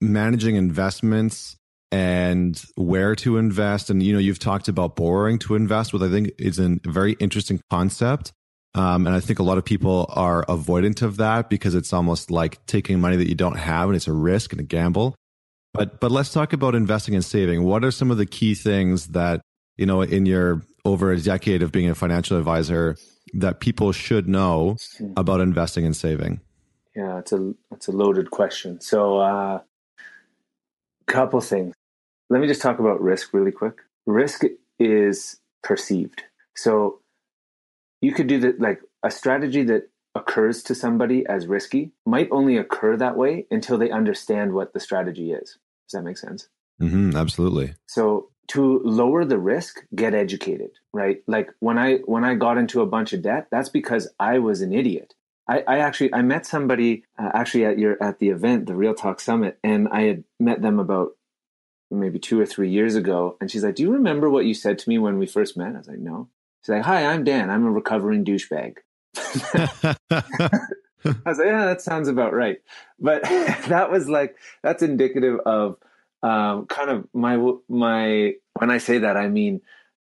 managing 0.00 0.56
investments 0.56 1.56
and 1.92 2.60
where 2.74 3.14
to 3.14 3.38
invest 3.38 3.88
and 3.88 4.02
you 4.02 4.12
know, 4.12 4.18
you've 4.18 4.40
talked 4.40 4.66
about 4.66 4.96
borrowing 4.96 5.38
to 5.38 5.54
invest, 5.54 5.92
which 5.92 6.02
I 6.02 6.10
think 6.10 6.32
is 6.38 6.58
a 6.58 6.76
very 6.84 7.12
interesting 7.14 7.60
concept. 7.70 8.32
Um, 8.74 9.06
and 9.06 9.16
I 9.16 9.20
think 9.20 9.38
a 9.38 9.42
lot 9.42 9.58
of 9.58 9.64
people 9.64 10.06
are 10.10 10.44
avoidant 10.46 11.02
of 11.02 11.16
that 11.16 11.48
because 11.48 11.74
it's 11.74 11.92
almost 11.92 12.30
like 12.30 12.64
taking 12.66 13.00
money 13.00 13.16
that 13.16 13.28
you 13.28 13.34
don't 13.34 13.56
have 13.56 13.88
and 13.88 13.96
it's 13.96 14.08
a 14.08 14.12
risk 14.12 14.52
and 14.52 14.60
a 14.60 14.64
gamble. 14.64 15.14
But 15.74 16.00
but 16.00 16.10
let's 16.10 16.32
talk 16.32 16.52
about 16.52 16.74
investing 16.74 17.14
and 17.14 17.24
saving. 17.24 17.64
What 17.64 17.84
are 17.84 17.90
some 17.90 18.10
of 18.10 18.16
the 18.16 18.26
key 18.26 18.54
things 18.54 19.08
that, 19.08 19.40
you 19.76 19.86
know, 19.86 20.02
in 20.02 20.26
your 20.26 20.62
over 20.84 21.12
a 21.12 21.20
decade 21.20 21.62
of 21.62 21.72
being 21.72 21.88
a 21.88 21.94
financial 21.94 22.38
advisor 22.38 22.96
that 23.34 23.60
people 23.60 23.92
should 23.92 24.28
know 24.28 24.76
about 25.16 25.40
investing 25.40 25.84
and 25.84 25.96
saving? 25.96 26.40
Yeah, 26.96 27.18
it's 27.18 27.32
a 27.32 27.54
it's 27.72 27.88
a 27.88 27.92
loaded 27.92 28.30
question. 28.30 28.80
So 28.80 29.18
uh 29.18 29.60
couple 31.06 31.40
things. 31.40 31.74
Let 32.30 32.40
me 32.40 32.46
just 32.46 32.60
talk 32.60 32.78
about 32.78 33.00
risk 33.00 33.32
really 33.32 33.52
quick. 33.52 33.78
Risk 34.06 34.44
is 34.78 35.40
perceived. 35.62 36.22
So 36.54 37.00
you 38.00 38.12
could 38.12 38.26
do 38.26 38.38
that 38.40 38.60
like 38.60 38.80
a 39.02 39.10
strategy 39.10 39.62
that 39.64 39.90
occurs 40.14 40.62
to 40.64 40.74
somebody 40.74 41.24
as 41.26 41.46
risky 41.46 41.92
might 42.06 42.28
only 42.30 42.56
occur 42.56 42.96
that 42.96 43.16
way 43.16 43.46
until 43.50 43.78
they 43.78 43.90
understand 43.90 44.52
what 44.52 44.72
the 44.72 44.80
strategy 44.80 45.32
is. 45.32 45.58
Does 45.86 45.92
that 45.92 46.02
make 46.02 46.18
sense? 46.18 46.48
Mm-hmm, 46.80 47.16
absolutely. 47.16 47.74
So 47.86 48.30
to 48.48 48.80
lower 48.84 49.24
the 49.24 49.38
risk, 49.38 49.84
get 49.94 50.14
educated, 50.14 50.70
right? 50.92 51.22
Like 51.26 51.50
when 51.60 51.78
I 51.78 51.96
when 51.98 52.24
I 52.24 52.34
got 52.34 52.58
into 52.58 52.80
a 52.80 52.86
bunch 52.86 53.12
of 53.12 53.22
debt, 53.22 53.48
that's 53.50 53.68
because 53.68 54.08
I 54.18 54.38
was 54.38 54.60
an 54.60 54.72
idiot. 54.72 55.14
I, 55.48 55.64
I 55.66 55.78
actually 55.78 56.12
I 56.12 56.22
met 56.22 56.46
somebody 56.46 57.04
uh, 57.18 57.30
actually 57.34 57.64
at 57.64 57.78
your 57.78 58.02
at 58.02 58.18
the 58.18 58.28
event, 58.28 58.66
the 58.66 58.74
Real 58.74 58.94
Talk 58.94 59.20
Summit, 59.20 59.58
and 59.64 59.88
I 59.88 60.02
had 60.02 60.24
met 60.38 60.62
them 60.62 60.78
about 60.78 61.12
maybe 61.90 62.18
two 62.18 62.38
or 62.38 62.46
three 62.46 62.70
years 62.70 62.94
ago. 62.96 63.36
And 63.40 63.50
she's 63.50 63.64
like, 63.64 63.76
"Do 63.76 63.82
you 63.82 63.92
remember 63.92 64.28
what 64.28 64.44
you 64.44 64.54
said 64.54 64.78
to 64.78 64.88
me 64.88 64.98
when 64.98 65.18
we 65.18 65.26
first 65.26 65.56
met?" 65.56 65.74
I 65.74 65.78
was 65.78 65.88
like, 65.88 65.98
"No." 65.98 66.28
She's 66.68 66.74
like, 66.74 66.84
"Hi, 66.84 67.06
I'm 67.06 67.24
Dan. 67.24 67.48
I'm 67.48 67.64
a 67.64 67.70
recovering 67.70 68.26
douchebag." 68.26 68.76
I 69.16 69.94
was 71.24 71.38
like, 71.38 71.46
"Yeah, 71.46 71.64
that 71.64 71.80
sounds 71.80 72.08
about 72.08 72.34
right." 72.34 72.58
But 73.00 73.22
that 73.68 73.90
was 73.90 74.06
like 74.06 74.36
that's 74.62 74.82
indicative 74.82 75.40
of 75.46 75.78
um, 76.22 76.66
kind 76.66 76.90
of 76.90 77.08
my 77.14 77.38
my. 77.70 78.34
When 78.58 78.70
I 78.70 78.76
say 78.76 78.98
that, 78.98 79.16
I 79.16 79.28
mean 79.28 79.62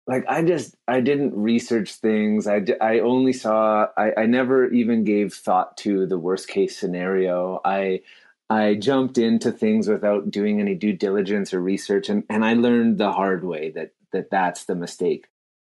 like 0.06 0.26
I 0.30 0.44
just 0.44 0.76
I 0.88 1.02
didn't 1.02 1.34
research 1.36 1.96
things. 1.96 2.46
I 2.46 2.64
I 2.80 3.00
only 3.00 3.34
saw. 3.34 3.88
I 3.98 4.12
I 4.16 4.26
never 4.28 4.68
even 4.68 5.06
gave 5.06 5.34
thought 5.34 5.76
to 5.78 6.06
the 6.06 6.20
worst 6.20 6.48
case 6.48 6.78
scenario. 6.78 7.62
I 7.66 8.02
I 8.48 8.76
jumped 8.76 9.18
into 9.18 9.52
things 9.52 9.88
without 9.88 10.30
doing 10.30 10.60
any 10.60 10.76
due 10.76 10.94
diligence 10.94 11.52
or 11.52 11.62
research, 11.62 12.10
and 12.10 12.26
and 12.30 12.46
I 12.46 12.54
learned 12.54 13.00
the 13.00 13.12
hard 13.12 13.44
way 13.44 13.72
that 13.72 13.94
that 14.12 14.30
that's 14.30 14.66
the 14.66 14.76
mistake. 14.76 15.26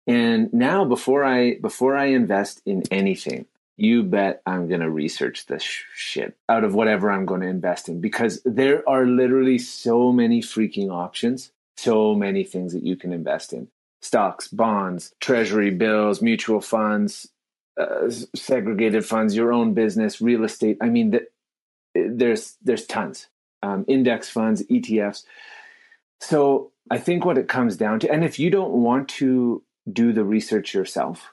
And 0.06 0.52
now 0.52 0.84
before 0.84 1.24
I 1.24 1.56
before 1.56 1.96
I 1.96 2.06
invest 2.06 2.62
in 2.66 2.82
anything, 2.90 3.46
you 3.76 4.02
bet 4.02 4.42
I'm 4.46 4.68
going 4.68 4.80
to 4.80 4.90
research 4.90 5.46
this 5.46 5.62
shit 5.62 6.36
out 6.48 6.64
of 6.64 6.74
whatever 6.74 7.10
I'm 7.10 7.24
going 7.24 7.40
to 7.40 7.46
invest 7.46 7.88
in 7.88 8.00
because 8.00 8.42
there 8.44 8.88
are 8.88 9.06
literally 9.06 9.58
so 9.58 10.12
many 10.12 10.40
freaking 10.40 10.90
options, 10.90 11.52
so 11.76 12.14
many 12.14 12.44
things 12.44 12.72
that 12.72 12.84
you 12.84 12.96
can 12.96 13.12
invest 13.12 13.52
in 13.52 13.68
stocks, 14.00 14.48
bonds, 14.48 15.14
treasury 15.20 15.70
bills, 15.70 16.20
mutual 16.20 16.60
funds, 16.60 17.28
uh, 17.80 18.10
segregated 18.34 19.06
funds, 19.06 19.34
your 19.34 19.52
own 19.52 19.72
business, 19.72 20.20
real 20.20 20.44
estate. 20.44 20.76
I 20.80 20.88
mean, 20.88 21.12
the, 21.12 21.26
there's 21.94 22.56
there's 22.62 22.86
tons. 22.86 23.28
Um, 23.62 23.84
index 23.86 24.28
funds, 24.28 24.64
ETFs. 24.64 25.22
So 26.20 26.72
I 26.90 26.98
think 26.98 27.24
what 27.24 27.38
it 27.38 27.48
comes 27.48 27.76
down 27.76 28.00
to, 28.00 28.10
and 28.10 28.24
if 28.24 28.40
you 28.40 28.50
don't 28.50 28.72
want 28.72 29.08
to 29.10 29.62
do 29.90 30.12
the 30.12 30.24
research 30.24 30.74
yourself, 30.74 31.32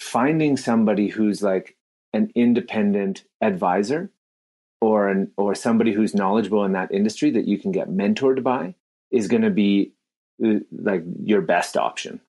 finding 0.00 0.56
somebody 0.56 1.08
who's 1.08 1.42
like 1.42 1.76
an 2.12 2.30
independent 2.34 3.24
advisor 3.40 4.10
or 4.80 5.08
an 5.08 5.30
or 5.36 5.54
somebody 5.54 5.92
who's 5.92 6.14
knowledgeable 6.14 6.64
in 6.64 6.72
that 6.72 6.92
industry 6.92 7.30
that 7.30 7.46
you 7.46 7.58
can 7.58 7.72
get 7.72 7.88
mentored 7.88 8.42
by 8.42 8.74
is 9.10 9.28
going 9.28 9.42
to 9.42 9.50
be 9.50 9.92
like 10.38 11.04
your 11.22 11.40
best 11.40 11.76
option. 11.76 12.20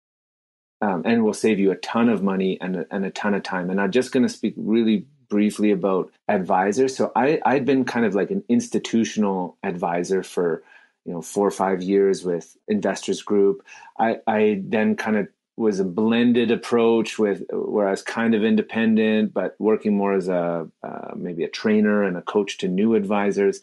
Um, 0.82 1.04
and 1.06 1.24
will 1.24 1.34
save 1.34 1.60
you 1.60 1.72
a 1.72 1.78
ton 1.78 2.10
of 2.10 2.22
money 2.22 2.58
and 2.60 2.86
and 2.92 3.06
a 3.06 3.10
ton 3.10 3.34
of 3.34 3.44
time. 3.44 3.70
And 3.70 3.80
i'm 3.80 3.92
just 3.92 4.12
going 4.12 4.24
to 4.24 4.34
speak 4.34 4.54
really 4.58 5.06
briefly 5.30 5.72
about 5.72 6.12
advisors. 6.28 6.96
So 6.96 7.12
i 7.16 7.40
i'd 7.46 7.66
been 7.66 7.86
kind 7.86 8.06
of 8.06 8.14
like 8.16 8.32
an 8.32 8.44
institutional 8.50 9.58
advisor 9.64 10.24
for 10.24 10.62
you 11.06 11.14
know 11.14 11.22
four 11.22 11.48
or 11.48 11.52
five 11.52 11.82
years 11.82 12.24
with 12.24 12.58
investors 12.68 13.22
group. 13.22 13.64
I 14.00 14.18
i 14.28 14.62
then 14.66 14.96
kind 14.96 15.18
of 15.18 15.28
was 15.56 15.80
a 15.80 15.86
blended 15.86 16.50
approach 16.50 17.20
with 17.20 17.44
where 17.52 17.88
I 17.88 17.92
was 17.92 18.02
kind 18.02 18.34
of 18.34 18.44
independent, 18.44 19.34
but 19.34 19.56
working 19.60 19.96
more 19.96 20.14
as 20.14 20.28
a 20.28 20.68
uh, 20.84 21.12
maybe 21.16 21.44
a 21.44 21.50
trainer 21.50 22.04
and 22.04 22.18
a 22.18 22.22
coach 22.22 22.58
to 22.60 22.68
new 22.68 22.96
advisors. 22.96 23.62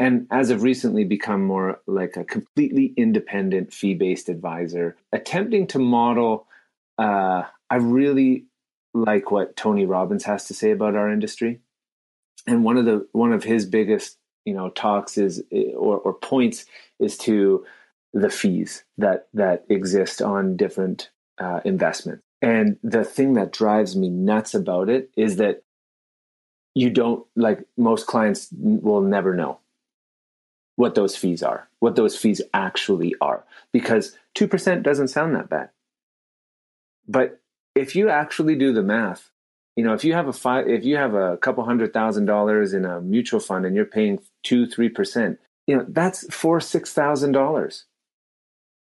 And 0.00 0.26
as 0.30 0.50
of 0.50 0.62
recently 0.62 1.04
become 1.04 1.42
more 1.42 1.80
like 1.86 2.16
a 2.16 2.24
completely 2.24 2.92
independent 2.96 3.72
fee-based 3.72 4.28
advisor. 4.28 4.96
Attempting 5.12 5.66
to 5.68 5.78
model 5.78 6.46
uh, 6.98 7.44
i 7.70 7.76
really 7.76 8.46
like 8.94 9.30
what 9.30 9.54
tony 9.54 9.86
robbins 9.86 10.24
has 10.24 10.46
to 10.46 10.54
say 10.54 10.70
about 10.70 10.96
our 10.96 11.10
industry. 11.10 11.60
And 12.46 12.64
one 12.64 12.76
of 12.76 12.84
the 12.84 13.06
one 13.12 13.32
of 13.32 13.44
his 13.44 13.66
biggest 13.66 14.17
you 14.48 14.54
know 14.54 14.70
talks 14.70 15.18
is 15.18 15.42
or, 15.76 15.98
or 15.98 16.14
points 16.14 16.66
is 16.98 17.16
to 17.16 17.64
the 18.12 18.30
fees 18.30 18.84
that 18.96 19.28
that 19.34 19.64
exist 19.68 20.22
on 20.22 20.56
different 20.56 21.10
uh, 21.38 21.60
investments 21.64 22.22
and 22.40 22.78
the 22.82 23.04
thing 23.04 23.34
that 23.34 23.52
drives 23.52 23.96
me 23.96 24.08
nuts 24.08 24.54
about 24.54 24.88
it 24.88 25.10
is 25.16 25.36
that 25.36 25.62
you 26.74 26.90
don't 26.90 27.26
like 27.34 27.66
most 27.76 28.06
clients 28.06 28.48
will 28.56 29.00
never 29.00 29.34
know 29.34 29.58
what 30.76 30.94
those 30.94 31.16
fees 31.16 31.42
are, 31.42 31.68
what 31.80 31.96
those 31.96 32.16
fees 32.16 32.40
actually 32.54 33.12
are, 33.20 33.44
because 33.72 34.16
2% 34.36 34.84
doesn't 34.84 35.08
sound 35.08 35.34
that 35.34 35.50
bad. 35.50 35.70
But 37.08 37.40
if 37.74 37.96
you 37.96 38.08
actually 38.10 38.54
do 38.54 38.72
the 38.72 38.84
math, 38.84 39.32
you 39.78 39.84
know, 39.84 39.94
if 39.94 40.02
you 40.02 40.12
have 40.12 40.26
a 40.26 40.32
five, 40.32 40.66
if 40.66 40.84
you 40.84 40.96
have 40.96 41.14
a 41.14 41.36
couple 41.36 41.64
hundred 41.64 41.92
thousand 41.92 42.24
dollars 42.24 42.74
in 42.74 42.84
a 42.84 43.00
mutual 43.00 43.38
fund 43.38 43.64
and 43.64 43.76
you're 43.76 43.84
paying 43.84 44.18
two, 44.42 44.66
three 44.66 44.88
percent, 44.88 45.38
you 45.68 45.76
know, 45.76 45.86
that's 45.86 46.26
four, 46.34 46.58
six 46.58 46.92
thousand 46.92 47.30
dollars 47.30 47.84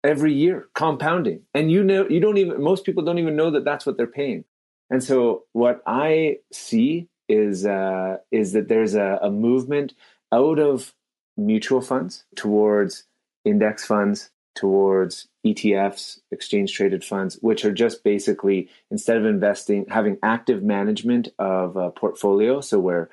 every 0.03 0.33
year 0.33 0.69
compounding. 0.75 1.43
And 1.53 1.71
you 1.71 1.85
know, 1.85 2.09
you 2.09 2.21
don't 2.21 2.39
even, 2.39 2.63
most 2.63 2.87
people 2.87 3.05
don't 3.05 3.19
even 3.19 3.37
know 3.37 3.51
that 3.51 3.67
that's 3.67 3.85
what 3.85 3.99
they're 3.99 4.07
paying. 4.07 4.47
And 4.89 5.05
so 5.05 5.45
what 5.53 5.83
I 5.87 6.39
see 6.55 7.09
is, 7.29 7.67
uh, 7.67 8.17
is 8.33 8.53
that 8.53 8.69
there's 8.69 8.95
a, 8.95 9.19
a 9.21 9.31
movement 9.31 9.93
out 10.33 10.59
of 10.59 10.95
mutual 11.37 11.83
funds 11.83 12.25
towards 12.35 13.05
index 13.45 13.85
funds 13.85 14.31
towards 14.59 15.29
ETFs, 15.47 16.19
exchange 16.33 16.75
traded 16.75 17.05
funds, 17.05 17.39
which 17.41 17.65
are 17.65 17.73
just 17.73 18.03
basically 18.03 18.69
instead 18.91 19.17
of 19.17 19.25
investing, 19.25 19.87
having 19.89 20.19
active 20.21 20.65
management 20.65 21.29
of 21.39 21.77
a 21.77 21.93
portfolio. 21.93 22.61
So 22.61 22.81
where 22.81 23.09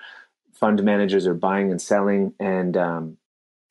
fund 0.54 0.84
managers 0.84 1.28
are 1.28 1.36
buying 1.36 1.70
and 1.70 1.80
selling 1.80 2.34
and 2.40 2.76
um, 2.76 3.18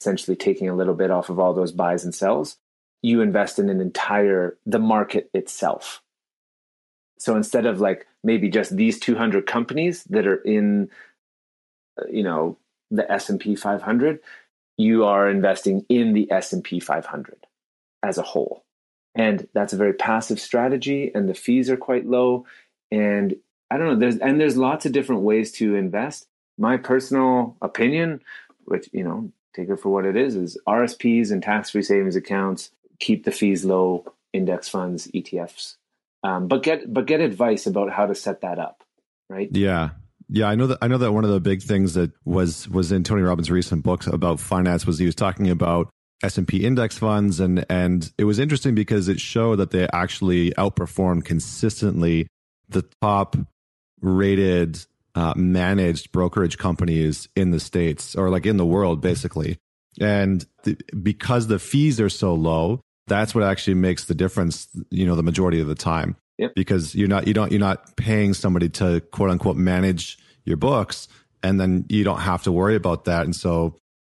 essentially 0.01 0.37
taking 0.37 0.69
a 0.69 0.77
little 0.77 0.95
bit 0.95 1.11
off 1.11 1.31
of 1.31 1.41
all 1.41 1.53
those 1.53 1.73
buys 1.73 2.05
and 2.05 2.15
sells, 2.15 2.59
you 3.03 3.21
invest 3.21 3.59
in 3.59 3.69
an 3.69 3.81
entire, 3.81 4.57
the 4.65 4.79
market 4.79 5.29
itself. 5.35 6.01
So 7.19 7.35
instead 7.35 7.67
of 7.67 7.81
like 7.81 8.07
maybe 8.23 8.49
just 8.49 8.77
these 8.77 9.01
200 9.01 9.47
companies 9.47 10.05
that 10.05 10.29
are 10.29 10.37
in, 10.37 10.91
uh, 12.01 12.07
you 12.09 12.23
know, 12.23 12.57
the 12.93 13.11
S&P 13.11 13.57
500, 13.57 14.21
you 14.77 15.05
are 15.07 15.29
investing 15.29 15.85
in 15.89 16.13
the 16.13 16.31
S&P 16.31 16.79
500 16.79 17.47
as 18.05 18.19
a 18.19 18.23
whole. 18.23 18.65
And 19.15 19.49
that's 19.55 19.73
a 19.73 19.77
very 19.77 19.95
passive 19.95 20.41
strategy 20.41 21.11
and 21.15 21.29
the 21.29 21.35
fees 21.35 21.71
are 21.71 21.77
quite 21.77 22.07
low 22.07 22.47
and 22.91 23.35
I 23.71 23.79
don't 23.79 23.87
know 23.89 23.97
there's 23.97 24.19
and 24.19 24.41
there's 24.41 24.57
lots 24.57 24.87
of 24.87 24.93
different 24.93 25.23
ways 25.23 25.51
to 25.53 25.75
invest. 25.75 26.27
My 26.59 26.77
personal 26.77 27.57
opinion, 27.63 28.21
which 28.67 28.89
you 28.93 29.03
know, 29.03 29.33
take 29.55 29.69
it 29.69 29.81
for 29.81 29.89
what 29.89 30.05
it 30.05 30.17
is, 30.17 30.37
is 30.37 30.59
RSPs 30.69 31.33
and 31.33 31.43
tax-free 31.43 31.83
savings 31.83 32.15
accounts 32.15 32.71
keep 33.01 33.25
the 33.25 33.33
fees 33.33 33.65
low, 33.65 34.05
index 34.33 34.69
funds, 34.69 35.09
ETFs. 35.09 35.77
Um, 36.23 36.49
but 36.49 36.63
get 36.63 36.93
but 36.93 37.07
get 37.07 37.21
advice 37.21 37.67
about 37.67 37.91
how 37.91 38.07
to 38.07 38.15
set 38.15 38.41
that 38.41 38.59
up, 38.59 38.83
right? 39.29 39.49
Yeah, 39.53 39.91
yeah, 40.29 40.47
I 40.47 40.55
know 40.55 40.69
that. 40.69 40.79
I 40.81 40.89
know 40.89 40.99
that 40.99 41.13
one 41.13 41.25
of 41.25 41.31
the 41.31 41.41
big 41.41 41.63
things 41.63 41.95
that 41.95 42.13
was 42.25 42.69
was 42.69 42.93
in 42.93 43.05
Tony 43.05 43.23
Robbins' 43.23 43.51
recent 43.51 43.83
books 43.83 44.07
about 44.07 44.41
finance 44.41 44.87
was 44.87 44.99
he 44.99 45.07
was 45.07 45.15
talking 45.15 45.51
about 45.51 45.91
S 46.25 46.39
and 46.39 46.49
P 46.49 46.65
index 46.65 46.99
funds, 46.99 47.39
and 47.39 47.65
and 47.69 48.11
it 48.19 48.25
was 48.25 48.39
interesting 48.39 48.75
because 48.75 49.09
it 49.09 49.21
showed 49.21 49.57
that 49.57 49.71
they 49.71 49.87
actually 49.93 50.51
outperformed 50.53 51.25
consistently 51.25 52.27
the 52.69 52.83
top 53.01 53.37
rated 54.01 54.85
uh, 55.15 55.35
managed 55.37 56.11
brokerage 56.13 56.59
companies 56.59 57.29
in 57.37 57.51
the 57.51 57.61
states 57.61 58.17
or 58.17 58.31
like 58.31 58.47
in 58.47 58.57
the 58.57 58.67
world, 58.67 59.01
basically. 59.01 59.59
And 60.01 60.45
th- 60.65 60.81
because 61.03 61.47
the 61.47 61.59
fees 61.59 62.01
are 62.01 62.09
so 62.09 62.35
low, 62.35 62.81
that's 63.07 63.35
what 63.35 63.45
actually 63.45 63.75
makes 63.75 64.07
the 64.07 64.15
difference. 64.15 64.69
You 64.91 65.07
know, 65.07 65.15
the 65.15 65.23
majority 65.23 65.61
of 65.61 65.67
the 65.67 65.75
time. 65.75 66.17
Yep. 66.39 66.53
Because 66.57 66.95
you're 66.95 67.09
not 67.09 67.29
you 67.29 67.35
don't 67.35 67.53
you're 67.53 67.61
not 67.61 67.97
paying 67.97 68.35
somebody 68.35 68.69
to 68.71 69.01
quote 69.13 69.31
unquote 69.31 69.57
manage 69.57 70.19
your 70.45 70.57
books, 70.57 71.07
and 71.43 71.61
then 71.61 71.85
you 71.89 72.03
don't 72.03 72.21
have 72.21 72.43
to 72.45 72.53
worry 72.53 72.75
about 72.75 73.05
that. 73.05 73.25
And 73.25 73.37
so, 73.37 73.77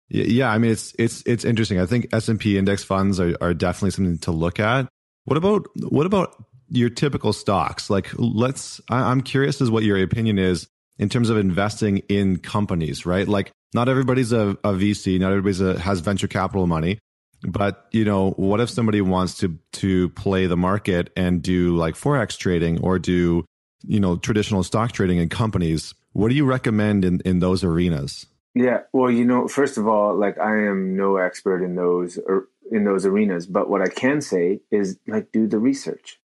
yeah, 0.10 0.51
I 0.51 0.58
mean 0.58 0.72
it's 0.72 0.93
it's 0.99 1.24
it's 1.26 1.45
interesting. 1.45 1.80
I 1.80 1.86
think 1.86 2.08
S 2.14 2.30
and 2.30 2.39
P 2.39 2.58
index 2.58 2.84
funds 2.84 3.20
are 3.20 3.36
are 3.41 3.53
definitely 3.53 3.91
something 3.91 4.18
to 4.20 4.32
look 4.32 4.60
at. 4.60 4.88
What 5.26 5.38
about 5.38 5.68
what 5.80 6.06
about 6.06 6.36
your 6.70 6.89
typical 6.89 7.34
stocks? 7.34 7.89
Like, 7.89 8.10
let's. 8.18 8.82
I'm 8.89 9.22
curious 9.22 9.62
as 9.62 9.72
what 9.72 9.84
your 9.84 10.01
opinion 10.01 10.38
is 10.38 10.68
in 10.97 11.10
terms 11.10 11.30
of 11.30 11.38
investing 11.38 11.99
in 12.10 12.38
companies, 12.38 13.06
right? 13.06 13.28
Like, 13.28 13.51
not 13.74 13.89
everybody's 13.89 14.32
a, 14.32 14.49
a 14.64 14.74
VC, 14.74 15.20
not 15.20 15.32
everybody's 15.32 15.62
a, 15.62 15.78
has 15.80 15.99
venture 15.99 16.28
capital 16.28 16.68
money. 16.68 16.99
But 17.43 17.88
you 17.91 18.06
know, 18.06 18.32
what 18.32 18.60
if 18.60 18.70
somebody 18.70 19.01
wants 19.01 19.38
to 19.39 19.58
to 19.74 20.10
play 20.10 20.47
the 20.47 20.58
market 20.58 21.12
and 21.16 21.41
do 21.41 21.76
like 21.76 21.95
forex 21.95 22.38
trading 22.38 22.82
or 22.82 22.97
do 22.97 23.45
you 23.84 23.99
know 23.99 24.18
traditional 24.18 24.64
stock 24.64 24.91
trading 24.91 25.18
in 25.18 25.30
companies? 25.30 25.93
What 26.14 26.30
do 26.30 26.36
you 26.36 26.45
recommend 26.45 27.06
in 27.06 27.22
in 27.26 27.39
those 27.39 27.64
arenas? 27.64 28.26
Yeah, 28.56 28.82
well, 28.93 29.12
you 29.12 29.26
know, 29.26 29.47
first 29.47 29.78
of 29.78 29.88
all, 29.88 30.16
like 30.16 30.39
I 30.39 30.66
am 30.68 30.95
no 30.95 31.18
expert 31.18 31.64
in 31.64 31.76
those 31.76 32.18
or 32.18 32.47
in 32.72 32.86
those 32.86 33.06
arenas. 33.06 33.47
But 33.47 33.70
what 33.70 33.82
I 33.82 33.88
can 33.89 34.22
say 34.22 34.62
is 34.72 34.97
like 35.08 35.32
do 35.34 35.45
the 35.47 35.60
research, 35.60 36.20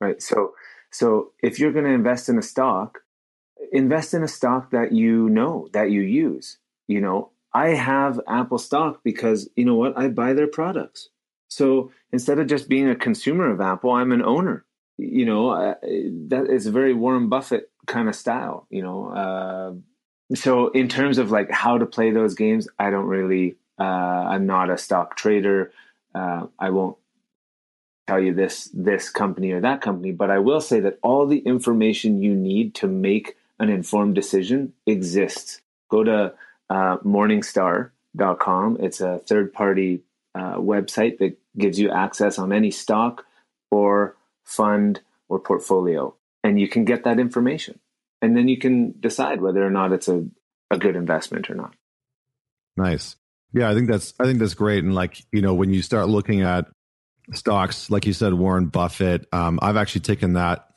right? 0.00 0.22
So 0.22 0.54
so 0.92 1.32
if 1.42 1.58
you're 1.60 1.72
going 1.72 1.86
to 1.86 1.92
invest 1.92 2.28
in 2.28 2.38
a 2.38 2.42
stock, 2.42 3.00
invest 3.72 4.14
in 4.14 4.22
a 4.22 4.28
stock 4.28 4.70
that 4.72 4.92
you 4.92 5.28
know 5.30 5.68
that 5.72 5.90
you 5.90 6.02
use. 6.02 6.58
You 6.88 7.00
know, 7.00 7.32
I 7.54 7.70
have 7.70 8.20
Apple 8.28 8.58
stock 8.58 9.02
because 9.04 9.48
you 9.56 9.64
know 9.64 9.76
what 9.76 9.98
I 9.98 10.08
buy 10.08 10.34
their 10.34 10.48
products. 10.48 11.10
So 11.48 11.92
instead 12.12 12.38
of 12.38 12.48
just 12.48 12.68
being 12.68 12.88
a 12.88 12.96
consumer 12.96 13.50
of 13.50 13.60
Apple, 13.60 13.92
I'm 13.92 14.12
an 14.12 14.22
owner. 14.22 14.64
You 14.98 15.26
know, 15.26 15.50
uh, 15.50 15.74
that 16.28 16.46
is 16.50 16.66
a 16.66 16.72
very 16.72 16.94
Warren 16.94 17.28
Buffett 17.28 17.70
kind 17.86 18.08
of 18.08 18.16
style. 18.16 18.66
You 18.70 18.82
know, 18.82 19.08
uh, 19.10 19.72
so 20.34 20.68
in 20.68 20.88
terms 20.88 21.18
of 21.18 21.30
like 21.30 21.50
how 21.50 21.78
to 21.78 21.86
play 21.86 22.10
those 22.10 22.34
games, 22.34 22.68
I 22.78 22.90
don't 22.90 23.06
really. 23.06 23.56
Uh, 23.78 23.82
I'm 23.82 24.46
not 24.46 24.70
a 24.70 24.78
stock 24.78 25.16
trader. 25.16 25.72
Uh, 26.14 26.46
I 26.58 26.70
won't 26.70 26.96
tell 28.06 28.20
you 28.20 28.34
this 28.34 28.70
this 28.72 29.10
company 29.10 29.52
or 29.52 29.60
that 29.60 29.80
company, 29.80 30.12
but 30.12 30.30
I 30.30 30.38
will 30.38 30.60
say 30.60 30.80
that 30.80 30.98
all 31.02 31.26
the 31.26 31.38
information 31.38 32.22
you 32.22 32.34
need 32.34 32.74
to 32.76 32.86
make 32.86 33.36
an 33.58 33.68
informed 33.68 34.14
decision 34.14 34.72
exists. 34.86 35.60
Go 35.90 36.04
to 36.04 36.34
uh, 36.70 36.96
Morningstar.com. 36.98 38.78
It's 38.80 39.00
a 39.00 39.18
third 39.18 39.52
party 39.52 40.02
uh, 40.34 40.56
website 40.56 41.18
that 41.18 41.38
gives 41.58 41.78
you 41.78 41.90
access 41.90 42.38
on 42.38 42.52
any 42.52 42.70
stock 42.70 43.26
or 43.70 44.16
fund 44.44 45.00
or 45.28 45.38
portfolio, 45.38 46.14
and 46.42 46.58
you 46.58 46.68
can 46.68 46.84
get 46.84 47.04
that 47.04 47.18
information 47.18 47.78
and 48.22 48.36
then 48.36 48.48
you 48.48 48.56
can 48.56 48.94
decide 49.00 49.42
whether 49.42 49.66
or 49.66 49.70
not 49.70 49.92
it's 49.92 50.08
a, 50.08 50.24
a 50.70 50.78
good 50.78 50.96
investment 50.96 51.50
or 51.50 51.54
not. 51.56 51.74
Nice. 52.76 53.16
Yeah, 53.52 53.68
I 53.68 53.74
think 53.74 53.90
that's 53.90 54.14
I 54.18 54.24
think 54.24 54.38
that's 54.38 54.54
great. 54.54 54.82
And 54.82 54.94
like, 54.94 55.22
you 55.32 55.42
know, 55.42 55.52
when 55.52 55.74
you 55.74 55.82
start 55.82 56.08
looking 56.08 56.40
at 56.40 56.66
stocks, 57.34 57.90
like 57.90 58.06
you 58.06 58.14
said, 58.14 58.32
Warren 58.32 58.66
Buffett, 58.66 59.26
um, 59.32 59.58
I've 59.60 59.76
actually 59.76 60.02
taken 60.02 60.34
that 60.34 60.68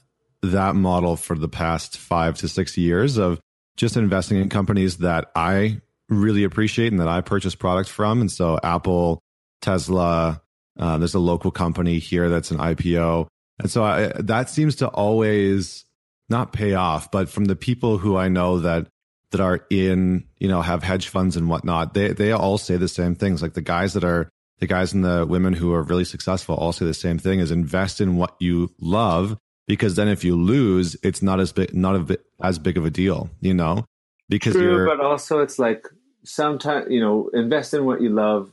that 0.42 0.76
model 0.76 1.16
for 1.16 1.38
the 1.38 1.48
past 1.48 1.98
five 1.98 2.38
to 2.40 2.48
six 2.50 2.78
years 2.78 3.18
of 3.18 3.40
just 3.78 3.96
investing 3.96 4.40
in 4.40 4.50
companies 4.50 4.98
that 4.98 5.32
I 5.36 5.82
really 6.10 6.44
appreciate 6.44 6.92
and 6.92 7.00
that 7.00 7.08
I 7.08 7.22
purchase 7.22 7.56
products 7.56 7.90
from. 7.90 8.22
And 8.22 8.32
so 8.32 8.60
Apple, 8.62 9.22
Tesla, 9.62 10.42
uh, 10.78 10.98
there's 10.98 11.16
a 11.16 11.20
local 11.20 11.52
company 11.52 12.00
here 12.00 12.30
that's 12.30 12.52
an 12.52 12.58
IPO. 12.58 13.28
And 13.60 13.72
so 13.72 13.84
I, 13.84 14.12
that 14.20 14.50
seems 14.50 14.76
to 14.78 14.88
always 14.88 15.86
not 16.30 16.54
pay 16.54 16.74
off, 16.74 17.12
but 17.12 17.30
from 17.30 17.46
the 17.46 17.56
people 17.56 17.98
who 17.98 18.18
I 18.18 18.28
know 18.28 18.60
that 18.60 18.88
that 19.32 19.42
are 19.42 19.66
in, 19.70 20.26
you 20.38 20.48
know, 20.48 20.62
have 20.62 20.84
hedge 20.84 21.10
funds 21.10 21.36
and 21.36 21.50
whatnot, 21.50 21.94
they 21.94 22.10
they 22.10 22.32
all 22.32 22.58
say 22.58 22.78
the 22.78 22.88
same 22.88 23.16
things. 23.16 23.42
Like 23.42 23.54
the 23.54 23.62
guys 23.62 23.94
that 23.94 24.04
are 24.04 24.30
the 24.60 24.68
guys 24.68 24.94
and 24.94 25.04
the 25.04 25.26
women 25.28 25.54
who 25.54 25.74
are 25.74 25.84
really 25.84 26.06
successful 26.06 26.56
all 26.56 26.72
say 26.72 26.86
the 26.86 26.94
same 26.94 27.18
thing: 27.18 27.40
is 27.40 27.52
invest 27.52 28.02
in 28.02 28.16
what 28.16 28.36
you 28.40 28.72
love, 28.80 29.38
because 29.68 29.96
then 29.96 30.08
if 30.08 30.24
you 30.24 30.36
lose, 30.36 30.96
it's 31.04 31.22
not 31.22 31.40
as 31.40 31.52
big, 31.52 31.76
not 31.76 31.96
a 31.96 32.00
bit, 32.00 32.26
as 32.42 32.60
big 32.60 32.78
of 32.78 32.86
a 32.86 32.90
deal, 32.90 33.30
you 33.42 33.54
know. 33.54 33.86
Because 34.30 34.54
True, 34.54 34.64
you're, 34.64 34.86
but 34.86 35.00
also 35.00 35.40
it's 35.40 35.60
like 35.60 35.88
sometimes 36.24 36.88
you 36.90 37.00
know, 37.00 37.30
invest 37.34 37.74
in 37.74 37.86
what 37.86 38.02
you 38.02 38.10
love, 38.10 38.52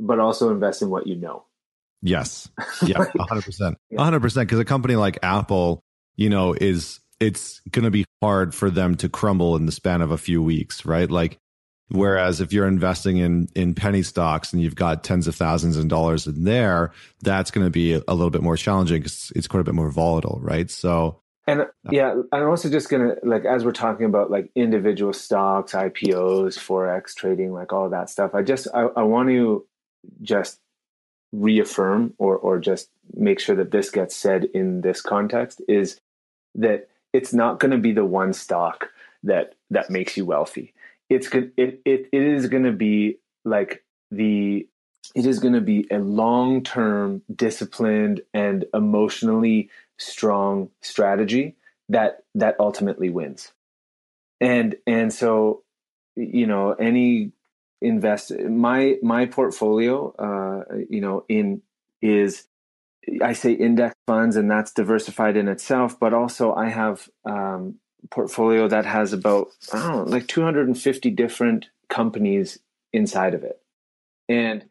but 0.00 0.18
also 0.18 0.50
invest 0.50 0.82
in 0.82 0.90
what 0.90 1.06
you 1.06 1.16
know. 1.16 1.44
Yes. 2.02 2.48
Yeah. 2.82 3.04
hundred 3.18 3.44
percent. 3.44 3.78
hundred 3.96 4.20
percent. 4.20 4.46
Because 4.46 4.58
a 4.58 4.64
company 4.64 4.96
like 4.96 5.18
Apple, 5.22 5.80
you 6.16 6.28
know, 6.28 6.52
is 6.52 7.00
it's 7.20 7.60
going 7.70 7.84
to 7.84 7.90
be 7.90 8.04
hard 8.22 8.54
for 8.54 8.70
them 8.70 8.96
to 8.96 9.08
crumble 9.08 9.56
in 9.56 9.66
the 9.66 9.72
span 9.72 10.00
of 10.00 10.10
a 10.10 10.18
few 10.18 10.42
weeks, 10.42 10.84
right? 10.84 11.10
Like, 11.10 11.38
whereas 11.88 12.40
if 12.40 12.52
you're 12.52 12.66
investing 12.66 13.18
in 13.18 13.48
in 13.54 13.74
penny 13.74 14.02
stocks 14.02 14.52
and 14.52 14.62
you've 14.62 14.74
got 14.74 15.04
tens 15.04 15.28
of 15.28 15.34
thousands 15.34 15.76
of 15.76 15.88
dollars 15.88 16.26
in 16.26 16.44
there, 16.44 16.92
that's 17.22 17.50
going 17.50 17.66
to 17.66 17.70
be 17.70 17.94
a, 17.94 18.14
little 18.14 18.30
bit 18.30 18.42
more 18.42 18.56
challenging 18.56 19.00
because 19.00 19.32
it's 19.36 19.46
quite 19.46 19.60
a 19.60 19.64
bit 19.64 19.74
more 19.74 19.90
volatile, 19.90 20.38
right? 20.42 20.70
So. 20.70 21.20
And 21.46 21.60
uh, 21.60 21.66
yeah, 21.90 22.14
I'm 22.32 22.48
also 22.48 22.70
just 22.70 22.88
gonna 22.88 23.16
like 23.22 23.44
as 23.44 23.66
we're 23.66 23.72
talking 23.72 24.06
about 24.06 24.30
like 24.30 24.50
individual 24.54 25.12
stocks, 25.12 25.72
IPOs, 25.72 26.58
forex 26.58 27.14
trading, 27.14 27.52
like 27.52 27.70
all 27.70 27.90
that 27.90 28.08
stuff. 28.08 28.34
I 28.34 28.40
just 28.40 28.66
I, 28.72 28.84
I 28.96 29.02
want 29.02 29.28
to 29.28 29.66
just 30.22 30.58
reaffirm 31.32 32.14
or 32.16 32.38
or 32.38 32.58
just 32.60 32.88
make 33.12 33.40
sure 33.40 33.56
that 33.56 33.72
this 33.72 33.90
gets 33.90 34.16
said 34.16 34.44
in 34.54 34.80
this 34.80 35.02
context 35.02 35.60
is 35.68 36.00
that 36.54 36.88
it's 37.14 37.32
not 37.32 37.60
going 37.60 37.70
to 37.70 37.78
be 37.78 37.92
the 37.92 38.04
one 38.04 38.34
stock 38.34 38.90
that 39.22 39.54
that 39.70 39.88
makes 39.88 40.18
you 40.18 40.26
wealthy. 40.26 40.74
It's. 41.08 41.28
It, 41.28 41.80
it 41.86 42.08
it 42.12 42.22
is 42.22 42.48
going 42.48 42.64
to 42.64 42.72
be 42.72 43.18
like 43.44 43.84
the 44.10 44.66
it 45.14 45.26
is 45.26 45.38
going 45.38 45.54
to 45.54 45.60
be 45.60 45.86
a 45.90 45.98
long 45.98 46.62
term, 46.62 47.22
disciplined, 47.34 48.20
and 48.34 48.64
emotionally 48.74 49.70
strong 49.98 50.70
strategy 50.82 51.56
that 51.88 52.24
that 52.34 52.56
ultimately 52.58 53.10
wins. 53.10 53.52
And 54.40 54.76
and 54.86 55.12
so 55.12 55.62
you 56.16 56.46
know 56.46 56.72
any 56.72 57.32
invest 57.80 58.32
my 58.38 58.96
my 59.02 59.26
portfolio 59.26 60.14
uh, 60.18 60.74
you 60.88 61.00
know 61.00 61.24
in 61.28 61.62
is 62.00 62.46
I 63.22 63.32
say 63.32 63.52
index 63.52 63.94
funds, 64.06 64.36
and 64.36 64.50
that's 64.50 64.72
diversified 64.72 65.36
in 65.36 65.48
itself. 65.48 65.98
But 65.98 66.14
also, 66.14 66.54
I 66.54 66.68
have 66.68 67.08
um, 67.24 67.76
portfolio 68.10 68.68
that 68.68 68.86
has 68.86 69.12
about 69.12 69.48
I 69.72 69.78
don't 69.78 70.06
know, 70.06 70.12
like 70.12 70.26
250 70.26 71.10
different 71.10 71.66
companies 71.88 72.58
inside 72.92 73.34
of 73.34 73.42
it, 73.42 73.60
and 74.28 74.64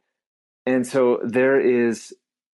and 0.65 0.85
so 0.85 1.19
there 1.23 1.59
is 1.59 2.13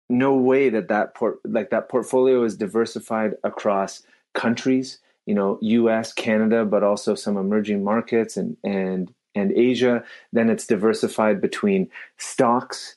no 0.09 0.35
way 0.35 0.69
that 0.69 0.87
that 0.87 1.15
port 1.15 1.39
like 1.45 1.69
that 1.69 1.89
portfolio 1.89 2.43
is 2.43 2.57
diversified 2.57 3.35
across 3.43 4.03
countries. 4.33 4.99
You 5.25 5.33
know, 5.33 5.59
U.S., 5.61 6.13
Canada, 6.13 6.63
but 6.63 6.83
also 6.83 7.13
some 7.13 7.37
emerging 7.37 7.83
markets 7.83 8.37
and 8.37 8.57
and 8.63 9.13
and 9.35 9.51
Asia. 9.51 10.03
Then 10.31 10.49
it's 10.49 10.67
diversified 10.67 11.41
between 11.41 11.89
stocks 12.17 12.96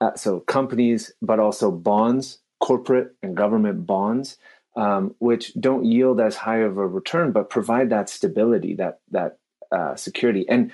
uh, 0.00 0.14
so 0.14 0.40
companies, 0.40 1.12
but 1.20 1.40
also 1.40 1.70
bonds, 1.70 2.38
corporate 2.60 3.14
and 3.22 3.36
government 3.36 3.86
bonds, 3.86 4.36
um, 4.76 5.14
which 5.18 5.52
don't 5.54 5.84
yield 5.84 6.20
as 6.20 6.36
high 6.36 6.58
of 6.58 6.78
a 6.78 6.86
return, 6.86 7.32
but 7.32 7.50
provide 7.50 7.90
that 7.90 8.08
stability, 8.08 8.74
that 8.74 9.00
that 9.10 9.38
uh, 9.72 9.96
security. 9.96 10.46
And 10.48 10.70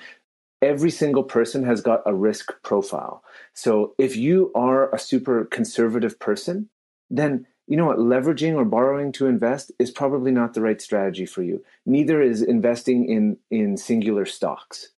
every 0.61 0.91
single 0.91 1.23
person 1.23 1.63
has 1.63 1.81
got 1.81 2.01
a 2.05 2.13
risk 2.13 2.51
profile. 2.63 3.23
So 3.53 3.93
if 3.97 4.15
you 4.15 4.51
are 4.55 4.93
a 4.93 4.99
super 4.99 5.45
conservative 5.45 6.19
person, 6.19 6.69
then 7.09 7.45
you 7.67 7.77
know 7.77 7.85
what 7.85 7.97
leveraging 7.97 8.55
or 8.55 8.65
borrowing 8.65 9.11
to 9.13 9.25
invest 9.25 9.71
is 9.79 9.89
probably 9.89 10.31
not 10.31 10.53
the 10.53 10.61
right 10.61 10.81
strategy 10.81 11.25
for 11.25 11.41
you. 11.41 11.63
Neither 11.85 12.21
is 12.21 12.41
investing 12.41 13.09
in 13.09 13.37
in 13.49 13.77
singular 13.77 14.25
stocks. 14.25 14.89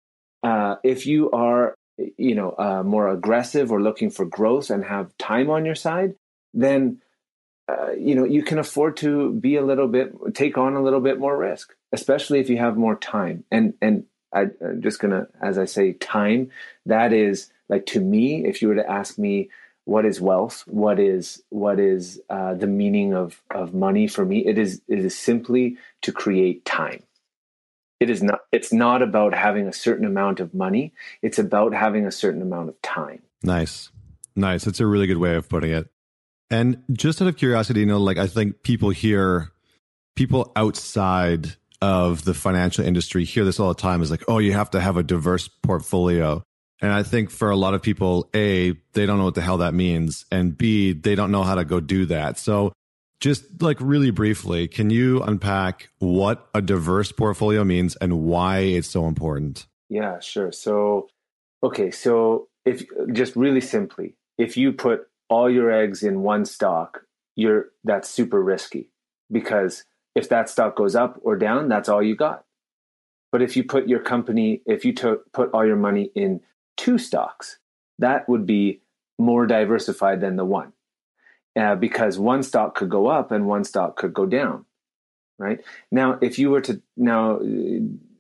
Uh, 0.43 0.77
if 0.85 1.07
you 1.07 1.31
are 1.31 1.75
you 2.17 2.35
know 2.35 2.55
uh, 2.59 2.83
more 2.83 3.09
aggressive 3.09 3.73
or 3.73 3.81
looking 3.81 4.11
for 4.11 4.25
growth 4.25 4.71
and 4.71 4.85
have 4.85 5.17
time 5.19 5.51
on 5.51 5.65
your 5.65 5.75
side, 5.75 6.15
then 6.55 7.01
uh, 7.69 7.93
you 7.93 8.15
know 8.15 8.25
you 8.25 8.43
can 8.43 8.59
afford 8.59 8.97
to 8.99 9.33
be 9.33 9.57
a 9.57 9.65
little 9.65 9.89
bit 9.89 10.13
take 10.35 10.59
on 10.59 10.75
a 10.75 10.83
little 10.83 11.01
bit 11.01 11.19
more 11.19 11.37
risk, 11.37 11.75
especially 11.93 12.41
if 12.41 12.51
you 12.51 12.59
have 12.59 12.77
more 12.77 12.97
time. 12.97 13.45
And 13.51 13.75
and 13.81 14.05
I, 14.33 14.49
I'm 14.65 14.83
just 14.83 15.01
gonna, 15.01 15.29
as 15.41 15.59
I 15.59 15.65
say, 15.65 15.93
time. 15.95 16.51
That 16.85 17.13
is 17.13 17.51
like 17.69 17.87
to 17.87 18.01
me, 18.01 18.45
if 18.45 18.63
you 18.63 18.69
were 18.69 18.77
to 18.77 18.91
ask 18.91 19.19
me 19.19 19.51
what 19.85 20.05
is 20.05 20.21
wealth, 20.21 20.65
what 20.67 20.99
is 20.99 21.43
what 21.49 21.81
is 21.81 22.21
uh, 22.29 22.55
the 22.55 22.67
meaning 22.67 23.15
of 23.15 23.41
of 23.51 23.75
money 23.75 24.07
for 24.07 24.25
me, 24.25 24.47
it 24.47 24.59
is 24.59 24.83
it 24.89 24.99
is 24.99 25.17
simply 25.17 25.79
to 26.03 26.13
create 26.13 26.65
time 26.65 27.03
it 28.01 28.11
is 28.11 28.23
not 28.23 28.41
it's 28.53 28.73
not 28.73 29.03
about 29.03 29.35
having 29.35 29.67
a 29.67 29.73
certain 29.73 30.05
amount 30.05 30.41
of 30.41 30.55
money. 30.55 30.93
It's 31.23 31.39
about 31.39 31.75
having 31.75 32.07
a 32.07 32.13
certain 32.13 32.43
amount 32.43 32.69
of 32.69 32.81
time. 32.83 33.23
Nice. 33.43 33.91
Nice. 34.35 34.65
That's 34.65 34.81
a 34.81 34.87
really 34.87 35.07
good 35.07 35.19
way 35.19 35.35
of 35.35 35.49
putting 35.49 35.71
it. 35.71 35.89
And 36.51 36.83
just 36.93 37.21
out 37.21 37.29
of 37.29 37.37
curiosity 37.37 37.81
you 37.81 37.87
know 37.87 37.99
like 37.99 38.19
i 38.19 38.29
think 38.29 38.63
people 38.63 38.91
here 38.91 39.51
people 40.15 40.53
outside 40.55 41.57
of 41.83 42.25
the 42.25 42.35
financial 42.35 42.85
industry 42.85 43.25
hear 43.25 43.45
this 43.45 43.61
all 43.61 43.69
the 43.69 43.75
time. 43.75 44.03
Is 44.03 44.11
like 44.11 44.25
oh 44.29 44.39
you 44.39 44.53
have 44.53 44.71
to 44.71 44.81
have 44.81 44.97
a 44.97 45.03
diverse 45.03 45.49
portfolio. 45.49 46.43
And 46.81 46.93
i 46.93 47.03
think 47.03 47.31
for 47.31 47.51
a 47.51 47.57
lot 47.57 47.75
of 47.75 47.83
people 47.83 48.29
a 48.35 48.73
they 48.93 49.07
don't 49.07 49.19
know 49.19 49.25
what 49.25 49.35
the 49.35 49.41
hell 49.41 49.59
that 49.59 49.75
means. 49.75 50.27
And 50.31 50.57
b 50.57 50.93
they 50.93 51.15
don't 51.15 51.33
know 51.33 51.43
how 51.43 51.57
to 51.57 51.65
go 51.65 51.81
do 51.81 52.07
that. 52.07 52.39
So 52.39 52.73
just 53.21 53.63
like 53.63 53.79
really 53.81 54.11
briefly, 54.11 54.69
can 54.69 54.91
you 54.91 55.23
unpack 55.23 55.89
what 55.99 56.49
a 56.55 56.61
diverse 56.61 57.13
portfolio 57.13 57.65
means 57.65 57.97
and 57.97 58.21
why 58.21 58.59
it's 58.59 58.89
so 58.89 59.07
important? 59.07 59.67
Yeah, 59.89 60.21
sure. 60.21 60.53
So, 60.53 61.09
okay, 61.63 61.91
so 61.91 62.49
if 62.65 62.85
just 63.13 63.37
really 63.37 63.61
simply, 63.61 64.17
if 64.37 64.57
you 64.57 64.73
put 64.73 65.09
all 65.29 65.51
your 65.51 65.71
eggs 65.71 66.03
in 66.03 66.23
one 66.23 66.45
stock, 66.45 67.03
you're 67.37 67.67
that's 67.85 68.09
super 68.09 68.43
risky 68.43 68.91
because 69.31 69.85
if 70.15 70.29
that 70.29 70.49
stock 70.49 70.77
goes 70.77 70.95
up 70.95 71.19
or 71.23 71.37
down, 71.37 71.69
that's 71.69 71.89
all 71.89 72.03
you 72.03 72.17
got. 72.17 72.45
But 73.33 73.43
if 73.43 73.57
you 73.57 73.65
put 73.65 73.89
your 73.89 74.01
company, 74.01 74.63
if 74.67 74.85
you 74.85 74.93
took 74.93 75.31
put 75.33 75.51
all 75.53 75.67
your 75.67 75.77
money 75.77 76.11
in 76.15 76.41
two 76.77 76.99
stocks, 76.99 77.59
that 77.99 78.29
would 78.29 78.47
be 78.47 78.81
more 79.19 79.47
diversified 79.47 80.21
than 80.21 80.37
the 80.37 80.45
one 80.45 80.73
uh, 81.57 81.75
because 81.75 82.19
one 82.19 82.43
stock 82.43 82.75
could 82.75 82.91
go 82.91 83.07
up 83.07 83.31
and 83.31 83.47
one 83.47 83.65
stock 83.65 83.97
could 83.97 84.13
go 84.13 84.27
down 84.27 84.65
right? 85.39 85.61
Now 85.91 86.19
if 86.21 86.39
you 86.39 86.51
were 86.51 86.61
to 86.63 86.81
now 86.97 87.39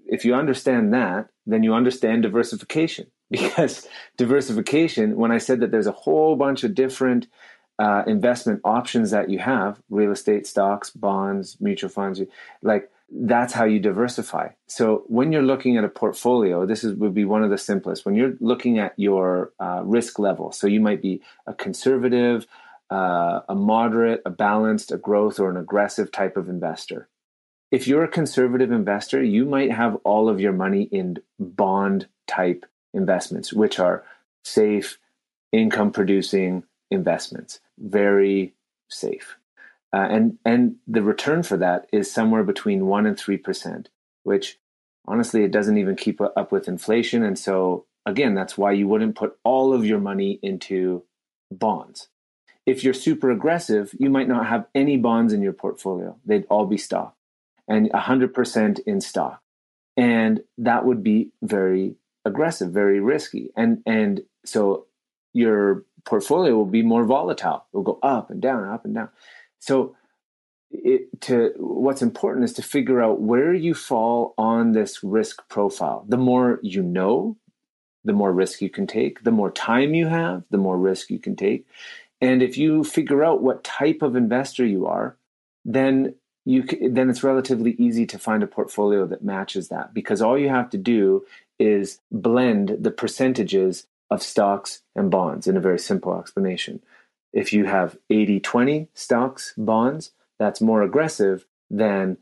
if 0.07 0.25
you 0.25 0.35
understand 0.35 0.93
that 0.95 1.29
then 1.47 1.63
you 1.63 1.75
understand 1.75 2.23
diversification. 2.23 3.07
Because 3.29 3.89
diversification 4.17 5.17
when 5.17 5.33
i 5.33 5.39
said 5.39 5.59
that 5.59 5.73
there's 5.73 5.89
a 5.89 5.99
whole 6.05 6.37
bunch 6.37 6.63
of 6.63 6.77
different 6.77 7.27
uh, 7.81 8.05
investment 8.07 8.61
options 8.63 9.11
that 9.11 9.29
you 9.31 9.41
have 9.41 9.83
real 9.91 10.13
estate 10.13 10.47
stocks 10.47 10.91
bonds 10.91 11.57
mutual 11.61 11.91
funds 11.91 12.23
like 12.63 12.89
that's 13.11 13.53
how 13.53 13.65
you 13.65 13.79
diversify. 13.79 14.49
So 14.67 15.05
when 15.07 15.31
you're 15.31 15.43
looking 15.43 15.77
at 15.77 15.83
a 15.83 15.89
portfolio 15.89 16.67
this 16.67 16.85
is 16.85 16.95
would 16.95 17.15
be 17.15 17.25
one 17.25 17.43
of 17.43 17.51
the 17.51 17.59
simplest. 17.59 18.07
When 18.07 18.15
you're 18.15 18.35
looking 18.39 18.79
at 18.79 18.95
your 18.97 19.53
uh, 19.59 19.83
risk 19.85 20.21
level 20.21 20.53
so 20.53 20.69
you 20.69 20.81
might 20.81 21.03
be 21.03 21.21
a 21.49 21.53
conservative 21.53 22.47
uh, 22.91 23.41
a 23.49 23.55
moderate 23.55 24.23
a 24.25 24.31
balanced 24.31 24.93
a 24.93 24.97
growth 24.97 25.41
or 25.41 25.51
an 25.51 25.57
aggressive 25.57 26.11
type 26.13 26.37
of 26.37 26.49
investor 26.49 27.09
if 27.71 27.87
you're 27.87 28.05
a 28.05 28.09
conservative 28.09 28.71
investor 28.71 29.23
you 29.23 29.45
might 29.45 29.73
have 29.73 29.97
all 30.05 30.29
of 30.29 30.41
your 30.41 30.53
money 30.53 30.83
in 30.85 31.17
bond 31.39 32.07
type 32.27 32.65
investments 32.95 33.53
which 33.53 33.79
are 33.79 34.05
safe 34.45 34.99
income 35.53 35.91
producing 35.91 36.63
investments 36.91 37.61
very 37.79 38.55
safe. 38.89 39.37
Uh, 39.93 40.07
and 40.11 40.39
and 40.45 40.77
the 40.87 41.03
return 41.03 41.43
for 41.43 41.57
that 41.57 41.87
is 41.93 42.11
somewhere 42.11 42.45
between 42.45 42.87
one 42.87 43.07
and 43.07 43.19
three 43.19 43.37
percent, 43.37 43.89
which 44.25 44.59
honestly 45.07 45.45
it 45.45 45.53
doesn't 45.53 45.79
even 45.79 45.97
keep 45.97 46.21
up 46.21 46.53
with 46.53 46.69
inflation. 46.69 47.23
And 47.23 47.39
so 47.39 47.87
again, 48.05 48.35
that's 48.35 48.59
why 48.59 48.73
you 48.73 48.89
wouldn't 48.89 49.17
put 49.17 49.39
all 49.45 49.73
of 49.73 49.87
your 49.87 50.01
money 50.01 50.39
into 50.43 51.05
bonds. 51.51 52.09
If 52.67 52.83
you're 52.83 52.95
super 52.95 53.31
aggressive, 53.31 53.95
you 53.99 54.11
might 54.11 54.29
not 54.29 54.47
have 54.47 54.67
any 54.75 54.97
bonds 54.97 55.33
in 55.33 55.41
your 55.41 55.53
portfolio; 55.53 56.19
they'd 56.25 56.47
all 56.51 56.67
be 56.67 56.77
stock, 56.77 57.17
and 57.69 57.91
hundred 57.93 58.35
percent 58.35 58.81
in 58.81 59.01
stock, 59.01 59.41
and 59.97 60.43
that 60.59 60.85
would 60.85 61.03
be 61.03 61.31
very 61.43 61.95
aggressive, 62.25 62.73
very 62.73 63.01
risky. 63.01 63.51
And 63.57 63.83
and 63.87 64.23
so 64.45 64.87
your 65.33 65.85
portfolio 66.05 66.57
will 66.57 66.65
be 66.65 66.83
more 66.83 67.05
volatile. 67.05 67.67
It 67.73 67.77
will 67.77 67.85
go 67.85 67.99
up 68.03 68.31
and 68.31 68.41
down, 68.43 68.65
up 68.69 68.85
and 68.85 68.95
down. 68.95 69.11
So 69.61 69.97
it, 70.71 71.21
to 71.23 71.53
what's 71.57 72.03
important 72.03 72.45
is 72.45 72.53
to 72.55 72.63
figure 72.63 73.01
out 73.01 73.21
where 73.21 73.55
you 73.55 73.75
fall 73.75 74.35
on 74.37 74.73
this 74.73 75.05
risk 75.05 75.49
profile. 75.49 76.05
The 76.09 76.17
more 76.17 76.59
you 76.63 76.83
know, 76.83 77.37
the 78.05 78.13
more 78.13 78.33
risk 78.33 78.61
you 78.61 78.71
can 78.71 78.87
take. 78.87 79.25
The 79.25 79.31
more 79.31 79.51
time 79.51 79.95
you 79.95 80.07
have, 80.07 80.45
the 80.51 80.59
more 80.59 80.79
risk 80.79 81.11
you 81.11 81.19
can 81.19 81.37
take. 81.37 81.67
And 82.21 82.43
if 82.43 82.57
you 82.57 82.85
figure 82.85 83.25
out 83.25 83.43
what 83.43 83.65
type 83.65 84.03
of 84.03 84.17
investor 84.17 84.65
you 84.65 84.87
are, 84.87 85.17
then 85.65 86.15
you 86.45 86.63
then 86.91 87.11
it's 87.11 87.25
relatively 87.25 87.73
easy 87.73 88.07
to 88.07 88.19
find 88.19 88.43
a 88.43 88.47
portfolio 88.47 89.07
that 89.07 89.25
matches 89.25 89.69
that 89.69 89.93
because 89.93 90.23
all 90.23 90.39
you 90.39 90.49
have 90.49 90.71
to 90.71 90.79
do 90.79 91.27
is 91.59 92.01
blend 92.11 92.77
the 92.81 92.91
percentages 92.91 93.87
of 94.11 94.23
stocks 94.23 94.83
and 94.95 95.11
bonds 95.11 95.47
in 95.47 95.57
a 95.57 95.61
very 95.61 95.79
simple 95.79 96.19
explanation. 96.19 96.81
If 97.33 97.53
you 97.53 97.65
have 97.67 97.99
80 98.09 98.41
20 98.41 98.89
stocks, 98.95 99.53
bonds, 99.59 100.13
that's 100.39 100.61
more 100.61 100.83
aggressive 100.83 101.47
than 101.69 102.19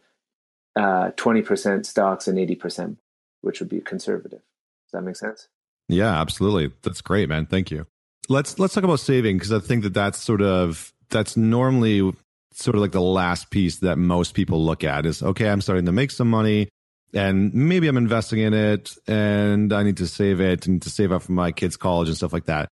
uh, 0.75 1.11
20% 1.11 1.87
stocks 1.87 2.27
and 2.27 2.39
80%, 2.39 2.97
which 3.43 3.61
would 3.61 3.69
be 3.69 3.81
conservative. 3.81 4.41
Does 4.41 4.93
that 4.93 5.03
make 5.03 5.17
sense? 5.17 5.49
Yeah, 5.89 6.19
absolutely. 6.19 6.73
That's 6.83 7.01
great, 7.01 7.29
man. 7.29 7.47
Thank 7.47 7.71
you. 7.71 7.87
Let's 8.29 8.59
let's 8.59 8.75
talk 8.75 8.85
about 8.85 9.01
saving 9.01 9.37
because 9.37 9.53
I 9.53 9.59
think 9.59 9.83
that 9.83 9.95
that's 9.95 10.19
sort 10.19 10.43
of 10.43 10.93
that's 11.11 11.37
normally 11.37 12.01
sort 12.53 12.77
of 12.77 12.81
like 12.81 12.93
the 12.93 13.01
last 13.01 13.51
piece 13.51 13.79
that 13.79 13.97
most 13.97 14.35
people 14.35 14.65
look 14.65 14.85
at 14.85 15.07
is 15.07 15.23
okay, 15.23 15.49
I'm 15.49 15.61
starting 15.61 15.87
to 15.87 15.93
make 15.93 16.11
some 16.11 16.31
money 16.31 16.69
and 17.15 17.55
maybe 17.55 17.87
I'm 17.87 17.97
investing 17.97 18.41
in 18.41 18.55
it 18.55 18.97
and 19.07 19.73
I 19.73 19.83
need 19.83 19.99
to 19.99 20.07
save 20.07 20.41
it 20.41 20.67
and 20.67 20.83
to 20.83 20.91
save 20.91 21.13
up 21.13 21.23
for 21.23 21.33
my 21.33 21.53
kids' 21.53 21.77
college 21.77 22.09
and 22.09 22.17
stuff 22.17 22.33
like 22.33 22.47
that. 22.47 22.69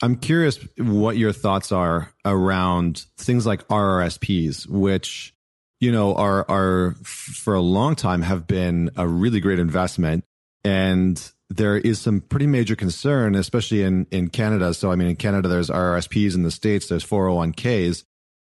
I'm 0.00 0.16
curious 0.16 0.58
what 0.78 1.16
your 1.16 1.32
thoughts 1.32 1.70
are 1.70 2.12
around 2.24 3.04
things 3.18 3.46
like 3.46 3.66
RRSPs, 3.68 4.66
which, 4.66 5.34
you 5.78 5.92
know, 5.92 6.14
are, 6.16 6.44
are 6.50 6.96
for 7.04 7.54
a 7.54 7.60
long 7.60 7.94
time 7.94 8.22
have 8.22 8.46
been 8.46 8.90
a 8.96 9.06
really 9.06 9.40
great 9.40 9.58
investment. 9.58 10.24
And 10.64 11.22
there 11.56 11.76
is 11.76 12.00
some 12.00 12.20
pretty 12.20 12.46
major 12.46 12.76
concern, 12.76 13.34
especially 13.34 13.82
in, 13.82 14.06
in 14.10 14.28
Canada. 14.28 14.74
So, 14.74 14.90
I 14.90 14.96
mean, 14.96 15.08
in 15.08 15.16
Canada, 15.16 15.48
there's 15.48 15.70
RRSPs 15.70 16.34
in 16.34 16.42
the 16.42 16.50
States, 16.50 16.88
there's 16.88 17.04
401ks. 17.04 18.04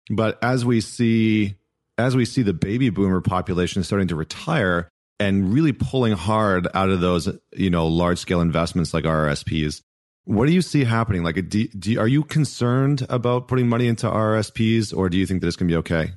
But 0.09 0.37
as 0.41 0.65
we 0.65 0.81
see, 0.81 1.55
as 1.97 2.15
we 2.15 2.25
see 2.25 2.41
the 2.41 2.53
baby 2.53 2.89
boomer 2.89 3.21
population 3.21 3.83
starting 3.83 4.07
to 4.09 4.15
retire, 4.15 4.89
and 5.19 5.53
really 5.53 5.71
pulling 5.71 6.13
hard 6.13 6.67
out 6.73 6.89
of 6.89 7.01
those, 7.01 7.29
you 7.53 7.69
know, 7.69 7.87
large 7.87 8.19
scale 8.19 8.41
investments 8.41 8.93
like 8.93 9.05
RRSPs. 9.05 9.81
What 10.25 10.47
do 10.47 10.53
you 10.53 10.61
see 10.61 10.83
happening? 10.83 11.23
Like, 11.23 11.49
do, 11.49 11.67
do, 11.67 11.99
are 11.99 12.07
you 12.07 12.23
concerned 12.23 13.05
about 13.09 13.47
putting 13.47 13.69
money 13.69 13.87
into 13.87 14.07
RRSPs, 14.07 14.95
or 14.95 15.09
do 15.09 15.17
you 15.17 15.25
think 15.25 15.41
that 15.41 15.47
it's 15.47 15.55
going 15.55 15.69
to 15.69 15.73
be 15.73 15.77
okay? 15.77 16.13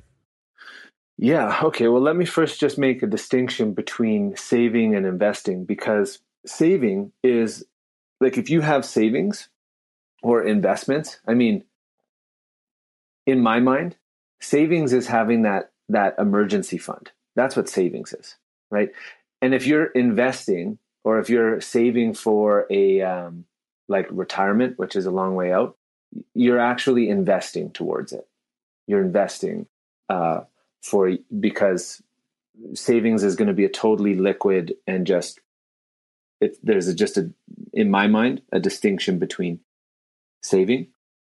Yeah. 1.17 1.59
Okay. 1.63 1.87
Well, 1.87 2.01
let 2.01 2.15
me 2.15 2.25
first 2.25 2.59
just 2.59 2.77
make 2.77 3.03
a 3.03 3.07
distinction 3.07 3.73
between 3.73 4.35
saving 4.35 4.95
and 4.95 5.05
investing 5.05 5.65
because 5.65 6.19
saving 6.45 7.11
is 7.23 7.65
like 8.19 8.37
if 8.37 8.49
you 8.49 8.61
have 8.61 8.85
savings 8.85 9.49
or 10.21 10.43
investments. 10.43 11.19
I 11.27 11.33
mean, 11.33 11.63
in 13.25 13.41
my 13.41 13.59
mind, 13.59 13.95
savings 14.41 14.93
is 14.93 15.07
having 15.07 15.43
that 15.43 15.71
that 15.89 16.15
emergency 16.19 16.77
fund. 16.77 17.11
That's 17.35 17.55
what 17.55 17.69
savings 17.69 18.13
is 18.13 18.35
right? 18.71 18.91
And 19.41 19.53
if 19.53 19.65
you're 19.65 19.85
investing 19.85 20.77
or 21.03 21.19
if 21.19 21.29
you're 21.29 21.61
saving 21.61 22.13
for 22.13 22.67
a 22.69 23.01
um, 23.01 23.45
like 23.87 24.07
retirement, 24.11 24.77
which 24.77 24.95
is 24.95 25.05
a 25.05 25.11
long 25.11 25.35
way 25.35 25.51
out, 25.51 25.77
you're 26.33 26.59
actually 26.59 27.09
investing 27.09 27.71
towards 27.71 28.11
it. 28.11 28.27
You're 28.87 29.01
investing 29.01 29.67
uh, 30.09 30.41
for 30.81 31.11
because 31.39 32.01
savings 32.73 33.23
is 33.23 33.35
going 33.35 33.47
to 33.47 33.53
be 33.53 33.65
a 33.65 33.69
totally 33.69 34.15
liquid 34.15 34.75
and 34.87 35.05
just 35.05 35.39
there's 36.63 36.87
a, 36.87 36.93
just 36.93 37.17
a 37.17 37.31
in 37.73 37.91
my 37.91 38.07
mind 38.07 38.41
a 38.51 38.59
distinction 38.59 39.19
between 39.19 39.59
saving 40.41 40.87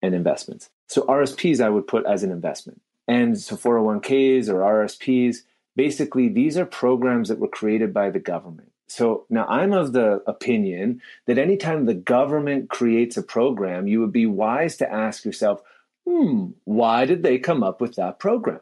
and 0.02 0.14
investments. 0.16 0.70
So 0.88 1.04
RSPs 1.04 1.64
I 1.64 1.70
would 1.70 1.88
put 1.88 2.06
as 2.06 2.24
an 2.24 2.32
investment, 2.32 2.82
and 3.08 3.40
so 3.40 3.56
401ks 3.56 4.50
or 4.50 4.60
RSPs 4.60 5.38
basically 5.76 6.28
these 6.28 6.58
are 6.58 6.66
programs 6.66 7.30
that 7.30 7.40
were 7.40 7.48
created 7.48 7.94
by 7.94 8.10
the 8.10 8.20
government. 8.20 8.72
So 8.88 9.26
now 9.30 9.46
I'm 9.48 9.72
of 9.72 9.94
the 9.94 10.22
opinion 10.28 11.02
that 11.26 11.38
anytime 11.38 11.86
the 11.86 11.94
government 11.94 12.70
creates 12.70 13.16
a 13.16 13.24
program, 13.24 13.88
you 13.88 14.02
would 14.02 14.12
be 14.12 14.26
wise 14.26 14.76
to 14.78 14.92
ask 14.92 15.24
yourself, 15.24 15.62
hmm, 16.06 16.48
why 16.66 17.06
did 17.06 17.24
they 17.24 17.40
come 17.40 17.64
up 17.64 17.80
with 17.80 17.96
that 17.96 18.20
program? 18.20 18.60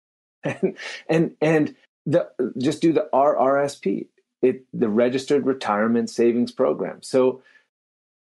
and 0.44 0.76
and 1.08 1.36
and 1.40 1.74
the 2.06 2.30
just 2.56 2.80
do 2.80 2.92
the 2.92 3.08
RRSP, 3.12 4.06
it 4.46 4.64
the 4.72 4.88
registered 4.88 5.46
retirement 5.46 6.10
savings 6.10 6.52
program. 6.52 7.02
So 7.02 7.42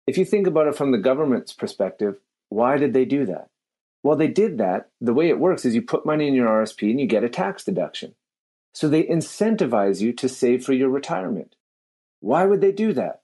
if 0.07 0.17
you 0.17 0.26
think 0.26 0.47
about 0.47 0.67
it 0.67 0.76
from 0.76 0.91
the 0.91 0.97
government's 0.97 1.53
perspective, 1.53 2.17
why 2.49 2.78
did 2.78 2.93
they 2.93 3.05
do 3.05 3.26
that? 3.26 3.49
Well, 4.03 4.17
they 4.17 4.28
did 4.28 4.57
that. 4.57 4.89
The 4.99 5.13
way 5.13 5.30
it 5.30 5.39
works 5.39 5.65
is 5.65 5.76
you 5.76 5.82
put 5.82 6.05
money 6.05 6.28
in 6.28 6.34
your 6.34 6.47
RSP 6.47 6.91
and 6.91 6.99
you 6.99 7.07
get 7.07 7.24
a 7.24 7.30
tax 7.30 7.63
deduction. 7.63 8.15
So 8.74 8.89
they 8.89 9.03
incentivize 9.03 10.01
you 10.01 10.11
to 10.13 10.28
save 10.28 10.65
for 10.65 10.74
your 10.74 10.89
retirement. 10.89 11.55
Why 12.19 12.45
would 12.45 12.61
they 12.61 12.71
do 12.71 12.91
that? 12.93 13.21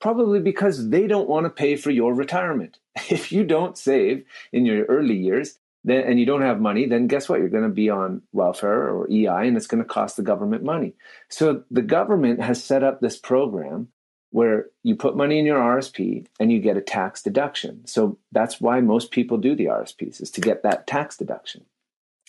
Probably 0.00 0.40
because 0.40 0.88
they 0.90 1.06
don't 1.06 1.28
want 1.28 1.44
to 1.44 1.50
pay 1.50 1.76
for 1.76 1.90
your 1.90 2.14
retirement. 2.14 2.78
If 3.10 3.32
you 3.32 3.44
don't 3.44 3.78
save 3.78 4.24
in 4.52 4.66
your 4.66 4.84
early 4.84 5.16
years, 5.16 5.58
then 5.84 6.04
and 6.04 6.20
you 6.20 6.26
don't 6.26 6.42
have 6.42 6.60
money, 6.60 6.86
then 6.86 7.06
guess 7.06 7.28
what? 7.28 7.40
You're 7.40 7.48
going 7.48 7.64
to 7.64 7.68
be 7.68 7.90
on 7.90 8.22
welfare 8.32 8.88
or 8.88 9.10
EI 9.10 9.48
and 9.48 9.56
it's 9.56 9.66
going 9.66 9.82
to 9.82 9.88
cost 9.88 10.16
the 10.16 10.22
government 10.22 10.62
money. 10.62 10.94
So 11.28 11.64
the 11.70 11.82
government 11.82 12.40
has 12.40 12.62
set 12.62 12.84
up 12.84 13.00
this 13.00 13.18
program 13.18 13.88
where 14.30 14.66
you 14.82 14.96
put 14.96 15.16
money 15.16 15.38
in 15.38 15.44
your 15.44 15.60
RSP 15.60 16.26
and 16.40 16.50
you 16.50 16.58
get 16.58 16.76
a 16.76 16.80
tax 16.80 17.22
deduction. 17.22 17.86
So 17.86 18.18
that's 18.32 18.60
why 18.60 18.80
most 18.80 19.10
people 19.10 19.36
do 19.36 19.54
the 19.54 19.66
RSPs 19.66 20.22
is 20.22 20.30
to 20.32 20.40
get 20.40 20.62
that 20.62 20.86
tax 20.86 21.16
deduction. 21.16 21.64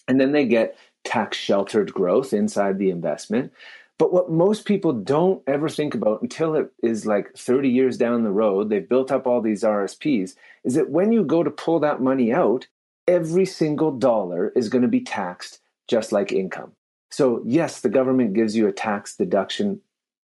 And 0.08 0.20
then 0.20 0.34
they 0.34 0.46
get 0.46 0.78
tax 1.06 1.38
sheltered 1.38 1.94
growth 1.94 2.34
inside 2.34 2.78
the 2.78 2.90
investment. 2.90 3.54
But 3.98 4.12
what 4.12 4.30
most 4.30 4.66
people 4.66 4.92
don't 4.92 5.42
ever 5.48 5.70
think 5.70 5.96
about 5.96 6.22
until 6.22 6.56
it 6.56 6.72
is 6.82 7.06
like 7.06 7.38
30 7.38 7.70
years 7.70 7.98
down 7.98 8.24
the 8.24 8.32
road, 8.32 8.70
they've 8.70 8.88
built 8.88 9.12
up 9.12 9.28
all 9.28 9.42
these 9.42 9.64
RSPs, 9.64 10.36
is 10.66 10.74
that 10.74 10.90
when 10.90 11.12
you 11.12 11.24
go 11.24 11.44
to 11.44 11.52
pull 11.52 11.80
that 11.82 12.02
money 12.02 12.34
out, 12.34 12.68
every 13.08 13.46
single 13.46 13.92
dollar 13.92 14.52
is 14.56 14.70
going 14.70 14.82
to 14.82 14.88
be 14.88 15.02
taxed 15.02 15.60
just 15.88 16.12
like 16.12 16.32
income. 16.32 16.74
So, 17.12 17.44
yes, 17.46 17.82
the 17.82 17.90
government 17.90 18.34
gives 18.34 18.56
you 18.56 18.68
a 18.68 18.72
tax 18.72 19.16
deduction 19.16 19.82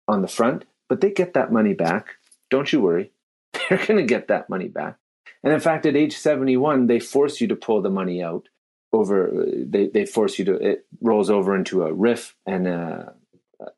on 0.08 0.22
the 0.22 0.28
front, 0.28 0.66
but 0.90 1.02
they 1.02 1.12
get 1.12 1.34
that 1.34 1.52
money 1.52 1.74
back. 1.74 2.16
Don't 2.50 2.72
you 2.74 2.82
worry. 2.82 3.12
They're 3.70 3.78
going 3.78 4.00
to 4.00 4.06
get 4.06 4.28
that 4.28 4.50
money 4.50 4.68
back. 4.68 4.98
And 5.44 5.54
in 5.54 5.60
fact, 5.60 5.86
at 5.86 5.96
age 5.96 6.18
71, 6.18 6.88
they 6.88 7.00
force 7.00 7.40
you 7.40 7.48
to 7.48 7.56
pull 7.56 7.82
the 7.82 7.90
money 7.90 8.22
out 8.22 8.50
over, 8.92 9.46
they, 9.56 9.88
they 9.88 10.06
force 10.06 10.38
you 10.38 10.46
to, 10.46 10.54
it 10.56 10.86
rolls 11.02 11.30
over 11.30 11.56
into 11.56 11.84
a 11.84 11.92
RRIF 11.92 12.34
and 12.46 12.68
a 12.68 13.14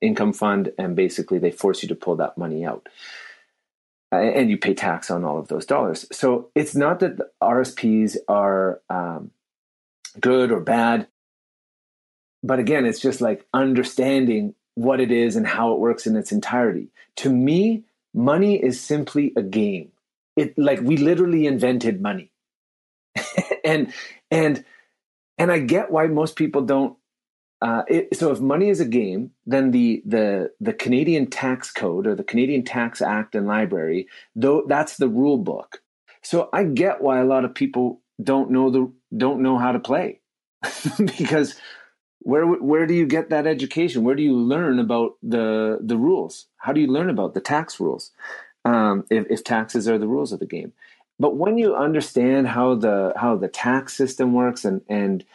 income 0.02 0.34
fund. 0.34 0.72
And 0.78 0.96
basically 0.96 1.40
they 1.40 1.52
force 1.52 1.84
you 1.84 1.90
to 1.90 1.96
pull 1.96 2.16
that 2.18 2.38
money 2.38 2.66
out. 2.66 2.88
And 4.12 4.50
you 4.50 4.58
pay 4.58 4.74
tax 4.74 5.12
on 5.12 5.26
all 5.26 5.38
of 5.38 5.48
those 5.48 5.66
dollars. 5.66 6.06
So 6.12 6.50
it's 6.56 6.76
not 6.76 7.00
that 7.00 7.18
the 7.18 7.30
RSPs 7.42 8.16
are 8.28 8.82
um, 8.90 9.32
good 10.20 10.52
or 10.52 10.62
bad. 10.62 11.08
But 12.44 12.60
again, 12.60 12.86
it's 12.86 13.00
just 13.00 13.20
like 13.20 13.46
understanding 13.54 14.54
what 14.76 15.00
it 15.00 15.12
is 15.12 15.36
and 15.36 15.48
how 15.48 15.74
it 15.74 15.80
works 15.80 16.06
in 16.06 16.16
its 16.16 16.32
entirety. 16.32 16.90
To 17.18 17.30
me, 17.30 17.84
money 18.14 18.62
is 18.62 18.80
simply 18.80 19.34
a 19.36 19.42
game. 19.42 19.92
It 20.36 20.58
like 20.58 20.82
we 20.82 20.98
literally 20.98 21.48
invented 21.48 22.02
money. 22.02 22.32
and 23.66 23.94
and 24.30 24.64
and 25.38 25.52
I 25.52 25.60
get 25.60 25.92
why 25.92 26.08
most 26.08 26.36
people 26.36 26.62
don't 26.62 26.98
uh, 27.66 27.84
it, 27.88 28.16
so 28.16 28.32
if 28.32 28.40
money 28.40 28.70
is 28.70 28.80
a 28.80 28.86
game, 28.86 29.32
then 29.48 29.72
the 29.72 30.04
the 30.06 30.52
the 30.62 30.72
Canadian 30.72 31.26
Tax 31.26 31.72
Code 31.72 32.06
or 32.06 32.14
the 32.14 32.24
Canadian 32.24 32.64
Tax 32.64 33.02
Act 33.02 33.34
and 33.34 33.48
Library, 33.48 34.08
though 34.36 34.64
that's 34.68 34.98
the 34.98 35.10
rule 35.10 35.40
book. 35.40 35.82
So 36.22 36.48
I 36.54 36.66
get 36.66 37.02
why 37.02 37.20
a 37.20 37.26
lot 37.26 37.44
of 37.44 37.56
people 37.56 38.02
don't 38.24 38.52
know 38.52 38.70
the 38.70 38.94
don't 39.18 39.42
know 39.42 39.58
how 39.58 39.72
to 39.72 39.80
play 39.80 40.20
because 41.18 41.56
where 42.20 42.46
where 42.46 42.86
do 42.86 42.94
you 42.94 43.08
get 43.08 43.32
that 43.32 43.48
education? 43.48 44.04
Where 44.04 44.16
do 44.16 44.22
you 44.22 44.38
learn 44.38 44.78
about 44.78 45.14
the 45.24 45.80
the 45.82 45.98
rules? 45.98 46.46
How 46.58 46.72
do 46.72 46.80
you 46.80 46.88
learn 46.88 47.10
about 47.10 47.34
the 47.34 47.42
tax 47.42 47.80
rules? 47.80 48.12
Um, 48.64 49.06
if, 49.10 49.26
if 49.32 49.44
taxes 49.44 49.88
are 49.88 49.98
the 49.98 50.08
rules 50.08 50.32
of 50.32 50.40
the 50.40 50.46
game, 50.46 50.72
but 51.18 51.36
when 51.36 51.58
you 51.58 51.76
understand 51.76 52.48
how 52.48 52.76
the 52.76 53.14
how 53.16 53.38
the 53.38 53.48
tax 53.48 53.98
system 53.98 54.34
works 54.34 54.66
and 54.66 54.82
and 54.88 55.26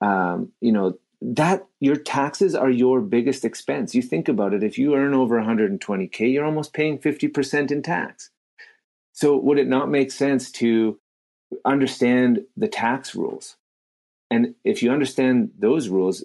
um, 0.00 0.52
you 0.60 0.70
know 0.70 0.96
that 1.22 1.66
your 1.80 1.96
taxes 1.96 2.54
are 2.54 2.70
your 2.70 3.00
biggest 3.00 3.44
expense. 3.44 3.94
You 3.94 4.02
think 4.02 4.28
about 4.28 4.54
it. 4.54 4.62
If 4.62 4.78
you 4.78 4.94
earn 4.94 5.14
over 5.14 5.40
120k, 5.40 6.32
you're 6.32 6.44
almost 6.44 6.72
paying 6.72 6.98
50% 6.98 7.70
in 7.70 7.82
tax. 7.82 8.30
So 9.12 9.36
would 9.36 9.58
it 9.58 9.68
not 9.68 9.90
make 9.90 10.12
sense 10.12 10.50
to 10.52 10.98
understand 11.64 12.44
the 12.56 12.68
tax 12.68 13.14
rules? 13.14 13.56
And 14.30 14.54
if 14.64 14.82
you 14.82 14.92
understand 14.92 15.50
those 15.58 15.88
rules, 15.88 16.24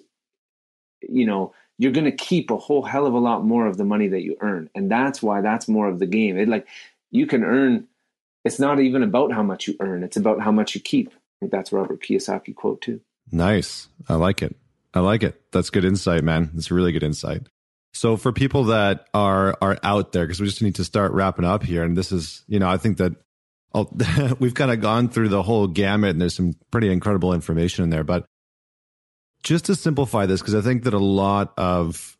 you 1.02 1.26
know, 1.26 1.52
you're 1.78 1.92
going 1.92 2.04
to 2.04 2.12
keep 2.12 2.50
a 2.50 2.56
whole 2.56 2.82
hell 2.82 3.06
of 3.06 3.12
a 3.12 3.18
lot 3.18 3.44
more 3.44 3.66
of 3.66 3.76
the 3.76 3.84
money 3.84 4.08
that 4.08 4.22
you 4.22 4.36
earn. 4.40 4.70
And 4.74 4.90
that's 4.90 5.22
why 5.22 5.42
that's 5.42 5.68
more 5.68 5.88
of 5.88 5.98
the 5.98 6.06
game. 6.06 6.38
It 6.38 6.48
like 6.48 6.66
you 7.10 7.26
can 7.26 7.44
earn 7.44 7.88
it's 8.46 8.60
not 8.60 8.78
even 8.78 9.02
about 9.02 9.32
how 9.32 9.42
much 9.42 9.66
you 9.66 9.74
earn, 9.80 10.04
it's 10.04 10.16
about 10.16 10.40
how 10.40 10.52
much 10.52 10.76
you 10.76 10.80
keep. 10.80 11.12
That's 11.42 11.72
Robert 11.72 12.00
Kiyosaki 12.00 12.54
quote 12.54 12.80
too. 12.80 13.00
Nice. 13.32 13.88
I 14.08 14.14
like 14.14 14.40
it. 14.40 14.56
I 14.96 15.00
like 15.00 15.22
it. 15.22 15.40
That's 15.52 15.70
good 15.70 15.84
insight, 15.84 16.24
man. 16.24 16.50
It's 16.56 16.70
really 16.70 16.92
good 16.92 17.02
insight. 17.02 17.42
So 17.92 18.16
for 18.16 18.32
people 18.32 18.64
that 18.64 19.06
are 19.14 19.56
are 19.60 19.78
out 19.82 20.12
there, 20.12 20.24
because 20.24 20.40
we 20.40 20.46
just 20.46 20.62
need 20.62 20.76
to 20.76 20.84
start 20.84 21.12
wrapping 21.12 21.44
up 21.44 21.62
here, 21.62 21.82
and 21.82 21.96
this 21.96 22.12
is, 22.12 22.44
you 22.46 22.58
know, 22.58 22.68
I 22.68 22.76
think 22.76 22.98
that 22.98 23.12
we've 24.38 24.54
kind 24.54 24.70
of 24.70 24.80
gone 24.80 25.08
through 25.08 25.28
the 25.28 25.42
whole 25.42 25.66
gamut, 25.66 26.10
and 26.10 26.20
there's 26.20 26.34
some 26.34 26.54
pretty 26.70 26.90
incredible 26.90 27.32
information 27.32 27.84
in 27.84 27.90
there. 27.90 28.04
But 28.04 28.26
just 29.42 29.66
to 29.66 29.74
simplify 29.74 30.26
this, 30.26 30.40
because 30.40 30.54
I 30.54 30.60
think 30.60 30.84
that 30.84 30.94
a 30.94 30.98
lot 30.98 31.52
of 31.56 32.16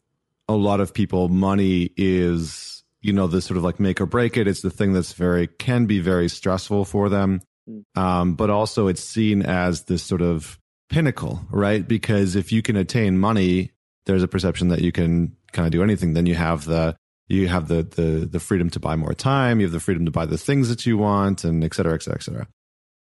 a 0.49 0.55
lot 0.55 0.81
of 0.81 0.95
people, 0.95 1.29
money 1.29 1.91
is 1.97 2.85
you 3.01 3.13
know 3.13 3.27
this 3.27 3.45
sort 3.45 3.59
of 3.59 3.65
like 3.65 3.81
make 3.81 4.01
or 4.01 4.07
break 4.07 4.37
it. 4.37 4.49
It's 4.49 4.63
the 4.63 4.71
thing 4.71 4.93
that's 4.93 5.13
very 5.13 5.47
can 5.47 5.87
be 5.87 6.01
very 6.01 6.29
stressful 6.29 6.85
for 6.85 7.09
them, 7.09 7.41
hmm. 7.67 7.81
um, 8.01 8.35
but 8.35 8.51
also 8.51 8.87
it's 8.89 9.03
seen 9.03 9.43
as 9.43 9.85
this 9.85 10.03
sort 10.03 10.23
of 10.23 10.59
pinnacle, 10.89 11.41
right? 11.51 11.87
Because 11.87 12.37
if 12.37 12.53
you 12.53 12.63
can 12.63 12.77
attain 12.77 13.19
money, 13.19 13.73
there's 14.07 14.23
a 14.23 14.29
perception 14.29 14.69
that 14.69 14.83
you 14.83 14.93
can 14.93 15.37
kind 15.53 15.67
of 15.67 15.73
do 15.73 15.83
anything. 15.83 16.15
Then 16.15 16.27
you 16.27 16.35
have 16.35 16.65
the 16.65 16.97
you 17.29 17.49
have 17.49 17.69
the 17.69 17.83
the 17.83 18.27
the 18.27 18.41
freedom 18.41 18.71
to 18.71 18.81
buy 18.81 18.97
more 18.97 19.15
time. 19.15 19.61
You 19.61 19.67
have 19.67 19.73
the 19.73 19.81
freedom 19.81 20.05
to 20.05 20.11
buy 20.11 20.27
the 20.27 20.39
things 20.39 20.69
that 20.69 20.87
you 20.87 20.99
want, 20.99 21.45
and 21.45 21.65
et 21.65 21.75
cetera, 21.75 21.95
et 21.95 22.03
cetera, 22.03 22.19
et 22.19 22.23
cetera. 22.23 22.47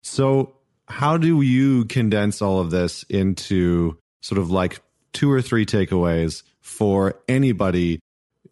So, 0.03 0.55
how 0.87 1.16
do 1.16 1.43
you 1.43 1.85
condense 1.87 2.43
all 2.43 2.61
of 2.61 2.70
this 2.70 3.03
into 3.05 3.99
sort 4.20 4.39
of 4.39 4.51
like 4.51 4.80
two 5.12 5.30
or 5.30 5.43
three 5.43 5.66
takeaways 5.66 6.43
for 6.61 7.20
anybody 7.28 8.01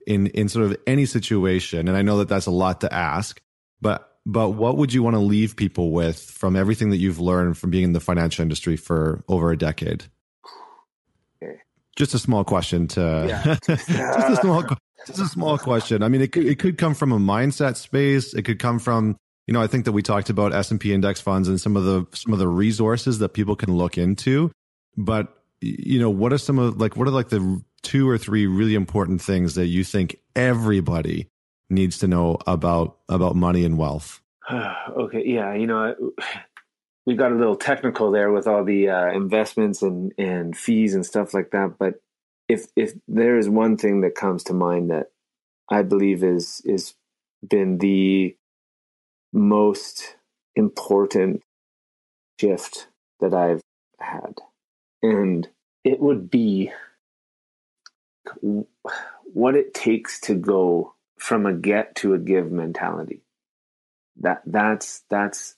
in 0.07 0.27
in 0.29 0.49
sort 0.49 0.67
of 0.67 0.77
any 0.87 1.07
situation 1.07 1.87
and 1.89 1.97
i 1.97 2.03
know 2.03 2.19
that 2.19 2.29
that's 2.29 2.47
a 2.47 2.51
lot 2.51 2.81
to 2.81 2.93
ask 2.93 3.41
but 3.81 4.10
but 4.27 4.51
what 4.51 4.77
would 4.77 4.93
you 4.93 5.03
want 5.03 5.15
to 5.15 5.21
leave 5.21 5.57
people 5.57 5.91
with 5.93 6.21
from 6.21 6.57
everything 6.57 6.91
that 6.91 6.99
you've 6.99 7.21
learned 7.21 7.57
from 7.57 7.71
being 7.71 7.85
in 7.85 7.93
the 7.93 8.01
financial 8.01 8.43
industry 8.43 8.77
for 8.77 9.25
over 9.29 9.51
a 9.51 9.59
decade 9.59 10.05
okay. 11.43 11.57
just 11.97 12.15
a 12.15 12.19
small 12.19 12.45
question 12.45 12.87
to 12.89 13.27
yeah. 13.29 13.57
just 13.67 13.89
a 13.89 14.37
small 14.37 14.65
just 15.07 15.19
a 15.21 15.27
small 15.27 15.59
question 15.59 16.03
i 16.03 16.09
mean 16.09 16.21
it 16.21 16.33
could 16.33 16.45
it 16.45 16.59
could 16.59 16.79
come 16.79 16.95
from 16.95 17.13
a 17.13 17.19
mindset 17.19 17.77
space 17.77 18.35
it 18.35 18.43
could 18.43 18.59
come 18.59 18.79
from 18.79 19.17
you 19.47 19.55
know 19.55 19.63
i 19.63 19.67
think 19.67 19.85
that 19.85 19.93
we 19.93 20.03
talked 20.03 20.31
about 20.31 20.55
s&p 20.55 20.93
index 20.93 21.21
funds 21.21 21.49
and 21.49 21.61
some 21.61 21.77
of 21.77 21.85
the 21.85 22.07
some 22.15 22.33
of 22.33 22.39
the 22.39 22.49
resources 22.49 23.19
that 23.19 23.31
people 23.31 23.57
can 23.57 23.73
look 23.75 23.97
into 23.97 24.51
but 24.97 25.37
you 25.61 25.99
know, 25.99 26.11
what 26.11 26.33
are 26.33 26.39
some 26.39 26.59
of 26.59 26.81
like 26.81 26.97
what 26.97 27.07
are 27.07 27.13
like 27.13 27.29
the 27.29 27.63
two 27.83 28.09
or 28.09 28.19
three 28.19 28.47
really 28.47 28.75
important 28.75 29.21
things 29.21 29.55
that 29.55 29.67
you 29.67 29.85
think 29.85 30.17
everybody 30.35 31.29
needs 31.71 31.99
to 31.99 32.09
know 32.09 32.39
about 32.47 32.99
about 33.09 33.37
money 33.37 33.65
and 33.65 33.79
wealth? 33.79 34.21
okay, 34.53 35.23
yeah, 35.25 35.55
you 35.55 35.67
know, 35.67 35.95
we 37.07 37.15
got 37.15 37.33
a 37.33 37.37
little 37.37 37.57
technical 37.57 38.11
there 38.11 38.31
with 38.31 38.47
all 38.47 38.65
the 38.65 38.89
uh, 38.89 39.13
investments 39.13 39.83
and 39.83 40.13
and 40.19 40.57
fees 40.57 40.95
and 40.95 41.07
stuff 41.07 41.35
like 41.35 41.51
that, 41.51 41.75
but 41.79 42.01
if 42.49 42.67
if 42.77 42.95
there 43.07 43.39
is 43.39 43.49
one 43.49 43.77
thing 43.77 44.01
that 44.01 44.15
comes 44.15 44.45
to 44.45 44.53
mind 44.53 44.91
that 44.91 45.11
I 45.71 45.83
believe 45.83 46.25
is 46.25 46.61
is 46.65 46.95
been 47.49 47.79
the 47.79 48.37
most 49.33 50.17
important 50.57 51.43
shift 52.41 52.89
that 53.21 53.33
I've 53.33 53.63
had 54.01 54.35
and 55.03 55.49
it 55.85 56.01
would 56.01 56.31
be 56.31 56.73
what 58.43 59.55
it 59.55 59.73
takes 59.73 60.21
to 60.21 60.35
go 60.35 60.95
from 61.21 61.47
a 61.47 61.53
get 61.53 61.95
to 61.97 62.15
a 62.15 62.19
give 62.19 62.51
mentality 62.51 63.23
that 64.19 64.43
that's 64.47 65.05
that's 65.11 65.57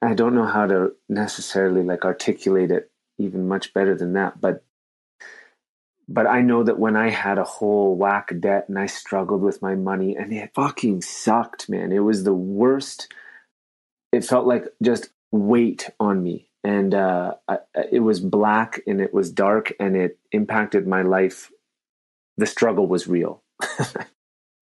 i 0.00 0.14
don't 0.14 0.34
know 0.34 0.46
how 0.46 0.66
to 0.66 0.92
necessarily 1.08 1.82
like 1.82 2.04
articulate 2.04 2.70
it 2.70 2.90
even 3.18 3.48
much 3.48 3.72
better 3.74 3.96
than 3.96 4.14
that 4.14 4.40
but 4.40 4.64
but 6.08 6.26
i 6.26 6.40
know 6.40 6.62
that 6.62 6.78
when 6.78 6.96
i 6.96 7.10
had 7.10 7.38
a 7.38 7.44
whole 7.44 7.96
whack 7.96 8.32
debt 8.40 8.68
and 8.68 8.78
i 8.78 8.86
struggled 8.86 9.42
with 9.42 9.62
my 9.62 9.74
money 9.74 10.16
and 10.16 10.32
it 10.32 10.50
fucking 10.54 11.00
sucked 11.02 11.68
man 11.68 11.92
it 11.92 12.00
was 12.00 12.24
the 12.24 12.34
worst 12.34 13.12
it 14.10 14.24
felt 14.24 14.46
like 14.46 14.64
just 14.82 15.10
weight 15.30 15.88
on 15.98 16.22
me 16.22 16.48
and 16.64 16.94
uh, 16.94 17.34
I, 17.48 17.58
it 17.90 18.00
was 18.00 18.20
black 18.20 18.82
and 18.86 19.00
it 19.00 19.12
was 19.12 19.32
dark 19.32 19.72
and 19.80 19.96
it 19.96 20.18
impacted 20.30 20.86
my 20.86 21.02
life. 21.02 21.50
The 22.36 22.46
struggle 22.46 22.86
was 22.86 23.08
real. 23.08 23.42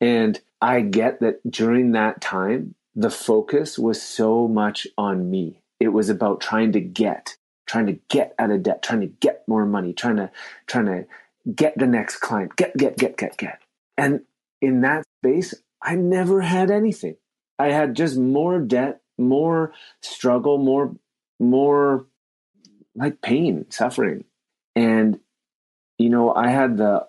and 0.00 0.40
I 0.60 0.80
get 0.80 1.20
that 1.20 1.40
during 1.48 1.92
that 1.92 2.20
time, 2.20 2.74
the 2.94 3.10
focus 3.10 3.78
was 3.78 4.00
so 4.00 4.48
much 4.48 4.86
on 4.98 5.30
me. 5.30 5.62
It 5.78 5.88
was 5.88 6.08
about 6.08 6.40
trying 6.40 6.72
to 6.72 6.80
get, 6.80 7.36
trying 7.66 7.86
to 7.86 7.98
get 8.08 8.34
out 8.38 8.50
of 8.50 8.62
debt, 8.62 8.82
trying 8.82 9.00
to 9.00 9.06
get 9.06 9.46
more 9.46 9.64
money, 9.64 9.92
trying 9.92 10.16
to, 10.16 10.30
trying 10.66 10.86
to 10.86 11.06
get 11.54 11.78
the 11.78 11.86
next 11.86 12.16
client, 12.16 12.56
get, 12.56 12.76
get, 12.76 12.98
get, 12.98 13.16
get, 13.16 13.36
get. 13.36 13.60
And 13.96 14.22
in 14.60 14.82
that 14.82 15.04
space, 15.22 15.54
I 15.82 15.94
never 15.94 16.40
had 16.42 16.70
anything. 16.70 17.16
I 17.58 17.72
had 17.72 17.94
just 17.94 18.18
more 18.18 18.58
debt, 18.58 19.00
more 19.18 19.72
struggle, 20.02 20.58
more 20.58 20.94
more 21.40 22.06
like 22.94 23.22
pain, 23.22 23.66
suffering. 23.70 24.24
And, 24.76 25.18
you 25.98 26.10
know, 26.10 26.32
I 26.34 26.48
had 26.48 26.76
the 26.76 27.06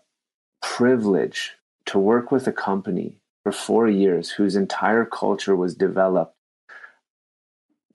privilege 0.62 1.52
to 1.92 2.00
work 2.00 2.32
with 2.32 2.48
a 2.48 2.54
company 2.54 3.18
for 3.44 3.52
four 3.52 3.88
years 3.88 4.32
whose 4.32 4.56
entire 4.56 5.04
culture 5.04 5.56
was 5.56 5.76
developed 5.76 6.34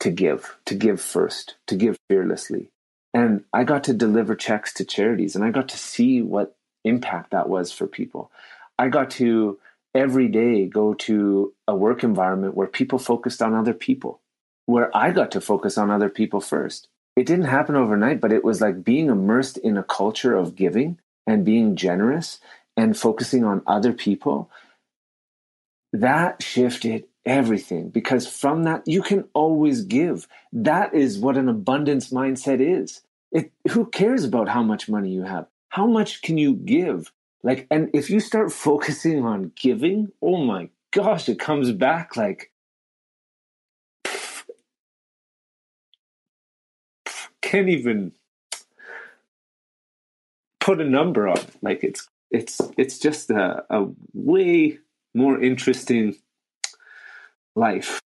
to 0.01 0.11
give, 0.11 0.59
to 0.67 0.75
give 0.75 1.01
first, 1.01 1.57
to 1.67 1.77
give 1.77 1.97
fearlessly. 2.09 2.71
And 3.15 3.45
I 3.55 3.65
got 3.65 3.85
to 3.85 3.95
deliver 3.95 4.35
checks 4.35 4.75
to 4.75 4.85
charities 4.85 5.35
and 5.35 5.43
I 5.43 5.51
got 5.51 5.71
to 5.71 5.79
see 5.79 6.21
what 6.21 6.55
impact 6.85 7.31
that 7.31 7.49
was 7.49 7.73
for 7.73 7.87
people. 7.87 8.31
I 8.79 8.89
got 8.89 9.11
to 9.13 9.59
every 9.95 10.29
day 10.29 10.67
go 10.67 10.93
to 10.93 11.55
a 11.67 11.75
work 11.75 12.05
environment 12.05 12.55
where 12.55 12.67
people 12.67 12.99
focused 12.99 13.41
on 13.41 13.55
other 13.55 13.73
people 13.73 14.21
where 14.67 14.95
I 14.95 15.11
got 15.11 15.31
to 15.31 15.41
focus 15.41 15.79
on 15.79 15.91
other 15.91 16.11
people 16.11 16.43
first. 16.43 16.89
It 17.17 17.25
didn't 17.25 17.47
happen 17.47 17.77
overnight, 17.77 18.21
but 18.21 18.33
it 18.33 18.45
was 18.45 18.61
like 18.61 18.85
being 18.85 19.09
immersed 19.09 19.57
in 19.57 19.79
a 19.79 19.83
culture 19.83 20.37
of 20.37 20.55
giving 20.55 20.99
and 21.27 21.47
being 21.47 21.77
generous 21.77 22.41
and 22.77 22.97
focusing 22.97 23.45
on 23.45 23.63
other 23.67 23.93
people. 23.93 24.51
That 25.93 26.43
shifted 26.43 27.05
everything 27.25 27.89
because 27.91 28.27
from 28.27 28.65
that 28.65 28.83
you 28.87 29.03
can 29.03 29.25
always 29.35 29.83
give. 29.83 30.29
That 30.53 30.95
is 30.95 31.19
what 31.19 31.37
an 31.37 31.49
abundance 31.49 32.11
mindset 32.11 32.61
is. 32.61 33.03
It, 33.33 33.53
who 33.71 33.87
cares 33.87 34.25
about 34.25 34.49
how 34.49 34.63
much 34.63 34.89
money 34.89 35.11
you 35.11 35.23
have? 35.23 35.47
How 35.69 35.87
much 35.87 36.23
can 36.23 36.39
you 36.39 36.55
give? 36.55 37.13
Like, 37.43 37.67
and 37.71 37.91
if 37.93 38.11
you 38.11 38.21
start 38.21 38.53
focusing 38.67 39.25
on 39.25 39.53
giving, 39.57 40.13
oh 40.23 40.39
my 40.39 40.71
gosh, 40.93 41.29
it 41.29 41.39
comes 41.39 41.73
back 41.73 42.17
like 42.17 42.51
can't 47.47 47.69
even 47.69 48.13
put 50.61 50.81
a 50.81 50.85
number 50.85 51.29
on. 51.29 51.39
Like 51.63 51.85
it's 51.85 52.09
it's 52.37 52.61
it's 52.77 52.99
just 52.99 53.31
a, 53.31 53.65
a 53.71 53.87
way 54.13 54.79
more 55.15 55.41
interesting 55.41 56.17
life. 57.55 58.01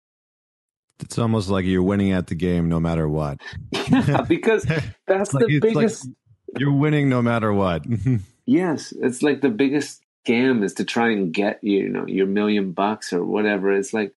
It's 1.01 1.19
almost 1.19 1.49
like 1.49 1.65
you're 1.65 1.83
winning 1.83 2.13
at 2.13 2.27
the 2.27 2.35
game 2.35 2.69
no 2.69 2.79
matter 2.81 3.09
what. 3.09 3.41
Yeah, 3.73 4.23
because 4.29 4.67
that's 5.07 5.33
like, 5.33 5.47
the 5.47 5.61
biggest. 5.61 6.07
Like 6.07 6.15
you're 6.61 6.73
winning 6.73 7.09
no 7.09 7.23
matter 7.23 7.53
what. 7.53 7.87
yes, 8.47 8.93
it's 9.01 9.23
like 9.23 9.41
the 9.41 9.51
biggest 9.51 10.03
scam 10.27 10.63
is 10.63 10.75
to 10.75 10.85
try 10.85 11.11
and 11.11 11.33
get 11.33 11.63
you 11.63 11.89
know 11.89 12.07
your 12.07 12.27
million 12.27 12.73
bucks 12.73 13.13
or 13.13 13.25
whatever. 13.25 13.73
It's 13.73 13.95
like 13.95 14.13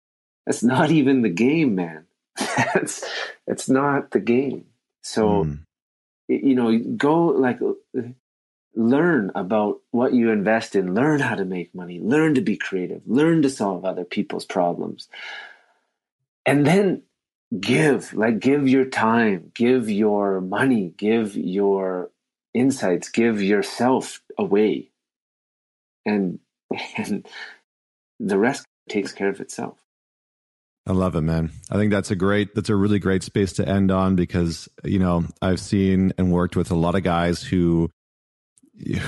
that's 0.46 0.64
not 0.64 0.92
even 1.00 1.22
the 1.22 1.30
game, 1.30 1.76
man. 1.76 2.06
that's 2.74 3.06
it's 3.48 3.70
not 3.70 4.12
the 4.12 4.20
game. 4.20 4.66
So 5.04 5.46
mm. 5.46 5.60
you 6.28 6.56
know, 6.56 6.78
go 6.98 7.28
like 7.28 7.60
learn 8.76 9.32
about 9.36 9.80
what 9.92 10.14
you 10.14 10.32
invest 10.32 10.76
in, 10.76 10.94
learn 10.94 11.20
how 11.20 11.36
to 11.36 11.46
make 11.46 11.76
money, 11.76 12.00
learn 12.00 12.36
to 12.36 12.42
be 12.42 12.58
creative, 12.58 13.02
learn 13.06 13.42
to 13.42 13.50
solve 13.50 13.86
other 13.86 14.06
people's 14.06 14.46
problems. 14.46 15.08
And 16.46 16.66
then 16.66 17.04
give, 17.58 18.14
like 18.14 18.40
give 18.40 18.68
your 18.68 18.86
time, 18.86 19.52
give 19.54 19.90
your 19.90 20.42
money, 20.42 20.94
give 20.98 21.36
your 21.36 22.12
insights, 22.54 23.10
give 23.10 23.42
yourself 23.42 24.22
away. 24.38 24.92
And 26.06 26.40
and 26.98 27.28
the 28.20 28.38
rest 28.38 28.66
takes 28.90 29.12
care 29.12 29.30
of 29.30 29.42
itself. 29.42 29.78
I 30.88 30.94
love 30.94 31.16
it, 31.16 31.22
man. 31.22 31.52
I 31.70 31.76
think 31.76 31.92
that's 31.92 32.10
a 32.10 32.16
great, 32.16 32.56
that's 32.56 32.70
a 32.70 32.76
really 32.76 32.98
great 32.98 33.22
space 33.22 33.54
to 33.54 33.68
end 33.68 33.92
on 33.92 34.16
because, 34.16 34.68
you 34.84 34.98
know, 34.98 35.26
I've 35.42 35.60
seen 35.60 36.12
and 36.18 36.32
worked 36.32 36.56
with 36.56 36.72
a 36.72 36.76
lot 36.76 36.96
of 36.96 37.04
guys 37.04 37.44
who 37.44 37.92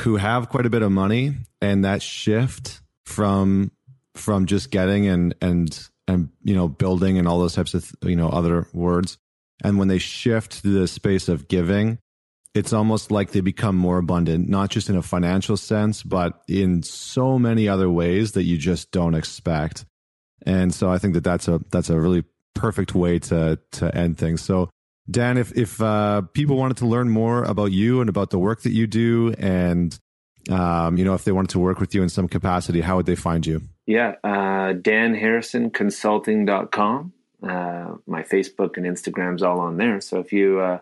who 0.01 0.17
have 0.17 0.49
quite 0.49 0.65
a 0.65 0.69
bit 0.69 0.81
of 0.81 0.91
money 0.91 1.33
and 1.61 1.85
that 1.85 2.01
shift 2.01 2.81
from 3.05 3.71
from 4.15 4.45
just 4.45 4.71
getting 4.71 5.07
and 5.07 5.35
and 5.41 5.87
and 6.07 6.29
you 6.43 6.55
know 6.55 6.67
building 6.67 7.17
and 7.17 7.27
all 7.27 7.39
those 7.39 7.55
types 7.55 7.73
of 7.73 7.91
you 8.03 8.15
know 8.15 8.29
other 8.29 8.67
words. 8.73 9.17
And 9.63 9.79
when 9.79 9.87
they 9.87 9.99
shift 9.99 10.63
to 10.63 10.79
the 10.79 10.87
space 10.87 11.29
of 11.29 11.47
giving 11.47 11.99
it's 12.53 12.73
almost 12.73 13.09
like 13.09 13.31
they 13.31 13.41
become 13.41 13.75
more 13.75 13.97
abundant 13.97 14.47
not 14.47 14.69
just 14.69 14.87
in 14.87 14.95
a 14.95 15.01
financial 15.01 15.57
sense 15.57 16.03
but 16.03 16.43
in 16.47 16.83
so 16.83 17.39
many 17.39 17.67
other 17.67 17.89
ways 17.89 18.33
that 18.33 18.43
you 18.43 18.57
just 18.57 18.91
don't 18.91 19.15
expect. 19.15 19.85
And 20.45 20.73
so 20.73 20.91
i 20.91 20.97
think 20.97 21.13
that 21.13 21.23
that's 21.23 21.47
a 21.47 21.61
that's 21.71 21.89
a 21.89 21.99
really 21.99 22.23
perfect 22.53 22.93
way 22.95 23.19
to 23.19 23.59
to 23.71 23.95
end 23.95 24.17
things. 24.17 24.41
So 24.41 24.69
Dan, 25.09 25.37
if 25.37 25.51
if 25.57 25.81
uh, 25.81 26.21
people 26.33 26.55
wanted 26.55 26.77
to 26.77 26.85
learn 26.85 27.09
more 27.09 27.43
about 27.43 27.71
you 27.71 27.99
and 27.99 28.09
about 28.09 28.29
the 28.29 28.39
work 28.39 28.61
that 28.61 28.71
you 28.71 28.87
do, 28.87 29.33
and 29.37 29.97
um, 30.49 30.97
you 30.97 31.05
know, 31.05 31.13
if 31.13 31.23
they 31.23 31.31
wanted 31.31 31.51
to 31.51 31.59
work 31.59 31.79
with 31.79 31.93
you 31.93 32.01
in 32.03 32.09
some 32.09 32.27
capacity, 32.27 32.81
how 32.81 32.97
would 32.97 33.05
they 33.05 33.15
find 33.15 33.45
you? 33.45 33.61
Yeah, 33.85 34.15
uh, 34.23 34.73
danharrisonconsulting.com. 34.73 37.13
Uh, 37.41 37.95
my 38.07 38.23
Facebook 38.23 38.77
and 38.77 38.85
Instagram's 38.85 39.43
all 39.43 39.59
on 39.59 39.75
there. 39.77 39.99
So 39.99 40.19
if 40.19 40.31
you, 40.31 40.61
uh, 40.61 40.79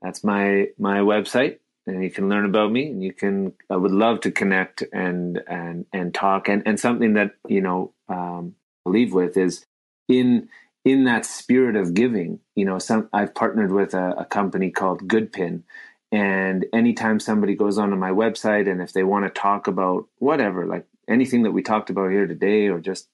that's 0.00 0.22
my 0.22 0.68
my 0.78 1.00
website, 1.00 1.58
and 1.86 2.04
you 2.04 2.10
can 2.10 2.28
learn 2.28 2.44
about 2.44 2.70
me, 2.70 2.86
and 2.86 3.02
you 3.02 3.12
can. 3.12 3.54
I 3.68 3.74
would 3.76 3.90
love 3.90 4.20
to 4.20 4.30
connect 4.30 4.84
and 4.92 5.42
and 5.48 5.86
and 5.92 6.14
talk. 6.14 6.48
And 6.48 6.62
and 6.64 6.78
something 6.78 7.14
that 7.14 7.32
you 7.48 7.60
know, 7.60 7.92
um, 8.08 8.54
I 8.86 8.90
leave 8.90 9.12
with 9.12 9.36
is 9.36 9.66
in 10.08 10.48
in 10.86 11.04
that 11.04 11.26
spirit 11.26 11.76
of 11.76 11.94
giving, 11.94 12.40
you 12.54 12.64
know, 12.64 12.78
some 12.78 13.10
I've 13.12 13.34
partnered 13.34 13.72
with 13.72 13.92
a, 13.92 14.14
a 14.20 14.26
company 14.26 14.70
called 14.70 15.08
Goodpin, 15.08 15.64
and 16.12 16.64
anytime 16.72 17.20
somebody 17.20 17.56
goes 17.56 17.76
onto 17.76 17.96
my 17.96 18.12
website 18.12 18.70
and 18.70 18.80
if 18.80 18.94
they 18.94 19.04
want 19.04 19.26
to 19.26 19.40
talk 19.40 19.66
about 19.66 20.06
whatever, 20.18 20.64
like 20.64 20.86
anything 21.08 21.42
that 21.42 21.50
we 21.50 21.62
talked 21.62 21.90
about 21.90 22.12
here 22.12 22.28
today, 22.28 22.68
or 22.68 22.80
just 22.80 23.08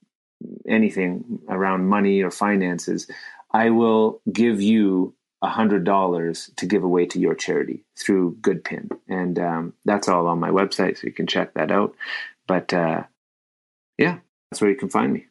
anything 0.68 1.40
around 1.48 1.88
money 1.88 2.22
or 2.22 2.30
finances, 2.30 3.10
I 3.52 3.70
will 3.70 4.20
give 4.30 4.60
you 4.62 5.14
a 5.42 5.48
hundred 5.48 5.84
dollars 5.84 6.50
to 6.58 6.66
give 6.66 6.84
away 6.84 7.06
to 7.06 7.20
your 7.20 7.34
charity 7.34 7.86
through 7.98 8.36
Goodpin, 8.42 8.90
and 9.08 9.38
um, 9.38 9.74
that's 9.86 10.08
all 10.08 10.28
on 10.28 10.40
my 10.40 10.50
website, 10.50 10.98
so 10.98 11.06
you 11.08 11.14
can 11.14 11.26
check 11.26 11.54
that 11.54 11.72
out. 11.72 11.96
But 12.46 12.74
uh, 12.74 13.04
yeah, 13.98 14.18
that's 14.50 14.60
where 14.60 14.70
you 14.70 14.78
can 14.78 14.90
find 14.90 15.14
me. 15.14 15.26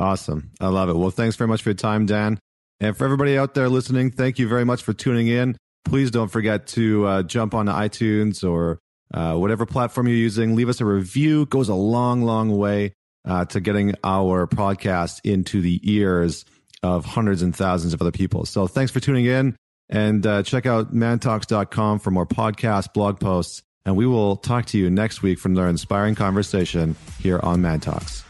Awesome. 0.00 0.50
I 0.60 0.68
love 0.68 0.88
it. 0.88 0.96
Well, 0.96 1.10
thanks 1.10 1.36
very 1.36 1.48
much 1.48 1.62
for 1.62 1.68
your 1.68 1.74
time, 1.74 2.06
Dan. 2.06 2.40
And 2.80 2.96
for 2.96 3.04
everybody 3.04 3.36
out 3.36 3.54
there 3.54 3.68
listening, 3.68 4.10
thank 4.10 4.38
you 4.38 4.48
very 4.48 4.64
much 4.64 4.82
for 4.82 4.94
tuning 4.94 5.28
in. 5.28 5.58
Please 5.84 6.10
don't 6.10 6.28
forget 6.28 6.66
to 6.68 7.06
uh, 7.06 7.22
jump 7.22 7.54
on 7.54 7.66
iTunes 7.66 8.48
or 8.48 8.78
uh, 9.12 9.36
whatever 9.36 9.66
platform 9.66 10.08
you're 10.08 10.16
using. 10.16 10.56
Leave 10.56 10.70
us 10.70 10.80
a 10.80 10.86
review. 10.86 11.42
It 11.42 11.50
goes 11.50 11.68
a 11.68 11.74
long, 11.74 12.22
long 12.22 12.56
way 12.56 12.94
uh, 13.26 13.44
to 13.46 13.60
getting 13.60 13.94
our 14.02 14.46
podcast 14.46 15.20
into 15.24 15.60
the 15.60 15.80
ears 15.82 16.46
of 16.82 17.04
hundreds 17.04 17.42
and 17.42 17.54
thousands 17.54 17.92
of 17.92 18.00
other 18.00 18.12
people. 18.12 18.46
So 18.46 18.66
thanks 18.66 18.90
for 18.90 19.00
tuning 19.00 19.26
in 19.26 19.54
and 19.90 20.26
uh, 20.26 20.42
check 20.42 20.64
out 20.64 20.94
mantalks.com 20.94 21.98
for 21.98 22.10
more 22.10 22.26
podcasts, 22.26 22.90
blog 22.90 23.20
posts, 23.20 23.62
and 23.84 23.96
we 23.96 24.06
will 24.06 24.36
talk 24.36 24.64
to 24.66 24.78
you 24.78 24.88
next 24.88 25.22
week 25.22 25.38
for 25.38 25.48
another 25.48 25.68
inspiring 25.68 26.14
conversation 26.14 26.96
here 27.20 27.40
on 27.42 27.60
Man 27.60 27.80
Talks. 27.80 28.24